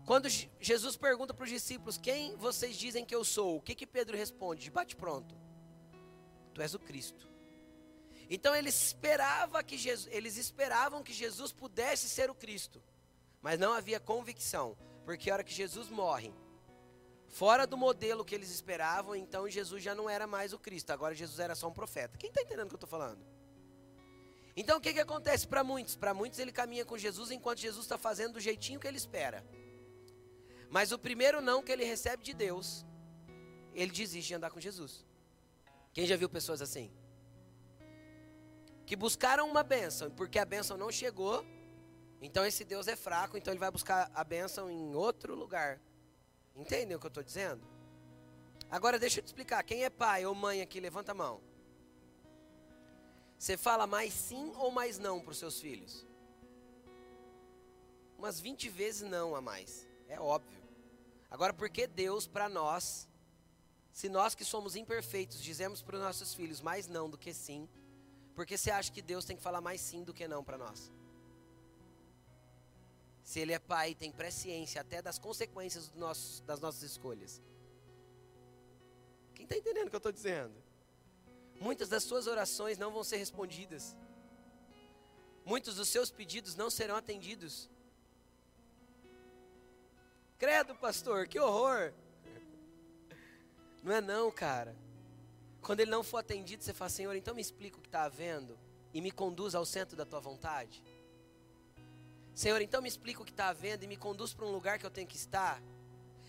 Quando 0.06 0.30
Jesus 0.30 0.96
pergunta 0.96 1.34
para 1.34 1.44
os 1.44 1.50
discípulos: 1.50 1.98
Quem 1.98 2.38
vocês 2.38 2.78
dizem 2.78 3.04
que 3.04 3.14
eu 3.14 3.26
sou? 3.26 3.58
O 3.58 3.62
que, 3.62 3.76
que 3.76 3.86
Pedro 3.86 4.16
responde? 4.16 4.64
De 4.64 4.72
bate 4.72 4.96
pronto: 4.96 5.36
Tu 6.54 6.62
és 6.62 6.74
o 6.74 6.80
Cristo. 6.80 7.28
Então 8.30 8.56
eles 8.56 8.82
esperavam 8.82 9.62
que 9.62 9.78
Jesus, 9.78 10.08
eles 10.16 10.38
esperavam 10.38 11.04
que 11.04 11.12
Jesus 11.12 11.52
pudesse 11.52 12.08
ser 12.08 12.30
o 12.30 12.36
Cristo, 12.36 12.82
mas 13.42 13.60
não 13.60 13.74
havia 13.74 14.00
convicção, 14.00 14.78
porque 15.04 15.30
a 15.30 15.34
hora 15.34 15.44
que 15.44 15.54
Jesus 15.54 15.90
morre, 15.90 16.34
fora 17.30 17.66
do 17.66 17.78
modelo 17.78 18.26
que 18.26 18.36
eles 18.36 18.50
esperavam, 18.50 19.16
então 19.16 19.48
Jesus 19.50 19.82
já 19.82 19.96
não 19.96 20.10
era 20.10 20.28
mais 20.28 20.52
o 20.52 20.60
Cristo, 20.60 20.92
agora 20.92 21.16
Jesus 21.16 21.40
era 21.40 21.56
só 21.56 21.68
um 21.68 21.74
profeta. 21.74 22.18
Quem 22.18 22.30
está 22.30 22.42
entendendo 22.42 22.66
o 22.66 22.70
que 22.70 22.76
eu 22.76 22.78
estou 22.78 22.90
falando? 22.90 23.24
Então 24.56 24.78
o 24.78 24.82
que, 24.82 24.92
que 24.92 25.00
acontece 25.00 25.48
para 25.48 25.64
muitos? 25.64 25.96
Para 25.96 26.14
muitos 26.14 26.40
ele 26.40 26.52
caminha 26.52 26.84
com 26.84 26.98
Jesus 26.98 27.32
enquanto 27.32 27.60
Jesus 27.60 27.86
está 27.86 27.98
fazendo 27.98 28.34
do 28.34 28.40
jeitinho 28.40 28.80
que 28.80 28.88
ele 28.88 28.98
espera. 28.98 29.46
Mas 30.70 30.92
o 30.92 31.00
primeiro 31.00 31.40
não 31.40 31.64
que 31.64 31.72
ele 31.72 31.86
recebe 31.86 32.24
de 32.24 32.34
Deus, 32.34 32.86
ele 33.74 33.92
desiste 33.92 34.28
de 34.28 34.36
andar 34.36 34.52
com 34.52 34.60
Jesus. 34.60 35.06
Quem 35.94 36.06
já 36.06 36.18
viu 36.18 36.30
pessoas 36.30 36.62
assim? 36.62 36.92
Que 38.86 38.96
buscaram 38.96 39.48
uma 39.48 39.64
bênção, 39.64 40.10
porque 40.12 40.40
a 40.40 40.46
bênção 40.46 40.78
não 40.78 40.92
chegou, 40.92 41.46
então 42.22 42.46
esse 42.46 42.66
Deus 42.66 42.88
é 42.88 42.96
fraco, 42.96 43.38
então 43.38 43.54
ele 43.54 43.60
vai 43.60 43.72
buscar 43.72 44.12
a 44.14 44.24
bênção 44.24 44.70
em 44.70 44.96
outro 44.96 45.36
lugar. 45.36 45.80
Entendem 46.56 46.96
o 46.96 47.00
que 47.00 47.06
eu 47.06 47.10
estou 47.10 47.24
dizendo? 47.24 47.66
Agora 48.70 49.00
deixa 49.00 49.20
eu 49.20 49.24
te 49.24 49.28
explicar. 49.28 49.64
Quem 49.64 49.84
é 49.84 49.90
pai 49.90 50.26
ou 50.26 50.36
mãe 50.36 50.62
aqui, 50.62 50.80
levanta 50.80 51.12
a 51.12 51.16
mão. 51.16 51.42
Você 53.38 53.56
fala 53.56 53.88
mais 53.88 54.14
sim 54.14 54.52
ou 54.58 54.70
mais 54.70 55.00
não 55.00 55.20
para 55.22 55.32
os 55.32 55.38
seus 55.38 55.60
filhos? 55.60 56.06
Umas 58.18 58.40
20 58.40 58.68
vezes 58.70 59.10
não 59.10 59.34
a 59.36 59.42
mais. 59.42 59.88
É 60.08 60.20
óbvio. 60.20 60.62
Agora, 61.32 61.54
por 61.54 61.70
que 61.70 61.88
Deus 61.88 62.28
para 62.28 62.50
nós, 62.50 63.08
se 63.94 64.10
nós 64.10 64.36
que 64.36 64.44
somos 64.44 64.76
imperfeitos, 64.76 65.42
dizemos 65.42 65.82
para 65.82 65.96
os 65.96 66.02
nossos 66.02 66.34
filhos 66.34 66.60
mais 66.60 66.88
não 66.88 67.10
do 67.10 67.18
que 67.18 67.34
sim, 67.34 67.70
por 68.36 68.46
que 68.46 68.58
você 68.58 68.72
acha 68.72 68.92
que 68.92 69.02
Deus 69.02 69.26
tem 69.26 69.38
que 69.38 69.44
falar 69.44 69.62
mais 69.62 69.80
sim 69.80 70.04
do 70.04 70.14
que 70.14 70.28
não 70.28 70.44
para 70.44 70.58
nós? 70.58 70.92
Se 73.30 73.40
Ele 73.40 73.54
é 73.54 73.60
Pai, 73.60 73.94
tem 73.94 74.12
presciência 74.12 74.82
até 74.82 75.04
das 75.04 75.20
consequências 75.20 75.92
nosso, 75.94 76.42
das 76.46 76.60
nossas 76.60 76.82
escolhas. 76.82 77.40
Quem 79.36 79.44
está 79.44 79.56
entendendo 79.56 79.86
o 79.86 79.90
que 79.92 79.96
eu 79.96 80.00
estou 80.00 80.12
dizendo? 80.12 80.56
Muitas 81.62 81.88
das 81.90 82.04
suas 82.04 82.26
orações 82.26 82.80
não 82.80 82.92
vão 82.92 83.04
ser 83.04 83.18
respondidas. 83.18 83.96
Muitos 85.46 85.76
dos 85.76 85.90
seus 85.90 86.10
pedidos 86.10 86.56
não 86.56 86.72
serão 86.72 86.96
atendidos. 86.96 87.70
Credo, 90.40 90.74
pastor, 90.74 91.28
que 91.28 91.40
horror. 91.40 91.94
Não 93.84 93.94
é 93.94 94.02
não, 94.02 94.32
cara. 94.32 94.76
Quando 95.62 95.82
ele 95.82 95.92
não 95.92 96.02
for 96.02 96.18
atendido, 96.18 96.64
você 96.64 96.74
fala, 96.74 96.90
Senhor, 96.90 97.16
então 97.16 97.36
me 97.36 97.42
explica 97.42 97.78
o 97.78 97.82
que 97.82 97.90
está 97.90 98.06
havendo 98.06 98.58
e 98.92 99.00
me 99.00 99.12
conduz 99.12 99.54
ao 99.54 99.68
centro 99.68 99.96
da 99.96 100.04
tua 100.04 100.20
vontade. 100.20 100.84
Senhor, 102.40 102.62
então 102.62 102.82
me 102.82 102.88
explica 102.88 103.22
o 103.22 103.26
que 103.26 103.32
está 103.32 103.50
havendo 103.50 103.84
e 103.84 103.88
me 103.88 103.98
conduz 103.98 104.34
para 104.34 104.46
um 104.46 104.50
lugar 104.50 104.80
que 104.80 104.86
eu 104.86 104.90
tenho 104.90 105.06
que 105.06 105.18
estar. 105.18 105.62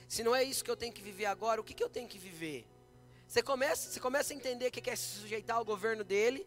Se 0.08 0.24
não 0.24 0.34
é 0.34 0.42
isso 0.42 0.64
que 0.64 0.70
eu 0.74 0.76
tenho 0.76 0.92
que 0.92 1.00
viver 1.00 1.26
agora, 1.26 1.60
o 1.60 1.62
que, 1.62 1.72
que 1.72 1.84
eu 1.84 1.88
tenho 1.88 2.08
que 2.08 2.18
viver? 2.18 2.66
Você 3.28 3.44
começa, 3.44 3.88
você 3.88 4.00
começa 4.00 4.32
a 4.32 4.36
entender 4.36 4.72
que 4.72 4.80
quer 4.80 4.96
se 4.96 5.20
sujeitar 5.20 5.56
ao 5.58 5.64
governo 5.64 6.02
dele 6.02 6.44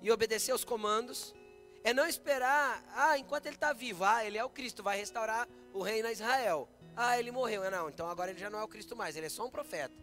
e 0.00 0.08
obedecer 0.08 0.52
aos 0.52 0.64
comandos. 0.64 1.34
É 1.82 1.92
não 1.92 2.06
esperar, 2.06 2.80
ah, 2.94 3.18
enquanto 3.18 3.46
ele 3.46 3.56
está 3.56 3.72
vivo, 3.72 4.04
ah, 4.04 4.24
ele 4.24 4.38
é 4.38 4.44
o 4.44 4.48
Cristo, 4.48 4.84
vai 4.84 4.96
restaurar 4.96 5.48
o 5.72 5.82
reino 5.82 6.06
a 6.06 6.12
Israel. 6.12 6.68
Ah, 6.94 7.18
ele 7.18 7.32
morreu. 7.32 7.68
Não, 7.68 7.88
então 7.88 8.08
agora 8.08 8.30
ele 8.30 8.38
já 8.38 8.48
não 8.48 8.60
é 8.60 8.62
o 8.62 8.68
Cristo 8.68 8.94
mais, 8.94 9.16
ele 9.16 9.26
é 9.26 9.30
só 9.30 9.44
um 9.44 9.50
profeta. 9.50 10.00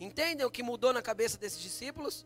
Entendem 0.00 0.46
o 0.46 0.50
que 0.50 0.62
mudou 0.62 0.94
na 0.94 1.02
cabeça 1.02 1.36
desses 1.36 1.60
discípulos? 1.60 2.24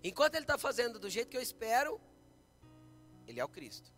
Enquanto 0.00 0.36
ele 0.36 0.44
está 0.44 0.56
fazendo 0.56 0.96
do 1.00 1.10
jeito 1.10 1.28
que 1.28 1.36
eu 1.36 1.42
espero, 1.42 2.00
ele 3.26 3.40
é 3.40 3.44
o 3.44 3.48
Cristo. 3.48 3.92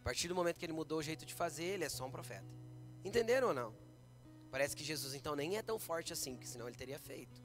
A 0.00 0.04
partir 0.04 0.28
do 0.28 0.34
momento 0.34 0.58
que 0.58 0.64
ele 0.64 0.72
mudou 0.72 0.98
o 0.98 1.02
jeito 1.02 1.26
de 1.26 1.34
fazer, 1.34 1.64
ele 1.64 1.84
é 1.84 1.88
só 1.88 2.04
um 2.06 2.10
profeta. 2.10 2.46
Entenderam 3.04 3.48
ou 3.48 3.54
não? 3.54 3.74
Parece 4.50 4.74
que 4.74 4.84
Jesus 4.84 5.14
então 5.14 5.36
nem 5.36 5.56
é 5.56 5.62
tão 5.62 5.78
forte 5.78 6.12
assim, 6.12 6.34
porque 6.34 6.46
senão 6.46 6.66
ele 6.66 6.76
teria 6.76 6.98
feito. 6.98 7.42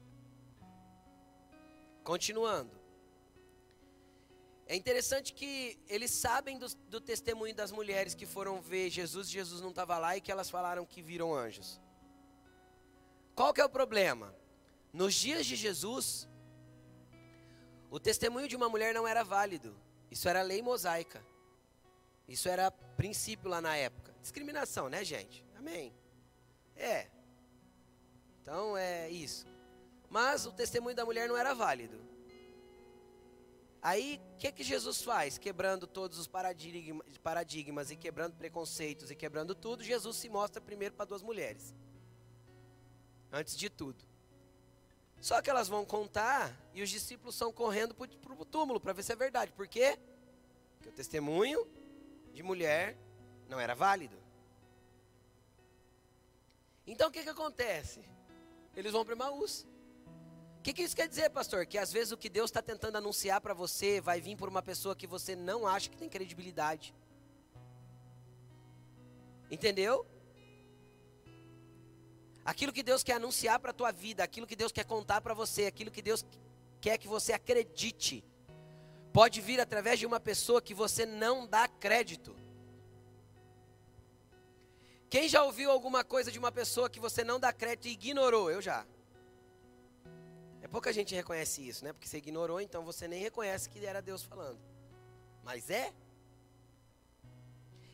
Continuando. 2.02 2.84
É 4.66 4.74
interessante 4.74 5.34
que 5.34 5.78
eles 5.88 6.10
sabem 6.10 6.58
do, 6.58 6.66
do 6.88 7.00
testemunho 7.00 7.54
das 7.54 7.70
mulheres 7.70 8.14
que 8.14 8.24
foram 8.24 8.62
ver 8.62 8.88
Jesus, 8.88 9.28
Jesus 9.28 9.60
não 9.60 9.70
estava 9.70 9.98
lá 9.98 10.16
e 10.16 10.20
que 10.20 10.32
elas 10.32 10.48
falaram 10.48 10.86
que 10.86 11.02
viram 11.02 11.34
anjos. 11.34 11.80
Qual 13.34 13.52
que 13.52 13.60
é 13.60 13.64
o 13.64 13.68
problema? 13.68 14.34
Nos 14.92 15.14
dias 15.14 15.44
de 15.44 15.56
Jesus, 15.56 16.28
o 17.90 18.00
testemunho 18.00 18.48
de 18.48 18.56
uma 18.56 18.68
mulher 18.68 18.94
não 18.94 19.06
era 19.06 19.22
válido. 19.22 19.76
Isso 20.14 20.28
era 20.28 20.42
lei 20.42 20.62
mosaica. 20.62 21.20
Isso 22.28 22.48
era 22.48 22.70
princípio 22.70 23.48
lá 23.50 23.60
na 23.60 23.76
época. 23.76 24.14
Discriminação, 24.22 24.88
né, 24.88 25.04
gente? 25.04 25.44
Amém. 25.56 25.92
É. 26.76 27.08
Então 28.40 28.76
é 28.76 29.10
isso. 29.10 29.44
Mas 30.08 30.46
o 30.46 30.52
testemunho 30.52 30.94
da 30.94 31.04
mulher 31.04 31.28
não 31.28 31.36
era 31.36 31.52
válido. 31.52 32.00
Aí, 33.82 34.20
o 34.34 34.36
que, 34.36 34.52
que 34.52 34.62
Jesus 34.62 35.02
faz? 35.02 35.36
Quebrando 35.36 35.84
todos 35.84 36.16
os 36.16 36.28
paradigmas 36.28 37.90
e 37.90 37.96
quebrando 37.96 38.36
preconceitos 38.36 39.10
e 39.10 39.16
quebrando 39.16 39.52
tudo, 39.52 39.82
Jesus 39.82 40.16
se 40.16 40.28
mostra 40.28 40.62
primeiro 40.62 40.94
para 40.94 41.06
duas 41.06 41.22
mulheres. 41.22 41.74
Antes 43.32 43.56
de 43.56 43.68
tudo. 43.68 44.04
Só 45.26 45.40
que 45.40 45.48
elas 45.48 45.68
vão 45.68 45.84
contar 45.84 46.54
e 46.74 46.82
os 46.82 46.90
discípulos 46.90 47.34
estão 47.34 47.50
correndo 47.52 47.94
para 47.94 48.32
o 48.32 48.44
túmulo 48.44 48.78
para 48.78 48.92
ver 48.92 49.02
se 49.02 49.12
é 49.12 49.16
verdade. 49.16 49.52
Por 49.52 49.66
quê? 49.66 49.98
Porque 50.76 50.90
o 50.90 50.92
testemunho 50.92 51.66
de 52.34 52.42
mulher 52.42 52.96
não 53.48 53.58
era 53.58 53.74
válido. 53.74 54.18
Então 56.86 57.08
o 57.08 57.10
que, 57.10 57.22
que 57.22 57.28
acontece? 57.30 58.04
Eles 58.76 58.92
vão 58.92 59.04
para 59.04 59.16
Maús 59.16 59.66
que, 60.64 60.72
que 60.72 60.82
isso 60.82 60.96
quer 60.96 61.06
dizer, 61.06 61.28
pastor? 61.28 61.66
Que 61.66 61.76
às 61.76 61.92
vezes 61.92 62.10
o 62.10 62.16
que 62.16 62.30
Deus 62.30 62.48
está 62.48 62.62
tentando 62.62 62.96
anunciar 62.96 63.38
para 63.38 63.52
você 63.52 64.00
vai 64.00 64.18
vir 64.18 64.34
por 64.34 64.48
uma 64.48 64.62
pessoa 64.62 64.96
que 64.96 65.06
você 65.06 65.36
não 65.36 65.66
acha 65.66 65.90
que 65.90 65.96
tem 65.96 66.08
credibilidade. 66.08 66.94
Entendeu? 69.50 70.06
Aquilo 72.44 72.72
que 72.72 72.82
Deus 72.82 73.02
quer 73.02 73.14
anunciar 73.14 73.58
para 73.58 73.70
a 73.70 73.74
tua 73.74 73.90
vida, 73.90 74.22
aquilo 74.22 74.46
que 74.46 74.56
Deus 74.56 74.70
quer 74.70 74.84
contar 74.84 75.20
para 75.20 75.32
você, 75.32 75.66
aquilo 75.66 75.90
que 75.90 76.02
Deus 76.02 76.24
quer 76.80 76.98
que 76.98 77.08
você 77.08 77.32
acredite, 77.32 78.22
pode 79.12 79.40
vir 79.40 79.60
através 79.60 79.98
de 79.98 80.04
uma 80.04 80.20
pessoa 80.20 80.60
que 80.60 80.74
você 80.74 81.06
não 81.06 81.46
dá 81.46 81.66
crédito. 81.66 82.36
Quem 85.08 85.28
já 85.28 85.42
ouviu 85.42 85.70
alguma 85.70 86.04
coisa 86.04 86.30
de 86.30 86.38
uma 86.38 86.52
pessoa 86.52 86.90
que 86.90 87.00
você 87.00 87.24
não 87.24 87.40
dá 87.40 87.52
crédito 87.52 87.86
e 87.86 87.92
ignorou? 87.92 88.50
Eu 88.50 88.60
já. 88.60 88.84
É 90.60 90.68
pouca 90.68 90.92
gente 90.92 91.14
reconhece 91.14 91.66
isso, 91.66 91.84
né? 91.84 91.92
Porque 91.92 92.08
você 92.08 92.18
ignorou, 92.18 92.60
então 92.60 92.84
você 92.84 93.06
nem 93.06 93.20
reconhece 93.20 93.70
que 93.70 93.86
era 93.86 94.02
Deus 94.02 94.22
falando. 94.22 94.58
Mas 95.42 95.70
é? 95.70 95.92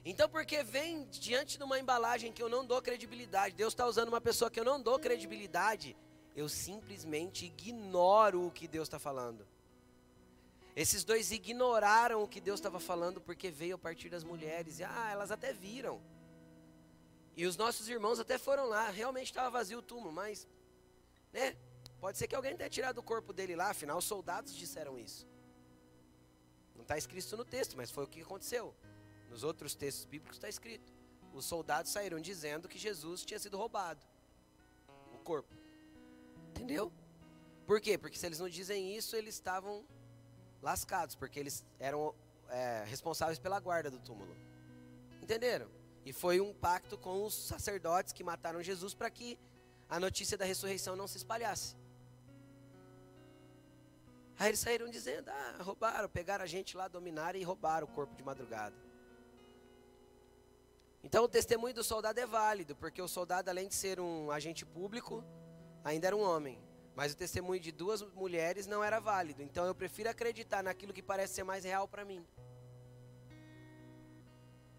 Então, 0.05 0.29
porque 0.29 0.63
vem 0.63 1.07
diante 1.11 1.59
de 1.59 1.65
uma 1.65 1.79
embalagem 1.79 2.33
que 2.33 2.43
eu 2.43 2.49
não 2.49 2.65
dou 2.65 2.81
credibilidade, 2.81 3.55
Deus 3.55 3.73
está 3.73 3.87
usando 3.87 4.09
uma 4.09 4.21
pessoa 4.21 4.51
que 4.51 4.59
eu 4.59 4.65
não 4.65 4.81
dou 4.81 4.99
credibilidade, 4.99 5.97
eu 6.35 6.49
simplesmente 6.49 7.47
ignoro 7.47 8.47
o 8.47 8.51
que 8.51 8.67
Deus 8.67 8.89
está 8.89 8.99
falando. 8.99 9.47
Esses 10.75 11.05
dois 11.05 11.31
ignoraram 11.33 12.23
o 12.23 12.29
que 12.29 12.41
Deus 12.41 12.59
estava 12.59 12.81
falando 12.81 13.21
porque 13.21 13.51
veio 13.51 13.75
a 13.75 13.79
partir 13.79 14.09
das 14.09 14.25
mulheres. 14.25 14.79
E, 14.79 14.85
ah, 14.85 15.09
elas 15.11 15.31
até 15.31 15.53
viram. 15.53 16.01
E 17.37 17.45
os 17.45 17.57
nossos 17.57 17.89
irmãos 17.89 18.21
até 18.21 18.39
foram 18.39 18.67
lá. 18.67 18.89
Realmente 18.89 19.27
estava 19.27 19.51
vazio 19.51 19.79
o 19.79 19.83
túmulo, 19.83 20.13
mas 20.13 20.47
Né? 21.33 21.57
Pode 22.01 22.17
ser 22.17 22.27
que 22.27 22.35
alguém 22.35 22.57
tenha 22.57 22.71
tirado 22.71 22.99
o 22.99 23.03
corpo 23.03 23.31
dele 23.31 23.55
lá, 23.55 23.71
afinal 23.71 23.99
os 23.99 24.07
soldados 24.07 24.57
disseram 24.57 24.99
isso. 24.99 25.29
Não 26.75 26.83
está 26.83 26.97
escrito 26.97 27.37
no 27.37 27.45
texto, 27.45 27.77
mas 27.77 27.91
foi 27.91 28.05
o 28.05 28.07
que 28.09 28.23
aconteceu. 28.23 28.75
Nos 29.31 29.45
outros 29.45 29.75
textos 29.75 30.05
bíblicos 30.05 30.37
está 30.37 30.49
escrito. 30.49 30.93
Os 31.33 31.45
soldados 31.45 31.93
saíram 31.93 32.21
dizendo 32.21 32.69
que 32.69 32.77
Jesus 32.77 33.25
tinha 33.25 33.39
sido 33.39 33.57
roubado. 33.57 34.05
O 35.15 35.19
corpo. 35.19 35.55
Entendeu? 36.49 36.93
Por 37.65 37.81
quê? 37.81 37.97
Porque 37.97 38.19
se 38.19 38.27
eles 38.27 38.41
não 38.41 38.49
dizem 38.49 38.97
isso, 38.97 39.15
eles 39.15 39.35
estavam 39.35 39.87
lascados, 40.61 41.15
porque 41.15 41.39
eles 41.39 41.65
eram 41.79 42.13
é, 42.49 42.85
responsáveis 42.85 43.39
pela 43.39 43.61
guarda 43.61 43.91
do 43.91 44.01
túmulo. 44.01 44.35
Entenderam? 45.23 45.71
E 46.05 46.13
foi 46.13 46.41
um 46.41 46.53
pacto 46.53 46.99
com 46.99 47.25
os 47.25 47.35
sacerdotes 47.35 48.13
que 48.13 48.25
mataram 48.25 48.61
Jesus 48.63 48.93
para 48.93 49.09
que 49.09 49.39
a 49.89 50.01
notícia 50.01 50.37
da 50.37 50.45
ressurreição 50.45 50.97
não 50.97 51.07
se 51.07 51.19
espalhasse. 51.19 51.77
Aí 54.39 54.49
eles 54.49 54.61
saíram 54.61 54.91
dizendo: 54.91 55.29
ah, 55.29 55.59
roubaram, 55.61 56.09
pegaram 56.09 56.43
a 56.43 56.49
gente 56.49 56.77
lá, 56.77 56.89
dominaram 56.89 57.39
e 57.39 57.43
roubaram 57.43 57.87
o 57.87 57.91
corpo 57.91 58.17
de 58.17 58.23
madrugada. 58.23 58.75
Então 61.03 61.25
o 61.25 61.29
testemunho 61.29 61.75
do 61.75 61.83
soldado 61.83 62.21
é 62.21 62.27
válido, 62.27 62.77
porque 62.77 63.01
o 63.01 63.09
soldado, 63.09 63.49
além 63.49 63.69
de 63.69 63.75
ser 63.75 63.99
um 63.99 64.31
agente 64.31 64.67
público, 64.67 65.25
ainda 65.83 66.07
era 66.07 66.17
um 66.17 66.23
homem. 66.23 66.59
Mas 66.95 67.13
o 67.13 67.17
testemunho 67.17 67.61
de 67.61 67.73
duas 67.73 68.03
mulheres 68.03 68.67
não 68.67 68.85
era 68.85 69.01
válido. 69.01 69.43
Então 69.43 69.65
eu 69.65 69.75
prefiro 69.75 70.11
acreditar 70.11 70.63
naquilo 70.63 70.93
que 70.93 71.03
parece 71.03 71.35
ser 71.35 71.45
mais 71.45 71.65
real 71.65 71.89
para 71.89 72.05
mim. 72.05 72.27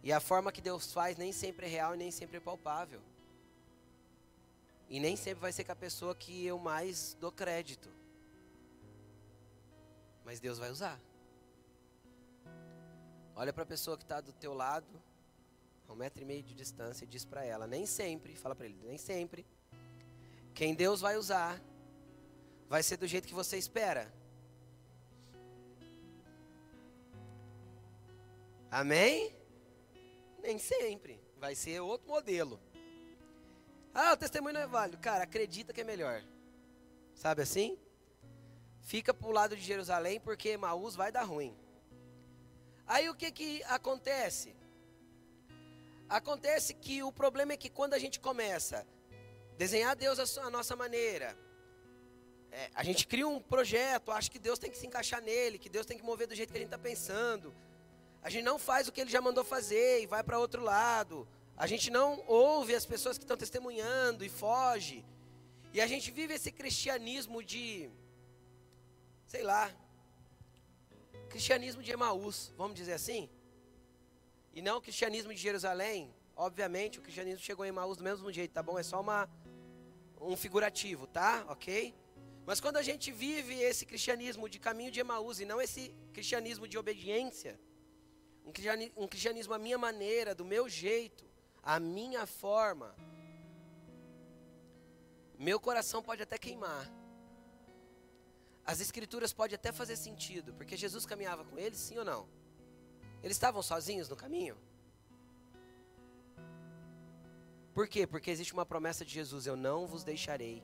E 0.04 0.12
a 0.12 0.20
forma 0.20 0.52
que 0.52 0.62
Deus 0.62 0.92
faz 0.92 1.18
nem 1.18 1.32
sempre 1.32 1.66
é 1.66 1.70
real 1.70 1.94
e 1.96 1.98
nem 1.98 2.12
sempre 2.12 2.38
é 2.38 2.40
palpável. 2.40 3.02
E 4.90 5.00
nem 5.00 5.16
sempre 5.16 5.42
vai 5.42 5.52
ser 5.52 5.64
com 5.64 5.72
a 5.72 5.76
pessoa 5.76 6.14
que 6.14 6.46
eu 6.46 6.58
mais 6.60 7.16
dou 7.20 7.32
crédito. 7.32 7.90
Mas 10.26 10.40
Deus 10.40 10.60
vai 10.60 10.70
usar. 10.70 11.00
Olha 13.36 13.54
para 13.54 13.64
a 13.64 13.66
pessoa 13.66 13.98
que 13.98 14.04
está 14.04 14.20
do 14.20 14.34
teu 14.34 14.54
lado, 14.54 15.02
a 15.92 15.94
um 15.94 15.98
metro 15.98 16.22
e 16.22 16.26
meio 16.26 16.42
de 16.42 16.54
distância, 16.54 17.04
e 17.04 17.08
diz 17.08 17.26
para 17.26 17.46
ela, 17.46 17.68
nem 17.68 17.86
sempre, 17.86 18.36
fala 18.36 18.56
para 18.56 18.66
ele, 18.66 18.80
nem 18.84 18.98
sempre, 18.98 19.46
quem 20.54 20.74
Deus 20.74 21.02
vai 21.02 21.18
usar, 21.18 21.62
vai 22.68 22.82
ser 22.82 22.98
do 22.98 23.08
jeito 23.08 23.28
que 23.28 23.34
você 23.34 23.58
espera. 23.58 24.12
Amém? 28.70 29.36
Nem 30.42 30.58
sempre. 30.58 31.22
Vai 31.38 31.56
ser 31.56 31.82
outro 31.82 32.08
modelo. 32.08 32.60
Ah, 33.94 34.14
o 34.14 34.18
testemunho 34.18 34.54
não 34.54 34.62
é 34.62 34.68
válido. 34.68 34.98
Cara, 35.00 35.24
acredita 35.24 35.74
que 35.74 35.82
é 35.82 35.84
melhor. 35.84 36.24
Sabe 37.14 37.42
assim? 37.42 37.78
Fica 38.80 39.14
para 39.14 39.28
o 39.28 39.32
lado 39.32 39.56
de 39.58 39.62
Jerusalém 39.62 40.22
porque 40.22 40.56
Maús 40.56 40.96
vai 40.96 41.12
dar 41.12 41.24
ruim. 41.24 41.54
Aí 42.88 43.10
o 43.10 43.16
que 43.16 43.32
que 43.32 43.64
acontece? 43.64 44.56
Acontece 46.20 46.74
que 46.74 47.02
o 47.02 47.10
problema 47.10 47.54
é 47.54 47.58
que 47.58 47.70
quando 47.70 47.94
a 47.94 48.00
gente 48.04 48.20
começa 48.20 48.80
a 48.80 49.58
desenhar 49.58 49.96
Deus 49.96 50.38
a 50.38 50.50
nossa 50.50 50.76
maneira, 50.76 51.38
é, 52.52 52.70
a 52.76 52.84
gente 52.84 53.08
cria 53.08 53.26
um 53.26 53.40
projeto, 53.40 54.12
acha 54.12 54.30
que 54.30 54.38
Deus 54.38 54.60
tem 54.60 54.70
que 54.70 54.78
se 54.78 54.86
encaixar 54.86 55.22
nele, 55.22 55.58
que 55.58 55.70
Deus 55.70 55.86
tem 55.86 55.98
que 55.98 56.04
mover 56.04 56.28
do 56.28 56.36
jeito 56.36 56.52
que 56.52 56.58
a 56.58 56.60
gente 56.60 56.68
está 56.68 56.78
pensando. 56.78 57.56
A 58.22 58.30
gente 58.30 58.44
não 58.44 58.60
faz 58.60 58.90
o 58.90 58.92
que 58.92 59.00
ele 59.00 59.10
já 59.10 59.22
mandou 59.22 59.46
fazer 59.46 60.04
e 60.04 60.06
vai 60.06 60.22
para 60.22 60.38
outro 60.38 60.62
lado. 60.62 61.26
A 61.56 61.66
gente 61.66 61.90
não 61.90 62.22
ouve 62.28 62.76
as 62.76 62.86
pessoas 62.86 63.18
que 63.18 63.24
estão 63.24 63.38
testemunhando 63.38 64.26
e 64.26 64.30
foge. 64.30 65.06
E 65.74 65.80
a 65.80 65.88
gente 65.88 66.12
vive 66.12 66.34
esse 66.34 66.52
cristianismo 66.52 67.42
de 67.42 67.90
sei 69.28 69.44
lá, 69.44 69.72
cristianismo 71.30 71.82
de 71.82 71.90
Emaús, 71.90 72.52
vamos 72.58 72.76
dizer 72.76 72.96
assim? 73.02 73.30
E 74.54 74.62
não 74.62 74.78
o 74.78 74.82
cristianismo 74.82 75.34
de 75.34 75.40
Jerusalém. 75.40 76.14
Obviamente, 76.36 77.00
o 77.00 77.02
cristianismo 77.02 77.40
chegou 77.40 77.66
em 77.66 77.70
Emaús 77.70 77.98
do 77.98 78.04
mesmo 78.04 78.32
jeito, 78.32 78.52
tá 78.52 78.64
bom? 78.64 78.78
É 78.78 78.84
só 78.84 79.00
uma, 79.00 79.30
um 80.20 80.36
figurativo, 80.36 81.08
tá? 81.08 81.46
Ok? 81.48 81.94
Mas 82.46 82.60
quando 82.60 82.78
a 82.78 82.82
gente 82.82 83.12
vive 83.12 83.54
esse 83.54 83.86
cristianismo 83.86 84.50
de 84.50 84.60
caminho 84.60 84.92
de 84.92 85.00
Emaús 85.00 85.40
e 85.40 85.46
não 85.46 85.62
esse 85.62 85.94
cristianismo 86.12 86.68
de 86.68 86.78
obediência, 86.78 87.60
um 88.46 88.52
cristianismo, 88.52 88.94
um 88.98 89.08
cristianismo 89.08 89.54
à 89.54 89.60
minha 89.60 89.78
maneira, 89.78 90.34
do 90.34 90.44
meu 90.44 90.68
jeito, 90.68 91.24
à 91.62 91.80
minha 91.80 92.26
forma, 92.26 92.96
meu 95.38 95.60
coração 95.60 96.02
pode 96.04 96.24
até 96.24 96.38
queimar. 96.38 96.92
As 98.66 98.80
escrituras 98.80 99.34
podem 99.34 99.56
até 99.56 99.72
fazer 99.72 99.96
sentido, 99.96 100.54
porque 100.54 100.76
Jesus 100.78 101.06
caminhava 101.06 101.44
com 101.46 101.58
eles, 101.58 101.80
sim 101.80 101.98
ou 101.98 102.06
não? 102.06 102.41
Eles 103.24 103.38
estavam 103.38 103.62
sozinhos 103.62 104.10
no 104.10 104.16
caminho? 104.16 104.58
Por 107.74 107.88
quê? 107.88 108.06
Porque 108.06 108.32
existe 108.32 108.54
uma 108.54 108.66
promessa 108.66 109.06
de 109.06 109.14
Jesus: 109.14 109.46
Eu 109.46 109.56
não 109.56 109.88
vos 109.88 110.04
deixarei 110.04 110.64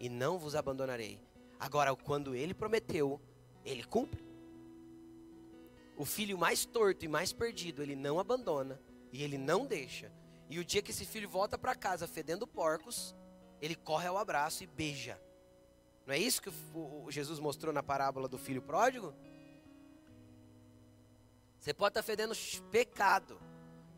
e 0.00 0.08
não 0.08 0.38
vos 0.38 0.54
abandonarei. 0.54 1.20
Agora, 1.58 1.94
quando 1.94 2.34
ele 2.34 2.54
prometeu, 2.54 3.20
ele 3.64 3.84
cumpre. 3.84 4.24
O 5.96 6.04
filho 6.04 6.36
mais 6.36 6.64
torto 6.64 7.04
e 7.04 7.08
mais 7.08 7.32
perdido, 7.32 7.82
ele 7.82 7.96
não 7.96 8.18
abandona 8.18 8.80
e 9.12 9.22
ele 9.22 9.38
não 9.38 9.66
deixa. 9.66 10.12
E 10.48 10.58
o 10.58 10.64
dia 10.64 10.82
que 10.82 10.90
esse 10.90 11.04
filho 11.04 11.28
volta 11.28 11.58
para 11.58 11.74
casa 11.74 12.06
fedendo 12.06 12.46
porcos, 12.46 13.14
ele 13.60 13.74
corre 13.74 14.06
ao 14.06 14.18
abraço 14.18 14.62
e 14.62 14.66
beija. 14.66 15.20
Não 16.06 16.14
é 16.14 16.18
isso 16.18 16.40
que 16.40 16.50
o, 16.74 17.10
Jesus 17.10 17.40
mostrou 17.40 17.72
na 17.72 17.82
parábola 17.82 18.28
do 18.28 18.38
filho 18.38 18.62
pródigo? 18.62 19.12
Você 21.66 21.74
pode 21.74 21.90
estar 21.90 22.02
fedendo 22.04 22.32
pecado. 22.70 23.42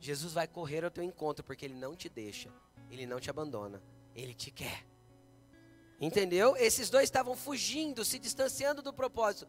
Jesus 0.00 0.32
vai 0.32 0.48
correr 0.48 0.86
ao 0.86 0.90
teu 0.90 1.04
encontro 1.04 1.44
porque 1.44 1.66
ele 1.66 1.74
não 1.74 1.94
te 1.94 2.08
deixa, 2.08 2.50
ele 2.90 3.04
não 3.04 3.20
te 3.20 3.28
abandona, 3.28 3.82
ele 4.14 4.32
te 4.32 4.50
quer. 4.50 4.86
Entendeu? 6.00 6.56
Esses 6.56 6.88
dois 6.88 7.04
estavam 7.04 7.36
fugindo, 7.36 8.06
se 8.06 8.18
distanciando 8.18 8.80
do 8.80 8.90
propósito. 8.90 9.46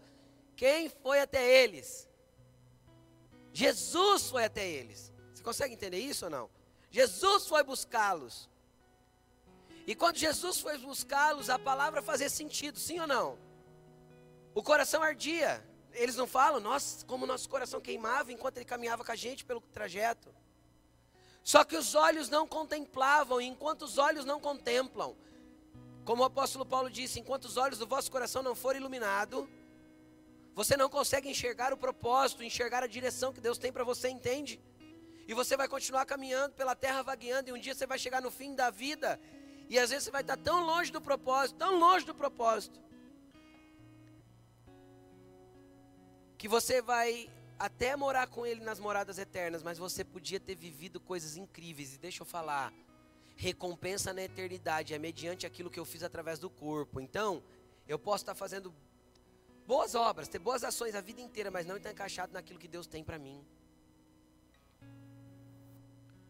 Quem 0.53 0.89
foi 0.89 1.21
até 1.21 1.63
eles? 1.63 2.09
Jesus 3.53 4.29
foi 4.29 4.43
até 4.43 4.67
eles. 4.67 5.13
Você 5.33 5.41
consegue 5.41 5.73
entender 5.73 5.99
isso 5.99 6.25
ou 6.25 6.31
não? 6.31 6.49
Jesus 6.91 7.47
foi 7.47 7.63
buscá-los. 7.63 8.49
E 9.87 9.95
quando 9.95 10.17
Jesus 10.17 10.59
foi 10.59 10.77
buscá-los, 10.77 11.49
a 11.49 11.57
palavra 11.57 12.01
fazia 12.01 12.29
sentido, 12.29 12.79
sim 12.79 12.99
ou 12.99 13.07
não? 13.07 13.39
O 14.53 14.61
coração 14.61 15.01
ardia. 15.01 15.68
Eles 15.93 16.15
não 16.15 16.27
falam, 16.27 16.59
nós, 16.59 17.03
como 17.07 17.25
nosso 17.25 17.49
coração 17.49 17.81
queimava 17.81 18.31
enquanto 18.31 18.57
ele 18.57 18.65
caminhava 18.65 19.03
com 19.03 19.11
a 19.11 19.15
gente 19.15 19.43
pelo 19.43 19.61
trajeto. 19.61 20.33
Só 21.43 21.63
que 21.63 21.75
os 21.75 21.95
olhos 21.95 22.29
não 22.29 22.47
contemplavam, 22.47 23.41
e 23.41 23.45
enquanto 23.45 23.83
os 23.83 23.97
olhos 23.97 24.25
não 24.25 24.39
contemplam, 24.39 25.15
como 26.05 26.21
o 26.21 26.25
apóstolo 26.25 26.65
Paulo 26.65 26.89
disse, 26.89 27.19
enquanto 27.19 27.45
os 27.45 27.57
olhos 27.57 27.79
do 27.79 27.87
vosso 27.87 28.11
coração 28.11 28.43
não 28.43 28.55
forem 28.55 28.79
iluminados, 28.79 29.47
você 30.53 30.75
não 30.75 30.89
consegue 30.89 31.29
enxergar 31.29 31.73
o 31.73 31.77
propósito, 31.77 32.43
enxergar 32.43 32.83
a 32.83 32.87
direção 32.87 33.31
que 33.31 33.41
Deus 33.41 33.57
tem 33.57 33.71
para 33.71 33.83
você, 33.83 34.09
entende? 34.09 34.59
E 35.27 35.33
você 35.33 35.55
vai 35.55 35.67
continuar 35.67 36.05
caminhando 36.05 36.55
pela 36.55 36.75
terra 36.75 37.01
vagueando, 37.01 37.49
e 37.49 37.53
um 37.53 37.59
dia 37.59 37.73
você 37.73 37.85
vai 37.85 37.97
chegar 37.97 38.21
no 38.21 38.31
fim 38.31 38.55
da 38.55 38.69
vida 38.69 39.19
e 39.69 39.77
às 39.77 39.91
vezes 39.91 40.05
você 40.05 40.11
vai 40.11 40.21
estar 40.21 40.35
tão 40.35 40.65
longe 40.65 40.91
do 40.91 40.99
propósito, 40.99 41.57
tão 41.57 41.77
longe 41.77 42.03
do 42.03 42.15
propósito, 42.15 42.79
que 46.39 46.47
você 46.47 46.81
vai 46.81 47.29
até 47.59 47.97
morar 47.97 48.25
com 48.27 48.45
ele 48.45 48.61
nas 48.63 48.79
moradas 48.79 49.19
eternas, 49.19 49.61
mas 49.61 49.77
você 49.77 50.05
podia 50.05 50.39
ter 50.39 50.55
vivido 50.55 50.97
coisas 50.97 51.35
incríveis. 51.35 51.95
E 51.95 51.97
deixa 51.97 52.21
eu 52.21 52.25
falar, 52.25 52.73
recompensa 53.35 54.13
na 54.13 54.23
eternidade 54.23 54.93
é 54.93 54.97
mediante 54.97 55.45
aquilo 55.45 55.69
que 55.69 55.77
eu 55.77 55.83
fiz 55.83 56.01
através 56.01 56.39
do 56.39 56.49
corpo. 56.49 57.01
Então, 57.01 57.43
eu 57.85 57.99
posso 57.99 58.23
estar 58.23 58.35
fazendo 58.35 58.73
boas 59.67 59.95
obras, 59.95 60.29
ter 60.29 60.39
boas 60.39 60.63
ações 60.63 60.95
a 60.95 61.01
vida 61.01 61.19
inteira, 61.19 61.51
mas 61.51 61.65
não 61.65 61.75
estar 61.75 61.91
encaixado 61.91 62.31
naquilo 62.31 62.57
que 62.57 62.69
Deus 62.69 62.87
tem 62.87 63.03
para 63.03 63.19
mim. 63.19 63.45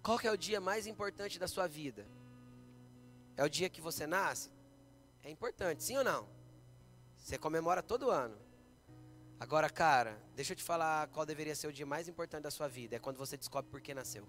Qual 0.01 0.17
que 0.17 0.27
é 0.27 0.31
o 0.31 0.37
dia 0.37 0.59
mais 0.59 0.87
importante 0.87 1.37
da 1.37 1.47
sua 1.47 1.67
vida? 1.67 2.03
É 3.37 3.43
o 3.43 3.49
dia 3.49 3.69
que 3.69 3.79
você 3.79 4.07
nasce? 4.07 4.49
É 5.23 5.29
importante, 5.29 5.83
sim 5.83 5.97
ou 5.97 6.03
não? 6.03 6.27
Você 7.15 7.37
comemora 7.37 7.83
todo 7.83 8.09
ano. 8.09 8.48
Agora, 9.39 9.69
cara, 9.69 10.21
deixa 10.35 10.51
eu 10.53 10.57
te 10.57 10.63
falar 10.63 11.07
qual 11.07 11.25
deveria 11.25 11.55
ser 11.55 11.67
o 11.67 11.73
dia 11.73 11.85
mais 11.85 12.07
importante 12.07 12.43
da 12.43 12.51
sua 12.51 12.67
vida. 12.67 12.95
É 12.95 12.99
quando 12.99 13.17
você 13.17 13.37
descobre 13.37 13.71
por 13.71 13.79
que 13.79 13.93
nasceu. 13.93 14.27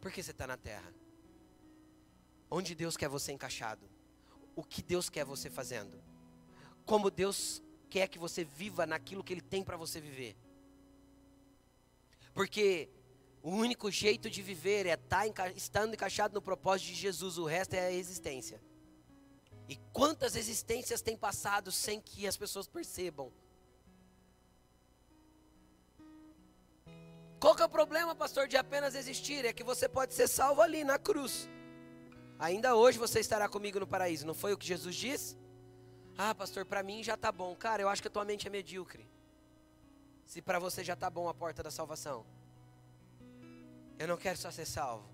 Por 0.00 0.12
que 0.12 0.22
você 0.22 0.30
está 0.30 0.46
na 0.46 0.56
terra? 0.56 0.92
Onde 2.50 2.74
Deus 2.74 2.96
quer 2.96 3.08
você 3.08 3.32
encaixado? 3.32 3.88
O 4.54 4.62
que 4.62 4.82
Deus 4.82 5.08
quer 5.08 5.24
você 5.24 5.48
fazendo? 5.48 6.02
Como 6.84 7.10
Deus 7.10 7.62
quer 7.88 8.08
que 8.08 8.18
você 8.18 8.44
viva 8.44 8.86
naquilo 8.86 9.24
que 9.24 9.32
Ele 9.32 9.40
tem 9.40 9.64
para 9.64 9.76
você 9.76 10.00
viver? 10.00 10.36
Porque 12.34 12.90
O 13.42 13.50
único 13.50 13.90
jeito 13.90 14.28
de 14.28 14.42
viver 14.42 14.86
é 14.86 14.92
estar 14.92 15.26
tá 15.30 15.50
estando 15.50 15.94
encaixado 15.94 16.34
no 16.34 16.42
propósito 16.42 16.88
de 16.88 16.94
Jesus, 16.94 17.38
o 17.38 17.46
resto 17.46 17.74
é 17.74 17.86
a 17.86 17.92
existência. 17.92 18.60
E 19.70 19.76
quantas 19.92 20.34
existências 20.34 21.00
têm 21.00 21.16
passado 21.16 21.70
sem 21.70 22.00
que 22.00 22.26
as 22.26 22.36
pessoas 22.36 22.66
percebam? 22.66 23.32
Qual 27.38 27.54
que 27.54 27.62
é 27.62 27.64
o 27.64 27.68
problema, 27.68 28.12
pastor, 28.12 28.48
de 28.48 28.56
apenas 28.56 28.96
existir? 28.96 29.44
É 29.44 29.52
que 29.52 29.62
você 29.62 29.88
pode 29.88 30.12
ser 30.12 30.26
salvo 30.26 30.60
ali 30.60 30.82
na 30.82 30.98
cruz. 30.98 31.48
Ainda 32.36 32.74
hoje 32.74 32.98
você 32.98 33.20
estará 33.20 33.48
comigo 33.48 33.78
no 33.78 33.86
paraíso. 33.86 34.26
Não 34.26 34.34
foi 34.34 34.52
o 34.52 34.58
que 34.58 34.66
Jesus 34.66 34.96
disse? 34.96 35.38
Ah, 36.18 36.34
pastor, 36.34 36.64
para 36.66 36.82
mim 36.82 37.04
já 37.04 37.14
está 37.14 37.30
bom. 37.30 37.54
Cara, 37.54 37.80
eu 37.80 37.88
acho 37.88 38.02
que 38.02 38.08
a 38.08 38.10
tua 38.10 38.24
mente 38.24 38.48
é 38.48 38.50
medíocre. 38.50 39.08
Se 40.26 40.42
para 40.42 40.58
você 40.58 40.82
já 40.82 40.94
está 40.94 41.08
bom 41.08 41.28
a 41.28 41.34
porta 41.34 41.62
da 41.62 41.70
salvação. 41.70 42.26
Eu 44.00 44.08
não 44.08 44.16
quero 44.16 44.36
só 44.36 44.50
ser 44.50 44.66
salvo. 44.66 45.08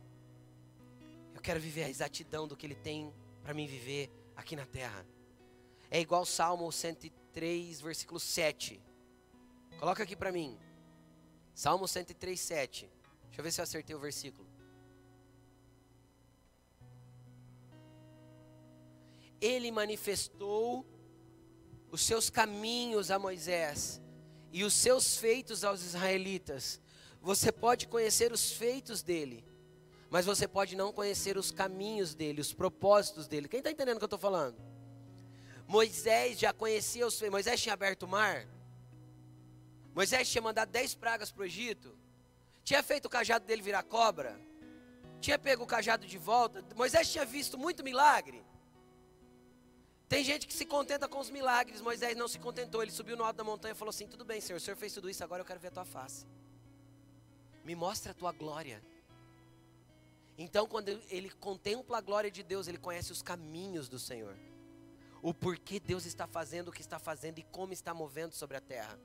Eu 1.34 1.42
quero 1.42 1.60
viver 1.60 1.84
a 1.84 1.90
exatidão 1.90 2.48
do 2.48 2.56
que 2.56 2.64
Ele 2.64 2.74
tem 2.74 3.12
para 3.42 3.52
mim 3.52 3.66
viver 3.66 4.10
aqui 4.36 4.54
na 4.54 4.66
terra. 4.66 5.04
É 5.90 6.00
igual 6.00 6.24
Salmo 6.26 6.70
103, 6.70 7.80
versículo 7.80 8.20
7. 8.20 8.80
Coloca 9.78 10.02
aqui 10.02 10.14
para 10.14 10.30
mim. 10.30 10.58
Salmo 11.54 11.88
103, 11.88 12.38
7. 12.38 12.90
Deixa 13.24 13.40
eu 13.40 13.44
ver 13.44 13.50
se 13.50 13.60
eu 13.60 13.64
acertei 13.64 13.96
o 13.96 13.98
versículo. 13.98 14.46
Ele 19.40 19.70
manifestou 19.70 20.84
os 21.90 22.02
seus 22.02 22.30
caminhos 22.30 23.10
a 23.10 23.18
Moisés 23.18 24.00
e 24.52 24.64
os 24.64 24.74
seus 24.74 25.16
feitos 25.16 25.64
aos 25.64 25.82
israelitas. 25.82 26.80
Você 27.20 27.52
pode 27.52 27.86
conhecer 27.88 28.32
os 28.32 28.52
feitos 28.52 29.02
dele, 29.02 29.44
mas 30.10 30.24
você 30.24 30.46
pode 30.46 30.76
não 30.76 30.92
conhecer 30.92 31.36
os 31.36 31.50
caminhos 31.50 32.14
dele, 32.14 32.40
os 32.40 32.52
propósitos 32.52 33.26
dele. 33.26 33.48
Quem 33.48 33.58
está 33.58 33.70
entendendo 33.70 33.96
o 33.96 33.98
que 33.98 34.04
eu 34.04 34.06
estou 34.06 34.18
falando? 34.18 34.56
Moisés 35.66 36.38
já 36.38 36.52
conhecia 36.52 37.06
os. 37.06 37.20
Moisés 37.22 37.60
tinha 37.60 37.72
aberto 37.72 38.04
o 38.04 38.08
mar. 38.08 38.46
Moisés 39.94 40.28
tinha 40.28 40.42
mandado 40.42 40.70
dez 40.70 40.94
pragas 40.94 41.32
para 41.32 41.42
o 41.42 41.44
Egito. 41.44 41.98
Tinha 42.62 42.82
feito 42.82 43.06
o 43.06 43.10
cajado 43.10 43.44
dele 43.44 43.62
virar 43.62 43.82
cobra. 43.82 44.38
Tinha 45.20 45.38
pego 45.38 45.64
o 45.64 45.66
cajado 45.66 46.06
de 46.06 46.18
volta. 46.18 46.64
Moisés 46.76 47.10
tinha 47.10 47.24
visto 47.24 47.58
muito 47.58 47.82
milagre. 47.82 48.44
Tem 50.08 50.22
gente 50.22 50.46
que 50.46 50.54
se 50.54 50.64
contenta 50.64 51.08
com 51.08 51.18
os 51.18 51.30
milagres. 51.30 51.80
Moisés 51.80 52.16
não 52.16 52.28
se 52.28 52.38
contentou. 52.38 52.80
Ele 52.80 52.92
subiu 52.92 53.16
no 53.16 53.24
alto 53.24 53.36
da 53.36 53.44
montanha 53.44 53.72
e 53.72 53.76
falou 53.76 53.90
assim: 53.90 54.06
Tudo 54.06 54.24
bem, 54.24 54.40
Senhor, 54.40 54.58
o 54.58 54.60
Senhor 54.60 54.76
fez 54.76 54.92
tudo 54.92 55.10
isso, 55.10 55.24
agora 55.24 55.40
eu 55.40 55.46
quero 55.46 55.58
ver 55.58 55.68
a 55.68 55.72
tua 55.72 55.84
face. 55.84 56.24
Me 57.64 57.74
mostra 57.74 58.12
a 58.12 58.14
tua 58.14 58.30
glória. 58.30 58.80
Então, 60.38 60.66
quando 60.66 60.88
ele 61.08 61.30
contempla 61.30 61.98
a 61.98 62.00
glória 62.00 62.30
de 62.30 62.42
Deus, 62.42 62.68
ele 62.68 62.78
conhece 62.78 63.10
os 63.10 63.22
caminhos 63.22 63.88
do 63.88 63.98
Senhor. 63.98 64.36
O 65.22 65.32
porquê 65.32 65.80
Deus 65.80 66.04
está 66.04 66.26
fazendo 66.26 66.68
o 66.68 66.72
que 66.72 66.82
está 66.82 66.98
fazendo 66.98 67.38
e 67.38 67.42
como 67.42 67.72
está 67.72 67.94
movendo 67.94 68.34
sobre 68.34 68.56
a 68.56 68.60
terra. 68.60 68.98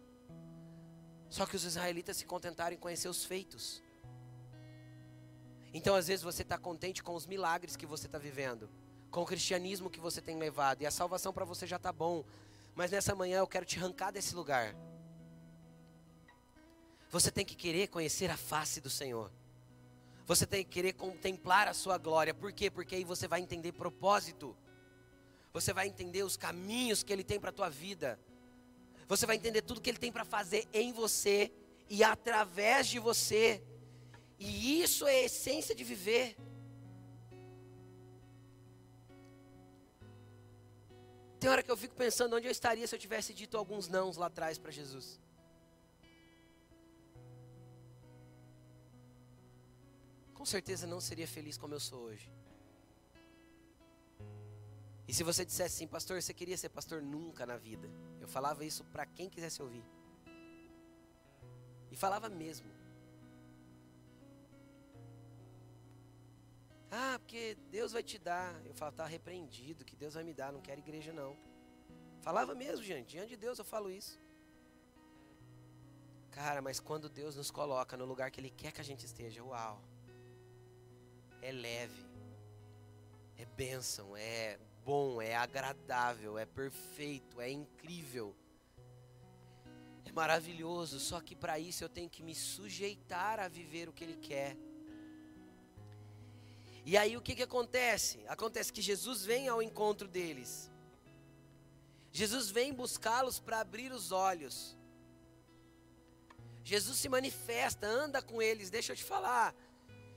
Só 1.30 1.46
que 1.46 1.56
os 1.56 1.64
israelitas 1.64 2.18
se 2.18 2.26
contentaram 2.26 2.76
em 2.76 2.80
conhecer 2.80 3.08
os 3.08 3.24
feitos. 3.24 3.82
Então, 5.74 5.96
às 5.96 6.08
vezes, 6.08 6.22
você 6.22 6.42
está 6.42 6.58
contente 6.58 7.02
com 7.02 7.16
os 7.16 7.26
milagres 7.26 7.78
que 7.78 7.86
você 7.86 8.08
está 8.08 8.18
vivendo, 8.18 8.70
com 9.10 9.22
o 9.22 9.26
cristianismo 9.26 9.90
que 9.90 10.02
você 10.02 10.22
tem 10.22 10.38
levado, 10.38 10.82
e 10.82 10.86
a 10.86 10.92
salvação 10.92 11.32
para 11.32 11.46
você 11.46 11.66
já 11.66 11.78
está 11.78 11.94
bom. 11.94 12.26
Mas 12.76 12.92
nessa 12.92 13.16
manhã 13.16 13.40
eu 13.40 13.48
quero 13.48 13.66
te 13.66 13.78
arrancar 13.80 14.12
desse 14.12 14.36
lugar. 14.36 14.76
Você 17.10 17.32
tem 17.32 17.46
que 17.46 17.56
querer 17.56 17.88
conhecer 17.88 18.30
a 18.30 18.38
face 18.38 18.82
do 18.82 18.90
Senhor. 18.90 19.32
Você 20.32 20.46
tem 20.48 20.64
que 20.64 20.70
querer 20.70 20.94
contemplar 20.94 21.68
a 21.68 21.74
sua 21.74 21.98
glória. 21.98 22.34
Por 22.34 22.54
quê? 22.54 22.72
Porque 22.72 22.96
aí 22.96 23.04
você 23.04 23.28
vai 23.28 23.42
entender 23.42 23.74
propósito. 23.74 24.56
Você 25.52 25.74
vai 25.74 25.88
entender 25.88 26.24
os 26.24 26.38
caminhos 26.38 27.04
que 27.04 27.12
ele 27.12 27.22
tem 27.22 27.38
para 27.38 27.50
a 27.50 27.52
tua 27.52 27.70
vida. 27.70 28.18
Você 29.10 29.26
vai 29.26 29.36
entender 29.36 29.62
tudo 29.62 29.82
que 29.82 29.90
ele 29.90 29.98
tem 29.98 30.10
para 30.10 30.24
fazer 30.24 30.66
em 30.72 30.94
você 30.94 31.52
e 31.90 32.02
através 32.02 32.88
de 32.88 32.98
você. 32.98 33.62
E 34.40 34.82
isso 34.82 35.06
é 35.06 35.16
a 35.16 35.24
essência 35.24 35.76
de 35.76 35.84
viver. 35.84 36.38
Tem 41.42 41.50
hora 41.50 41.62
que 41.62 41.70
eu 41.70 41.76
fico 41.76 41.94
pensando 41.94 42.38
onde 42.38 42.48
eu 42.48 42.52
estaria 42.52 42.88
se 42.88 42.96
eu 42.96 43.00
tivesse 43.00 43.34
dito 43.34 43.58
alguns 43.58 43.90
nãos 43.90 44.16
lá 44.16 44.28
atrás 44.28 44.58
para 44.58 44.72
Jesus. 44.72 45.20
Com 50.42 50.46
certeza 50.46 50.88
não 50.88 51.00
seria 51.00 51.28
feliz 51.28 51.56
como 51.56 51.76
eu 51.76 51.80
sou 51.80 52.00
hoje. 52.06 52.28
E 55.08 55.14
se 55.14 55.24
você 55.24 55.46
dissesse 55.46 55.76
assim, 55.76 55.88
pastor, 55.88 56.20
você 56.20 56.34
queria 56.34 56.58
ser 56.58 56.70
pastor 56.70 57.00
nunca 57.00 57.46
na 57.46 57.58
vida? 57.58 57.88
Eu 58.20 58.28
falava 58.28 58.66
isso 58.66 58.84
para 58.86 59.06
quem 59.06 59.30
quisesse 59.30 59.62
ouvir. 59.62 59.86
E 61.92 61.96
falava 61.96 62.28
mesmo. 62.28 62.72
Ah, 66.90 67.20
porque 67.20 67.56
Deus 67.70 67.92
vai 67.92 68.02
te 68.02 68.18
dar. 68.18 68.50
Eu 68.66 68.74
falava, 68.74 68.98
tá 68.98 69.06
repreendido, 69.06 69.86
que 69.86 69.96
Deus 69.96 70.16
vai 70.16 70.24
me 70.24 70.34
dar, 70.34 70.52
não 70.52 70.60
quero 70.60 70.80
igreja 70.80 71.14
não. 71.14 71.38
Falava 72.20 72.56
mesmo, 72.56 72.84
gente, 72.84 73.10
diante 73.10 73.30
de 73.30 73.38
Deus 73.38 73.60
eu 73.60 73.66
falo 73.66 73.92
isso. 73.92 74.20
Cara, 76.32 76.64
mas 76.64 76.80
quando 76.80 77.08
Deus 77.08 77.36
nos 77.36 77.52
coloca 77.52 77.96
no 77.96 78.06
lugar 78.06 78.32
que 78.32 78.42
Ele 78.42 78.50
quer 78.50 78.72
que 78.72 78.82
a 78.82 78.84
gente 78.92 79.06
esteja, 79.06 79.44
uau 79.44 79.91
é 81.42 81.52
leve, 81.52 82.06
é 83.38 83.46
bênção, 83.46 84.16
é 84.16 84.60
bom, 84.86 85.22
é 85.22 85.36
agradável, 85.36 86.38
é 86.38 86.46
perfeito, 86.46 87.42
é 87.42 87.50
incrível. 87.50 88.36
É 90.06 90.12
maravilhoso, 90.12 91.00
só 91.00 91.22
que 91.22 91.36
para 91.36 91.60
isso 91.60 91.84
eu 91.84 91.90
tenho 91.90 92.10
que 92.10 92.24
me 92.24 92.36
sujeitar 92.36 93.40
a 93.40 93.48
viver 93.48 93.88
o 93.90 93.94
que 93.94 94.04
Ele 94.04 94.18
quer. 94.18 94.58
E 96.86 96.98
aí 96.98 97.16
o 97.16 97.22
que, 97.22 97.36
que 97.36 97.44
acontece? 97.44 98.24
Acontece 98.28 98.74
que 98.74 98.82
Jesus 98.82 99.24
vem 99.24 99.48
ao 99.48 99.62
encontro 99.62 100.08
deles. 100.08 100.72
Jesus 102.12 102.50
vem 102.50 102.74
buscá-los 102.74 103.40
para 103.40 103.60
abrir 103.60 103.92
os 103.92 104.12
olhos. 104.12 104.76
Jesus 106.64 106.98
se 106.98 107.08
manifesta, 107.08 107.88
anda 107.88 108.22
com 108.22 108.42
eles. 108.42 108.70
Deixa 108.70 108.92
eu 108.92 108.96
te 108.96 109.04
falar, 109.04 109.56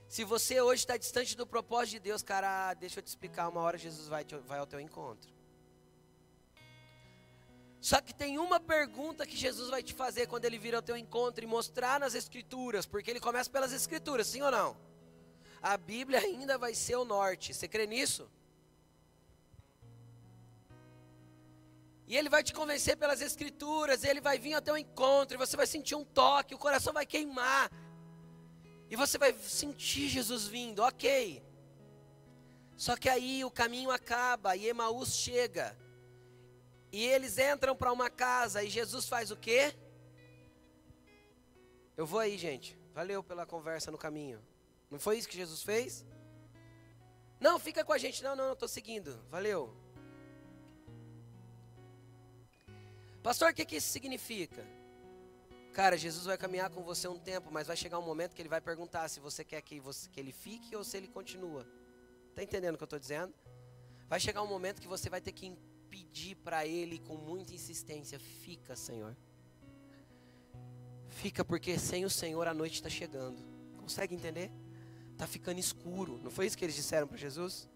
se 0.07 0.23
você 0.23 0.61
hoje 0.61 0.81
está 0.81 0.97
distante 0.97 1.35
do 1.35 1.47
propósito 1.47 1.93
de 1.93 1.99
Deus, 1.99 2.21
cara, 2.21 2.73
deixa 2.73 2.99
eu 2.99 3.03
te 3.03 3.07
explicar, 3.07 3.49
uma 3.49 3.61
hora 3.61 3.77
Jesus 3.77 4.07
vai, 4.07 4.23
te, 4.23 4.35
vai 4.37 4.59
ao 4.59 4.67
teu 4.67 4.79
encontro. 4.79 5.33
Só 7.81 8.01
que 8.01 8.13
tem 8.13 8.39
uma 8.39 8.59
pergunta 8.59 9.27
que 9.27 9.37
Jesus 9.37 9.69
vai 9.69 9.83
te 9.83 9.93
fazer 9.93 10.27
quando 10.27 10.45
ele 10.45 10.57
vir 10.57 10.73
ao 10.73 10.81
teu 10.81 10.97
encontro 10.97 11.43
e 11.43 11.47
mostrar 11.47 11.99
nas 11.99 12.15
escrituras, 12.15 12.85
porque 12.85 13.11
ele 13.11 13.19
começa 13.19 13.49
pelas 13.49 13.71
escrituras, 13.71 14.27
sim 14.27 14.41
ou 14.41 14.49
não? 14.49 14.75
A 15.61 15.77
Bíblia 15.77 16.19
ainda 16.19 16.57
vai 16.57 16.73
ser 16.73 16.95
o 16.95 17.05
norte. 17.05 17.53
Você 17.53 17.67
crê 17.67 17.85
nisso? 17.85 18.29
E 22.07 22.15
ele 22.15 22.29
vai 22.29 22.43
te 22.43 22.53
convencer 22.53 22.97
pelas 22.97 23.19
escrituras, 23.19 24.03
ele 24.03 24.21
vai 24.21 24.37
vir 24.37 24.53
ao 24.53 24.61
teu 24.61 24.77
encontro, 24.77 25.35
e 25.35 25.37
você 25.37 25.57
vai 25.57 25.65
sentir 25.65 25.95
um 25.95 26.05
toque, 26.05 26.53
o 26.53 26.57
coração 26.57 26.93
vai 26.93 27.05
queimar. 27.05 27.71
E 28.95 28.97
você 28.97 29.17
vai 29.17 29.33
sentir 29.33 30.07
Jesus 30.07 30.47
vindo, 30.47 30.81
ok. 30.81 31.43
Só 32.77 32.95
que 32.95 33.09
aí 33.09 33.43
o 33.43 33.51
caminho 33.51 33.91
acaba 33.91 34.55
e 34.55 34.69
Emaús 34.69 35.17
chega. 35.17 35.77
E 36.93 37.03
eles 37.03 37.37
entram 37.37 37.75
para 37.75 37.91
uma 37.91 38.09
casa 38.09 38.63
e 38.63 38.69
Jesus 38.69 39.05
faz 39.05 39.31
o 39.31 39.35
quê? 39.35 39.75
Eu 41.97 42.05
vou 42.05 42.21
aí, 42.21 42.37
gente. 42.37 42.79
Valeu 42.93 43.21
pela 43.21 43.45
conversa 43.45 43.91
no 43.91 43.97
caminho. 43.97 44.41
Não 44.89 44.97
foi 44.97 45.17
isso 45.17 45.27
que 45.27 45.35
Jesus 45.35 45.61
fez? 45.61 46.05
Não, 47.37 47.59
fica 47.59 47.83
com 47.83 47.91
a 47.91 47.97
gente. 47.97 48.23
Não, 48.23 48.33
não, 48.33 48.53
estou 48.53 48.69
seguindo. 48.69 49.21
Valeu. 49.29 49.75
Pastor, 53.21 53.51
o 53.51 53.53
que, 53.53 53.65
que 53.65 53.75
isso 53.75 53.89
significa? 53.89 54.65
Cara, 55.75 55.97
Jesus 55.97 56.25
vai 56.25 56.37
caminhar 56.37 56.69
com 56.69 56.81
você 56.83 57.05
um 57.05 57.19
tempo, 57.19 57.51
mas 57.51 57.67
vai 57.67 57.75
chegar 57.75 57.99
um 57.99 58.01
momento 58.01 58.33
que 58.33 58.41
ele 58.41 58.47
vai 58.47 58.61
perguntar 58.61 59.09
se 59.09 59.19
você 59.19 59.43
quer 59.43 59.61
que, 59.61 59.77
você, 59.77 60.09
que 60.09 60.17
ele 60.17 60.31
fique 60.31 60.73
ou 60.73 60.85
se 60.85 60.95
ele 60.95 61.05
continua. 61.05 61.67
Está 62.29 62.41
entendendo 62.41 62.75
o 62.75 62.77
que 62.77 62.83
eu 62.83 62.85
estou 62.85 62.97
dizendo? 62.97 63.33
Vai 64.07 64.17
chegar 64.17 64.41
um 64.41 64.47
momento 64.47 64.79
que 64.79 64.87
você 64.87 65.09
vai 65.09 65.19
ter 65.19 65.33
que 65.33 65.53
pedir 65.89 66.35
para 66.35 66.65
ele 66.65 66.97
com 66.99 67.17
muita 67.17 67.53
insistência: 67.53 68.17
fica, 68.17 68.73
Senhor. 68.73 69.17
Fica, 71.09 71.43
porque 71.43 71.77
sem 71.77 72.05
o 72.05 72.09
Senhor 72.09 72.47
a 72.47 72.53
noite 72.53 72.75
está 72.75 72.89
chegando. 72.89 73.43
Consegue 73.77 74.15
entender? 74.15 74.49
Está 75.11 75.27
ficando 75.27 75.59
escuro. 75.59 76.21
Não 76.23 76.31
foi 76.31 76.45
isso 76.45 76.57
que 76.57 76.63
eles 76.63 76.75
disseram 76.75 77.05
para 77.05 77.17
Jesus? 77.17 77.69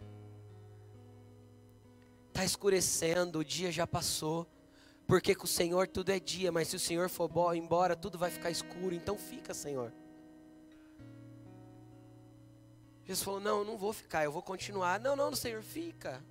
Está 2.29 2.45
escurecendo, 2.45 3.39
o 3.39 3.43
dia 3.43 3.73
já 3.73 3.85
passou. 3.85 4.47
Porque 5.09 5.33
com 5.33 5.45
o 5.45 5.47
Senhor 5.47 5.87
tudo 5.87 6.11
é 6.11 6.19
dia, 6.19 6.51
mas 6.51 6.67
se 6.67 6.75
o 6.75 6.79
Senhor 6.79 7.09
for 7.09 7.55
embora, 7.55 7.95
tudo 7.95 8.15
vai 8.15 8.29
ficar 8.29 8.51
escuro. 8.51 8.93
Então 8.93 9.17
fica, 9.17 9.55
Senhor. 9.55 9.91
Jesus 13.05 13.23
falou: 13.23 13.39
Não, 13.39 13.57
eu 13.57 13.65
não 13.65 13.75
vou 13.75 13.91
ficar, 13.91 14.23
eu 14.23 14.31
vou 14.31 14.43
continuar. 14.43 14.99
Não, 14.99 15.15
não, 15.15 15.35
Senhor, 15.35 15.63
fica. 15.63 16.23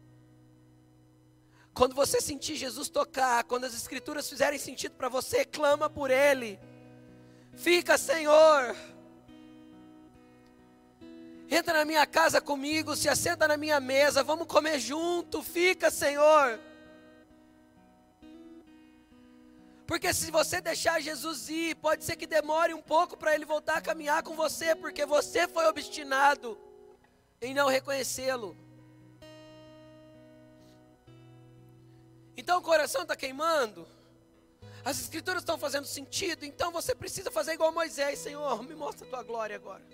Quando 1.75 1.97
você 1.97 2.21
sentir 2.21 2.55
Jesus 2.55 2.89
tocar, 2.89 3.43
quando 3.43 3.65
as 3.65 3.75
escrituras 3.75 4.31
fizerem 4.31 4.61
sentido 4.61 4.95
para 4.95 5.09
você, 5.09 5.45
clama 5.45 5.91
por 5.91 6.09
Ele. 6.09 6.57
Fica, 7.55 7.99
Senhor. 7.99 8.77
Entra 11.51 11.79
na 11.79 11.85
minha 11.85 12.07
casa 12.07 12.41
comigo, 12.41 12.95
se 12.95 13.09
assenta 13.09 13.49
na 13.49 13.57
minha 13.57 13.81
mesa, 13.81 14.23
vamos 14.23 14.47
comer 14.47 14.79
junto. 14.79 15.43
Fica, 15.43 15.91
Senhor. 15.91 16.68
Porque 19.89 20.13
se 20.13 20.31
você 20.31 20.61
deixar 20.61 21.01
Jesus 21.01 21.49
ir, 21.49 21.75
pode 21.77 22.05
ser 22.05 22.15
que 22.15 22.27
demore 22.27 22.75
um 22.75 22.83
pouco 22.83 23.17
para 23.17 23.35
ele 23.35 23.47
voltar 23.47 23.79
a 23.79 23.81
caminhar 23.81 24.23
com 24.23 24.37
você, 24.37 24.75
porque 24.75 25.07
você 25.07 25.49
foi 25.49 25.65
obstinado 25.67 26.59
em 27.41 27.55
não 27.55 27.69
reconhecê-lo. 27.69 28.55
Então 32.37 32.59
o 32.59 32.63
coração 32.63 33.01
está 33.01 33.17
queimando, 33.17 33.89
as 34.85 35.01
escrituras 35.01 35.41
estão 35.41 35.57
fazendo 35.57 35.87
sentido, 35.87 36.45
então 36.45 36.71
você 36.71 36.95
precisa 36.95 37.31
fazer 37.31 37.55
igual 37.55 37.73
Moisés, 37.73 38.19
Senhor, 38.19 38.63
me 38.63 38.75
mostra 38.75 39.07
a 39.07 39.11
tua 39.11 39.23
glória 39.23 39.57
agora. 39.57 39.87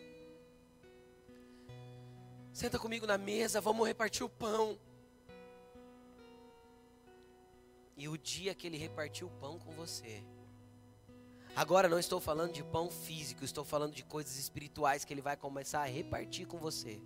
Senta 2.52 2.80
comigo 2.80 3.06
na 3.06 3.16
mesa, 3.16 3.60
vamos 3.60 3.86
repartir 3.86 4.26
o 4.26 4.28
pão. 4.28 4.76
E 7.96 8.08
o 8.08 8.18
dia 8.18 8.54
que 8.54 8.66
ele 8.66 8.76
repartiu 8.76 9.28
o 9.28 9.30
pão 9.30 9.58
com 9.58 9.72
você. 9.72 10.22
Agora 11.54 11.88
não 11.88 11.98
estou 11.98 12.20
falando 12.20 12.52
de 12.52 12.64
pão 12.64 12.90
físico, 12.90 13.44
estou 13.44 13.64
falando 13.64 13.94
de 13.94 14.04
coisas 14.04 14.36
espirituais 14.36 15.04
que 15.04 15.14
ele 15.14 15.22
vai 15.22 15.36
começar 15.36 15.82
a 15.82 15.86
repartir 15.86 16.46
com 16.46 16.58
você. 16.58 17.00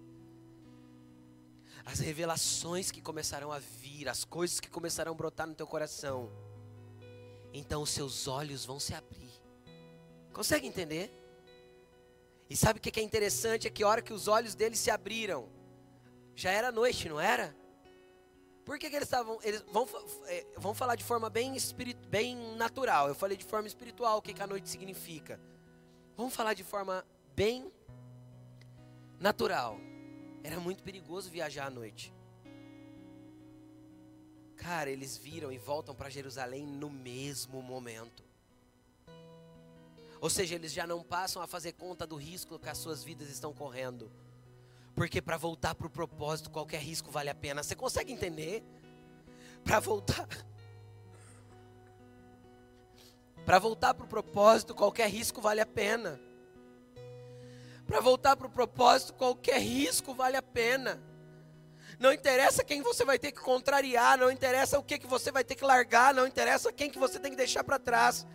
As 1.84 1.98
revelações 1.98 2.90
que 2.90 3.02
começarão 3.02 3.52
a 3.52 3.58
vir, 3.58 4.08
as 4.08 4.24
coisas 4.24 4.58
que 4.58 4.70
começarão 4.70 5.12
a 5.12 5.14
brotar 5.14 5.46
no 5.46 5.54
teu 5.54 5.66
coração. 5.66 6.30
Então 7.52 7.82
os 7.82 7.90
seus 7.90 8.26
olhos 8.26 8.64
vão 8.64 8.80
se 8.80 8.94
abrir. 8.94 9.30
Consegue 10.32 10.66
entender? 10.66 11.12
E 12.48 12.56
sabe 12.56 12.78
o 12.78 12.82
que 12.82 12.98
é 12.98 13.02
interessante? 13.02 13.66
É 13.66 13.70
que 13.70 13.82
a 13.82 13.88
hora 13.88 14.00
que 14.00 14.12
os 14.12 14.28
olhos 14.28 14.54
dele 14.54 14.76
se 14.76 14.90
abriram, 14.90 15.48
já 16.34 16.50
era 16.50 16.72
noite, 16.72 17.08
não 17.08 17.20
era? 17.20 17.54
Por 18.68 18.78
que, 18.78 18.90
que 18.90 18.96
eles 18.96 19.08
estavam. 19.08 19.38
Eles 19.42 19.64
vão, 19.72 19.88
é, 20.26 20.46
vão 20.58 20.74
falar 20.74 20.94
de 20.94 21.02
forma 21.02 21.30
bem, 21.30 21.56
espirit, 21.56 21.98
bem 22.08 22.36
natural. 22.54 23.08
Eu 23.08 23.14
falei 23.14 23.34
de 23.34 23.44
forma 23.46 23.66
espiritual 23.66 24.18
o 24.18 24.22
que, 24.22 24.34
que 24.34 24.42
a 24.42 24.46
noite 24.46 24.68
significa. 24.68 25.40
Vamos 26.14 26.34
falar 26.34 26.52
de 26.52 26.62
forma 26.62 27.02
bem 27.34 27.72
natural. 29.18 29.78
Era 30.44 30.60
muito 30.60 30.82
perigoso 30.82 31.30
viajar 31.30 31.68
à 31.68 31.70
noite. 31.70 32.12
Cara, 34.54 34.90
eles 34.90 35.16
viram 35.16 35.50
e 35.50 35.56
voltam 35.56 35.94
para 35.94 36.10
Jerusalém 36.10 36.66
no 36.66 36.90
mesmo 36.90 37.62
momento. 37.62 38.22
Ou 40.20 40.28
seja, 40.28 40.56
eles 40.56 40.74
já 40.74 40.86
não 40.86 41.02
passam 41.02 41.40
a 41.40 41.46
fazer 41.46 41.72
conta 41.72 42.06
do 42.06 42.16
risco 42.16 42.58
que 42.58 42.68
as 42.68 42.76
suas 42.76 43.02
vidas 43.02 43.30
estão 43.30 43.54
correndo. 43.54 44.12
Porque 44.98 45.22
para 45.22 45.36
voltar 45.36 45.76
para 45.76 45.86
o 45.86 45.90
propósito, 45.90 46.50
qualquer 46.50 46.80
risco 46.80 47.08
vale 47.08 47.30
a 47.30 47.34
pena. 47.34 47.62
Você 47.62 47.76
consegue 47.76 48.12
entender? 48.12 48.64
Para 49.62 49.78
voltar. 49.78 50.26
Para 53.46 53.60
voltar 53.60 53.94
para 53.94 54.04
o 54.04 54.08
propósito, 54.08 54.74
qualquer 54.74 55.08
risco 55.08 55.40
vale 55.40 55.60
a 55.60 55.66
pena. 55.66 56.20
Para 57.86 58.00
voltar 58.00 58.34
para 58.34 58.48
o 58.48 58.50
propósito, 58.50 59.14
qualquer 59.14 59.60
risco 59.60 60.12
vale 60.14 60.36
a 60.36 60.42
pena. 60.42 61.00
Não 62.00 62.12
interessa 62.12 62.64
quem 62.64 62.82
você 62.82 63.04
vai 63.04 63.20
ter 63.20 63.30
que 63.30 63.40
contrariar, 63.40 64.18
não 64.18 64.32
interessa 64.32 64.80
o 64.80 64.82
que, 64.82 64.98
que 64.98 65.06
você 65.06 65.30
vai 65.30 65.44
ter 65.44 65.54
que 65.54 65.64
largar, 65.64 66.12
não 66.12 66.26
interessa 66.26 66.72
quem 66.72 66.90
que 66.90 66.98
você 66.98 67.20
tem 67.20 67.30
que 67.30 67.36
deixar 67.36 67.62
para 67.62 67.78
trás 67.78 68.26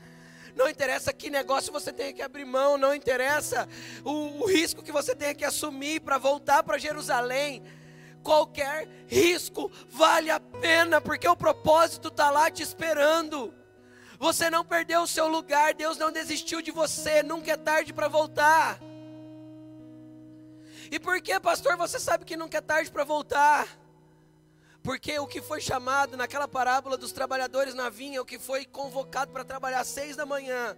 não 0.55 0.69
interessa 0.69 1.11
que 1.11 1.29
negócio 1.29 1.71
você 1.71 1.91
tenha 1.91 2.13
que 2.13 2.21
abrir 2.21 2.45
mão, 2.45 2.77
não 2.77 2.93
interessa 2.93 3.67
o, 4.03 4.43
o 4.43 4.45
risco 4.47 4.83
que 4.83 4.91
você 4.91 5.15
tenha 5.15 5.33
que 5.33 5.45
assumir 5.45 6.01
para 6.01 6.17
voltar 6.17 6.63
para 6.63 6.77
Jerusalém. 6.77 7.63
Qualquer 8.21 8.87
risco 9.07 9.71
vale 9.89 10.29
a 10.29 10.39
pena, 10.39 11.01
porque 11.01 11.27
o 11.27 11.35
propósito 11.35 12.07
está 12.07 12.29
lá 12.29 12.49
te 12.49 12.63
esperando. 12.63 13.53
Você 14.17 14.49
não 14.49 14.63
perdeu 14.63 15.01
o 15.01 15.07
seu 15.07 15.27
lugar, 15.27 15.73
Deus 15.73 15.97
não 15.97 16.11
desistiu 16.11 16.61
de 16.61 16.71
você, 16.71 17.21
nunca 17.21 17.51
é 17.51 17.57
tarde 17.57 17.91
para 17.91 18.07
voltar. 18.07 18.79
E 20.89 20.99
por 20.99 21.19
que, 21.21 21.37
pastor, 21.39 21.75
você 21.75 21.99
sabe 21.99 22.23
que 22.23 22.37
nunca 22.37 22.59
é 22.59 22.61
tarde 22.61 22.91
para 22.91 23.03
voltar? 23.03 23.67
Porque 24.83 25.17
o 25.17 25.25
que 25.25 25.41
foi 25.41 25.61
chamado 25.61 26.17
naquela 26.17 26.47
parábola 26.47 26.97
dos 26.97 27.13
trabalhadores 27.13 27.73
na 27.73 27.89
vinha, 27.89 28.21
o 28.21 28.25
que 28.25 28.37
foi 28.37 28.65
convocado 28.65 29.31
para 29.31 29.45
trabalhar 29.45 29.79
às 29.79 29.87
seis 29.87 30.17
da 30.17 30.25
manhã, 30.25 30.77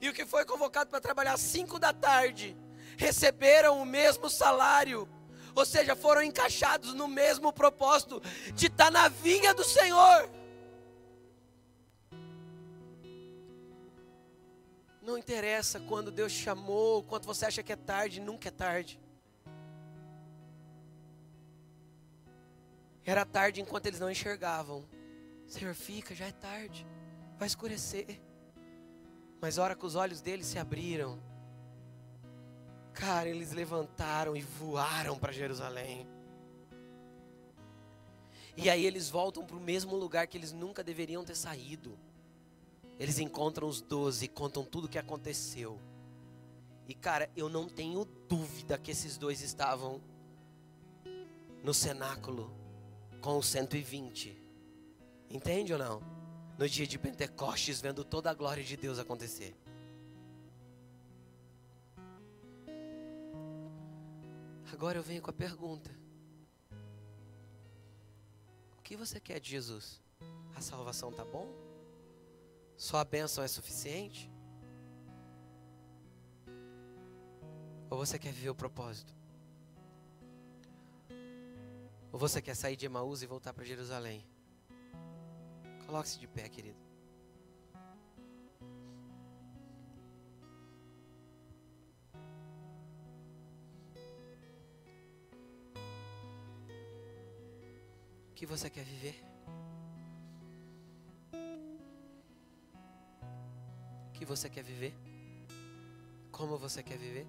e 0.00 0.10
o 0.10 0.12
que 0.12 0.26
foi 0.26 0.44
convocado 0.44 0.90
para 0.90 1.00
trabalhar 1.00 1.32
às 1.32 1.40
cinco 1.40 1.78
da 1.78 1.90
tarde, 1.90 2.54
receberam 2.98 3.80
o 3.80 3.86
mesmo 3.86 4.28
salário, 4.28 5.08
ou 5.54 5.64
seja, 5.64 5.96
foram 5.96 6.22
encaixados 6.22 6.92
no 6.92 7.08
mesmo 7.08 7.50
propósito 7.50 8.22
de 8.52 8.66
estar 8.66 8.90
na 8.90 9.08
vinha 9.08 9.54
do 9.54 9.64
Senhor. 9.64 10.28
Não 15.00 15.16
interessa 15.16 15.80
quando 15.80 16.10
Deus 16.10 16.32
chamou, 16.32 17.02
quanto 17.04 17.26
você 17.26 17.46
acha 17.46 17.62
que 17.62 17.72
é 17.72 17.76
tarde, 17.76 18.20
nunca 18.20 18.48
é 18.48 18.50
tarde. 18.50 19.00
Era 23.06 23.24
tarde 23.24 23.60
enquanto 23.60 23.86
eles 23.86 24.00
não 24.00 24.10
enxergavam. 24.10 24.84
Senhor, 25.46 25.74
fica, 25.74 26.12
já 26.12 26.26
é 26.26 26.32
tarde. 26.32 26.84
Vai 27.38 27.46
escurecer. 27.46 28.20
Mas 29.40 29.58
a 29.58 29.62
hora 29.62 29.76
que 29.76 29.86
os 29.86 29.94
olhos 29.94 30.20
deles 30.20 30.46
se 30.46 30.58
abriram, 30.58 31.22
cara, 32.92 33.28
eles 33.28 33.52
levantaram 33.52 34.36
e 34.36 34.40
voaram 34.42 35.16
para 35.16 35.32
Jerusalém. 35.32 36.04
E 38.56 38.68
aí 38.68 38.84
eles 38.84 39.08
voltam 39.08 39.44
para 39.44 39.56
o 39.56 39.60
mesmo 39.60 39.94
lugar 39.94 40.26
que 40.26 40.36
eles 40.36 40.50
nunca 40.50 40.82
deveriam 40.82 41.24
ter 41.24 41.36
saído. 41.36 41.96
Eles 42.98 43.20
encontram 43.20 43.68
os 43.68 43.80
doze, 43.80 44.26
contam 44.26 44.64
tudo 44.64 44.86
o 44.86 44.88
que 44.88 44.98
aconteceu. 44.98 45.78
E 46.88 46.94
cara, 46.94 47.30
eu 47.36 47.48
não 47.48 47.68
tenho 47.68 48.04
dúvida 48.28 48.76
que 48.78 48.90
esses 48.90 49.16
dois 49.16 49.42
estavam 49.42 50.00
no 51.62 51.74
cenáculo 51.74 52.55
com 53.26 53.38
os 53.38 53.46
120. 53.46 54.40
Entende 55.28 55.72
ou 55.72 55.78
não? 55.80 56.00
No 56.56 56.68
dia 56.68 56.86
de 56.86 56.96
Pentecostes, 56.96 57.80
vendo 57.80 58.04
toda 58.04 58.30
a 58.30 58.34
glória 58.34 58.62
de 58.62 58.76
Deus 58.76 59.00
acontecer. 59.00 59.52
Agora 64.72 64.98
eu 64.98 65.02
venho 65.02 65.20
com 65.20 65.30
a 65.30 65.32
pergunta: 65.32 65.90
O 68.78 68.82
que 68.82 68.94
você 68.94 69.18
quer 69.18 69.40
de 69.40 69.50
Jesus? 69.50 70.00
A 70.54 70.60
salvação 70.60 71.10
tá 71.10 71.24
bom? 71.24 71.48
Só 72.76 72.98
a 72.98 73.04
bênção 73.04 73.42
é 73.42 73.48
suficiente? 73.48 74.30
Ou 77.90 77.98
você 77.98 78.20
quer 78.20 78.32
viver 78.32 78.50
o 78.50 78.54
propósito? 78.54 79.15
Ou 82.16 82.18
você 82.18 82.40
quer 82.40 82.56
sair 82.56 82.76
de 82.76 82.86
Emaús 82.86 83.20
e 83.20 83.26
voltar 83.26 83.52
para 83.52 83.62
Jerusalém? 83.62 84.24
Coloque-se 85.84 86.18
de 86.18 86.26
pé, 86.26 86.48
querido. 86.48 86.78
O 98.30 98.34
que 98.34 98.46
você 98.46 98.70
quer 98.70 98.84
viver? 98.86 99.22
O 104.08 104.12
que 104.14 104.24
você 104.24 104.48
quer 104.48 104.64
viver? 104.64 104.94
Como 106.32 106.56
você 106.56 106.82
quer 106.82 106.96
viver? 106.96 107.26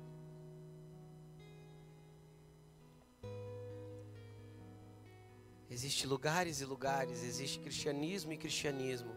Existem 5.77 6.07
lugares 6.07 6.59
e 6.59 6.65
lugares, 6.65 7.23
existe 7.23 7.59
cristianismo 7.59 8.33
e 8.33 8.37
cristianismo. 8.37 9.13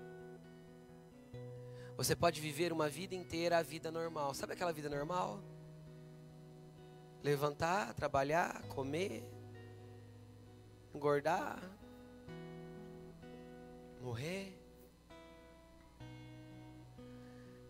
Você 1.96 2.14
pode 2.14 2.38
viver 2.38 2.70
uma 2.70 2.86
vida 2.86 3.14
inteira 3.14 3.56
a 3.56 3.62
vida 3.62 3.90
normal. 3.90 4.34
Sabe 4.34 4.52
aquela 4.52 4.70
vida 4.70 4.90
normal? 4.90 5.42
Levantar, 7.22 7.94
trabalhar, 7.94 8.60
comer, 8.68 9.24
engordar, 10.94 11.62
morrer. 14.02 14.54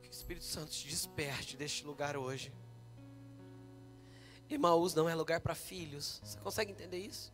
Que 0.03 0.09
o 0.09 0.11
Espírito 0.11 0.47
Santo 0.47 0.72
te 0.72 0.88
desperte 0.88 1.57
deste 1.57 1.86
lugar 1.86 2.16
hoje. 2.16 2.53
Emaús 4.49 4.97
não 4.97 5.09
é 5.09 5.14
lugar 5.14 5.41
para 5.41 5.55
filhos. 5.55 6.20
Você 6.24 6.41
consegue 6.41 6.72
entender 6.72 6.99
isso? 6.99 7.32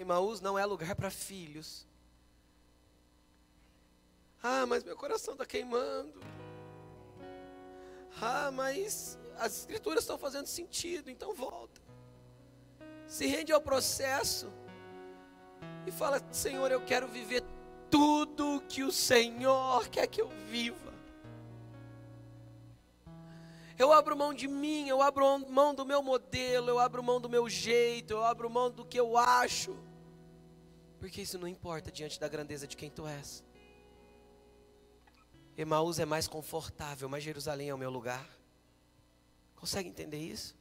Emaús 0.00 0.40
não 0.40 0.58
é 0.58 0.64
lugar 0.64 0.94
para 0.94 1.10
filhos. 1.10 1.86
Ah, 4.42 4.64
mas 4.64 4.82
meu 4.82 4.96
coração 4.96 5.34
está 5.34 5.44
queimando. 5.44 6.18
Ah, 8.18 8.50
mas 8.50 9.18
as 9.36 9.58
escrituras 9.58 10.02
estão 10.02 10.16
fazendo 10.16 10.46
sentido, 10.46 11.10
então 11.10 11.34
volta. 11.34 11.82
Se 13.06 13.26
rende 13.26 13.52
ao 13.52 13.60
processo 13.60 14.50
e 15.86 15.92
fala: 15.92 16.18
Senhor, 16.32 16.72
eu 16.72 16.80
quero 16.80 17.06
viver 17.06 17.44
tudo 17.90 18.64
que 18.70 18.82
o 18.82 18.90
Senhor 18.90 19.86
quer 19.90 20.06
que 20.06 20.22
eu 20.22 20.30
viva. 20.48 20.94
Eu 23.78 23.92
abro 23.92 24.16
mão 24.16 24.32
de 24.32 24.48
mim, 24.48 24.88
eu 24.88 25.02
abro 25.02 25.38
mão 25.40 25.74
do 25.74 25.84
meu 25.84 26.02
modelo, 26.02 26.70
eu 26.70 26.78
abro 26.78 27.02
mão 27.02 27.20
do 27.20 27.28
meu 27.28 27.50
jeito, 27.50 28.14
eu 28.14 28.24
abro 28.24 28.48
mão 28.48 28.70
do 28.70 28.82
que 28.82 28.98
eu 28.98 29.18
acho. 29.18 29.89
Porque 31.00 31.22
isso 31.22 31.38
não 31.38 31.48
importa 31.48 31.90
diante 31.90 32.20
da 32.20 32.28
grandeza 32.28 32.66
de 32.66 32.76
quem 32.76 32.90
tu 32.90 33.06
és. 33.06 33.42
Emaús 35.56 35.98
é 35.98 36.04
mais 36.04 36.28
confortável, 36.28 37.08
mas 37.08 37.24
Jerusalém 37.24 37.70
é 37.70 37.74
o 37.74 37.78
meu 37.78 37.90
lugar. 37.90 38.28
Consegue 39.56 39.88
entender 39.88 40.18
isso? 40.18 40.54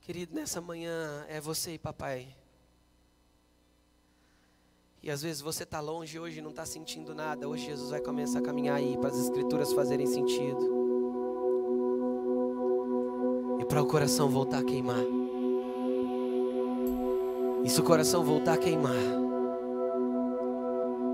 Querido, 0.00 0.34
nessa 0.34 0.60
manhã 0.60 1.24
é 1.28 1.40
você 1.40 1.74
e 1.74 1.78
papai. 1.78 2.36
E 5.00 5.10
às 5.10 5.22
vezes 5.22 5.40
você 5.40 5.62
está 5.62 5.80
longe 5.80 6.18
hoje 6.18 6.38
e 6.38 6.42
não 6.42 6.50
está 6.50 6.66
sentindo 6.66 7.14
nada. 7.14 7.48
Hoje 7.48 7.66
Jesus 7.66 7.90
vai 7.90 8.00
começar 8.00 8.40
a 8.40 8.42
caminhar 8.42 8.76
aí 8.76 8.96
para 8.98 9.10
as 9.10 9.16
escrituras 9.16 9.72
fazerem 9.72 10.06
sentido. 10.06 10.82
E 13.60 13.64
para 13.64 13.80
o 13.80 13.86
coração 13.86 14.28
voltar 14.28 14.58
a 14.58 14.64
queimar. 14.64 15.21
E 17.64 17.70
se 17.70 17.80
o 17.80 17.84
coração 17.84 18.24
voltar 18.24 18.54
a 18.54 18.56
queimar, 18.56 18.92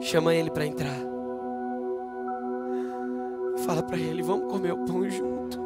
chama 0.00 0.34
ele 0.34 0.50
para 0.50 0.64
entrar. 0.64 0.98
Fala 3.66 3.82
para 3.82 3.98
ele, 3.98 4.22
vamos 4.22 4.50
comer 4.50 4.72
o 4.72 4.78
pão 4.78 5.08
junto. 5.10 5.60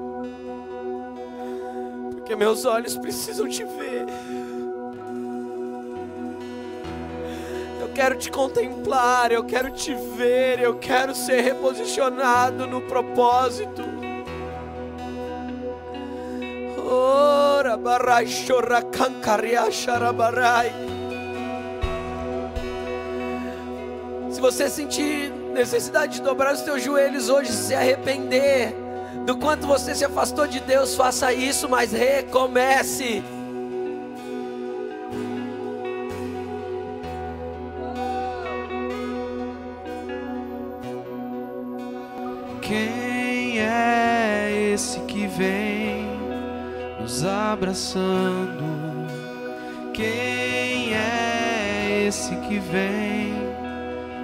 Porque 2.11 2.35
meus 2.35 2.65
olhos 2.65 2.97
precisam 2.97 3.49
te 3.49 3.63
ver. 3.65 4.07
Eu 7.81 7.89
quero 7.95 8.17
te 8.17 8.31
contemplar, 8.31 9.31
eu 9.31 9.45
quero 9.45 9.71
te 9.71 9.95
ver, 9.95 10.61
eu 10.61 10.77
quero 10.79 11.15
ser 11.15 11.43
reposicionado 11.43 12.67
no 12.67 12.81
propósito. 12.81 14.02
Ora, 17.85 17.99
barai, 17.99 18.27
chora, 18.47 18.81
cancaria, 18.81 19.71
xarabarai. 19.71 20.73
Se 24.31 24.41
você 24.41 24.71
sentir 24.71 25.33
necessidade 25.53 26.15
de 26.15 26.23
dobrar 26.23 26.55
os 26.55 26.63
teus 26.63 26.83
joelhos 26.83 27.29
hoje, 27.29 27.53
se 27.53 27.75
arrepender 27.75 28.73
do 29.27 29.37
quanto 29.37 29.67
você 29.67 29.95
se 29.95 30.05
afastou 30.05 30.47
de 30.47 30.61
Deus, 30.61 30.95
faça 30.95 31.33
isso, 31.33 31.69
mas 31.69 31.93
recomece. 31.93 33.23
Abraçando? 47.93 48.65
Quem 49.93 50.95
é 50.95 52.07
esse 52.09 52.35
que 52.37 52.59
vem 52.59 53.35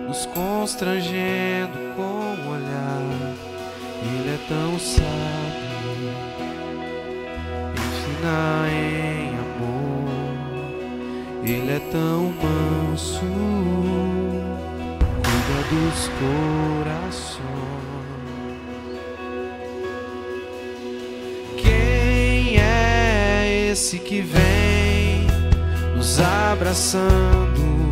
nos 0.07 0.27
constrangendo 0.27 1.79
com 1.95 2.03
o 2.03 2.51
olhar? 2.53 3.37
Ele 4.03 4.31
é 4.31 4.39
tão 4.49 4.79
sábio, 4.79 5.09
ensina 7.75 8.69
em 8.71 9.29
amor. 9.31 10.09
Ele 11.45 11.73
é 11.73 11.81
tão 11.91 12.33
manso, 12.43 13.27
cuida 15.23 15.62
dos 15.71 16.09
corações. 16.19 17.58
Esse 23.89 23.99
que 24.01 24.20
vem 24.20 25.26
nos 25.97 26.20
abraçando? 26.20 27.88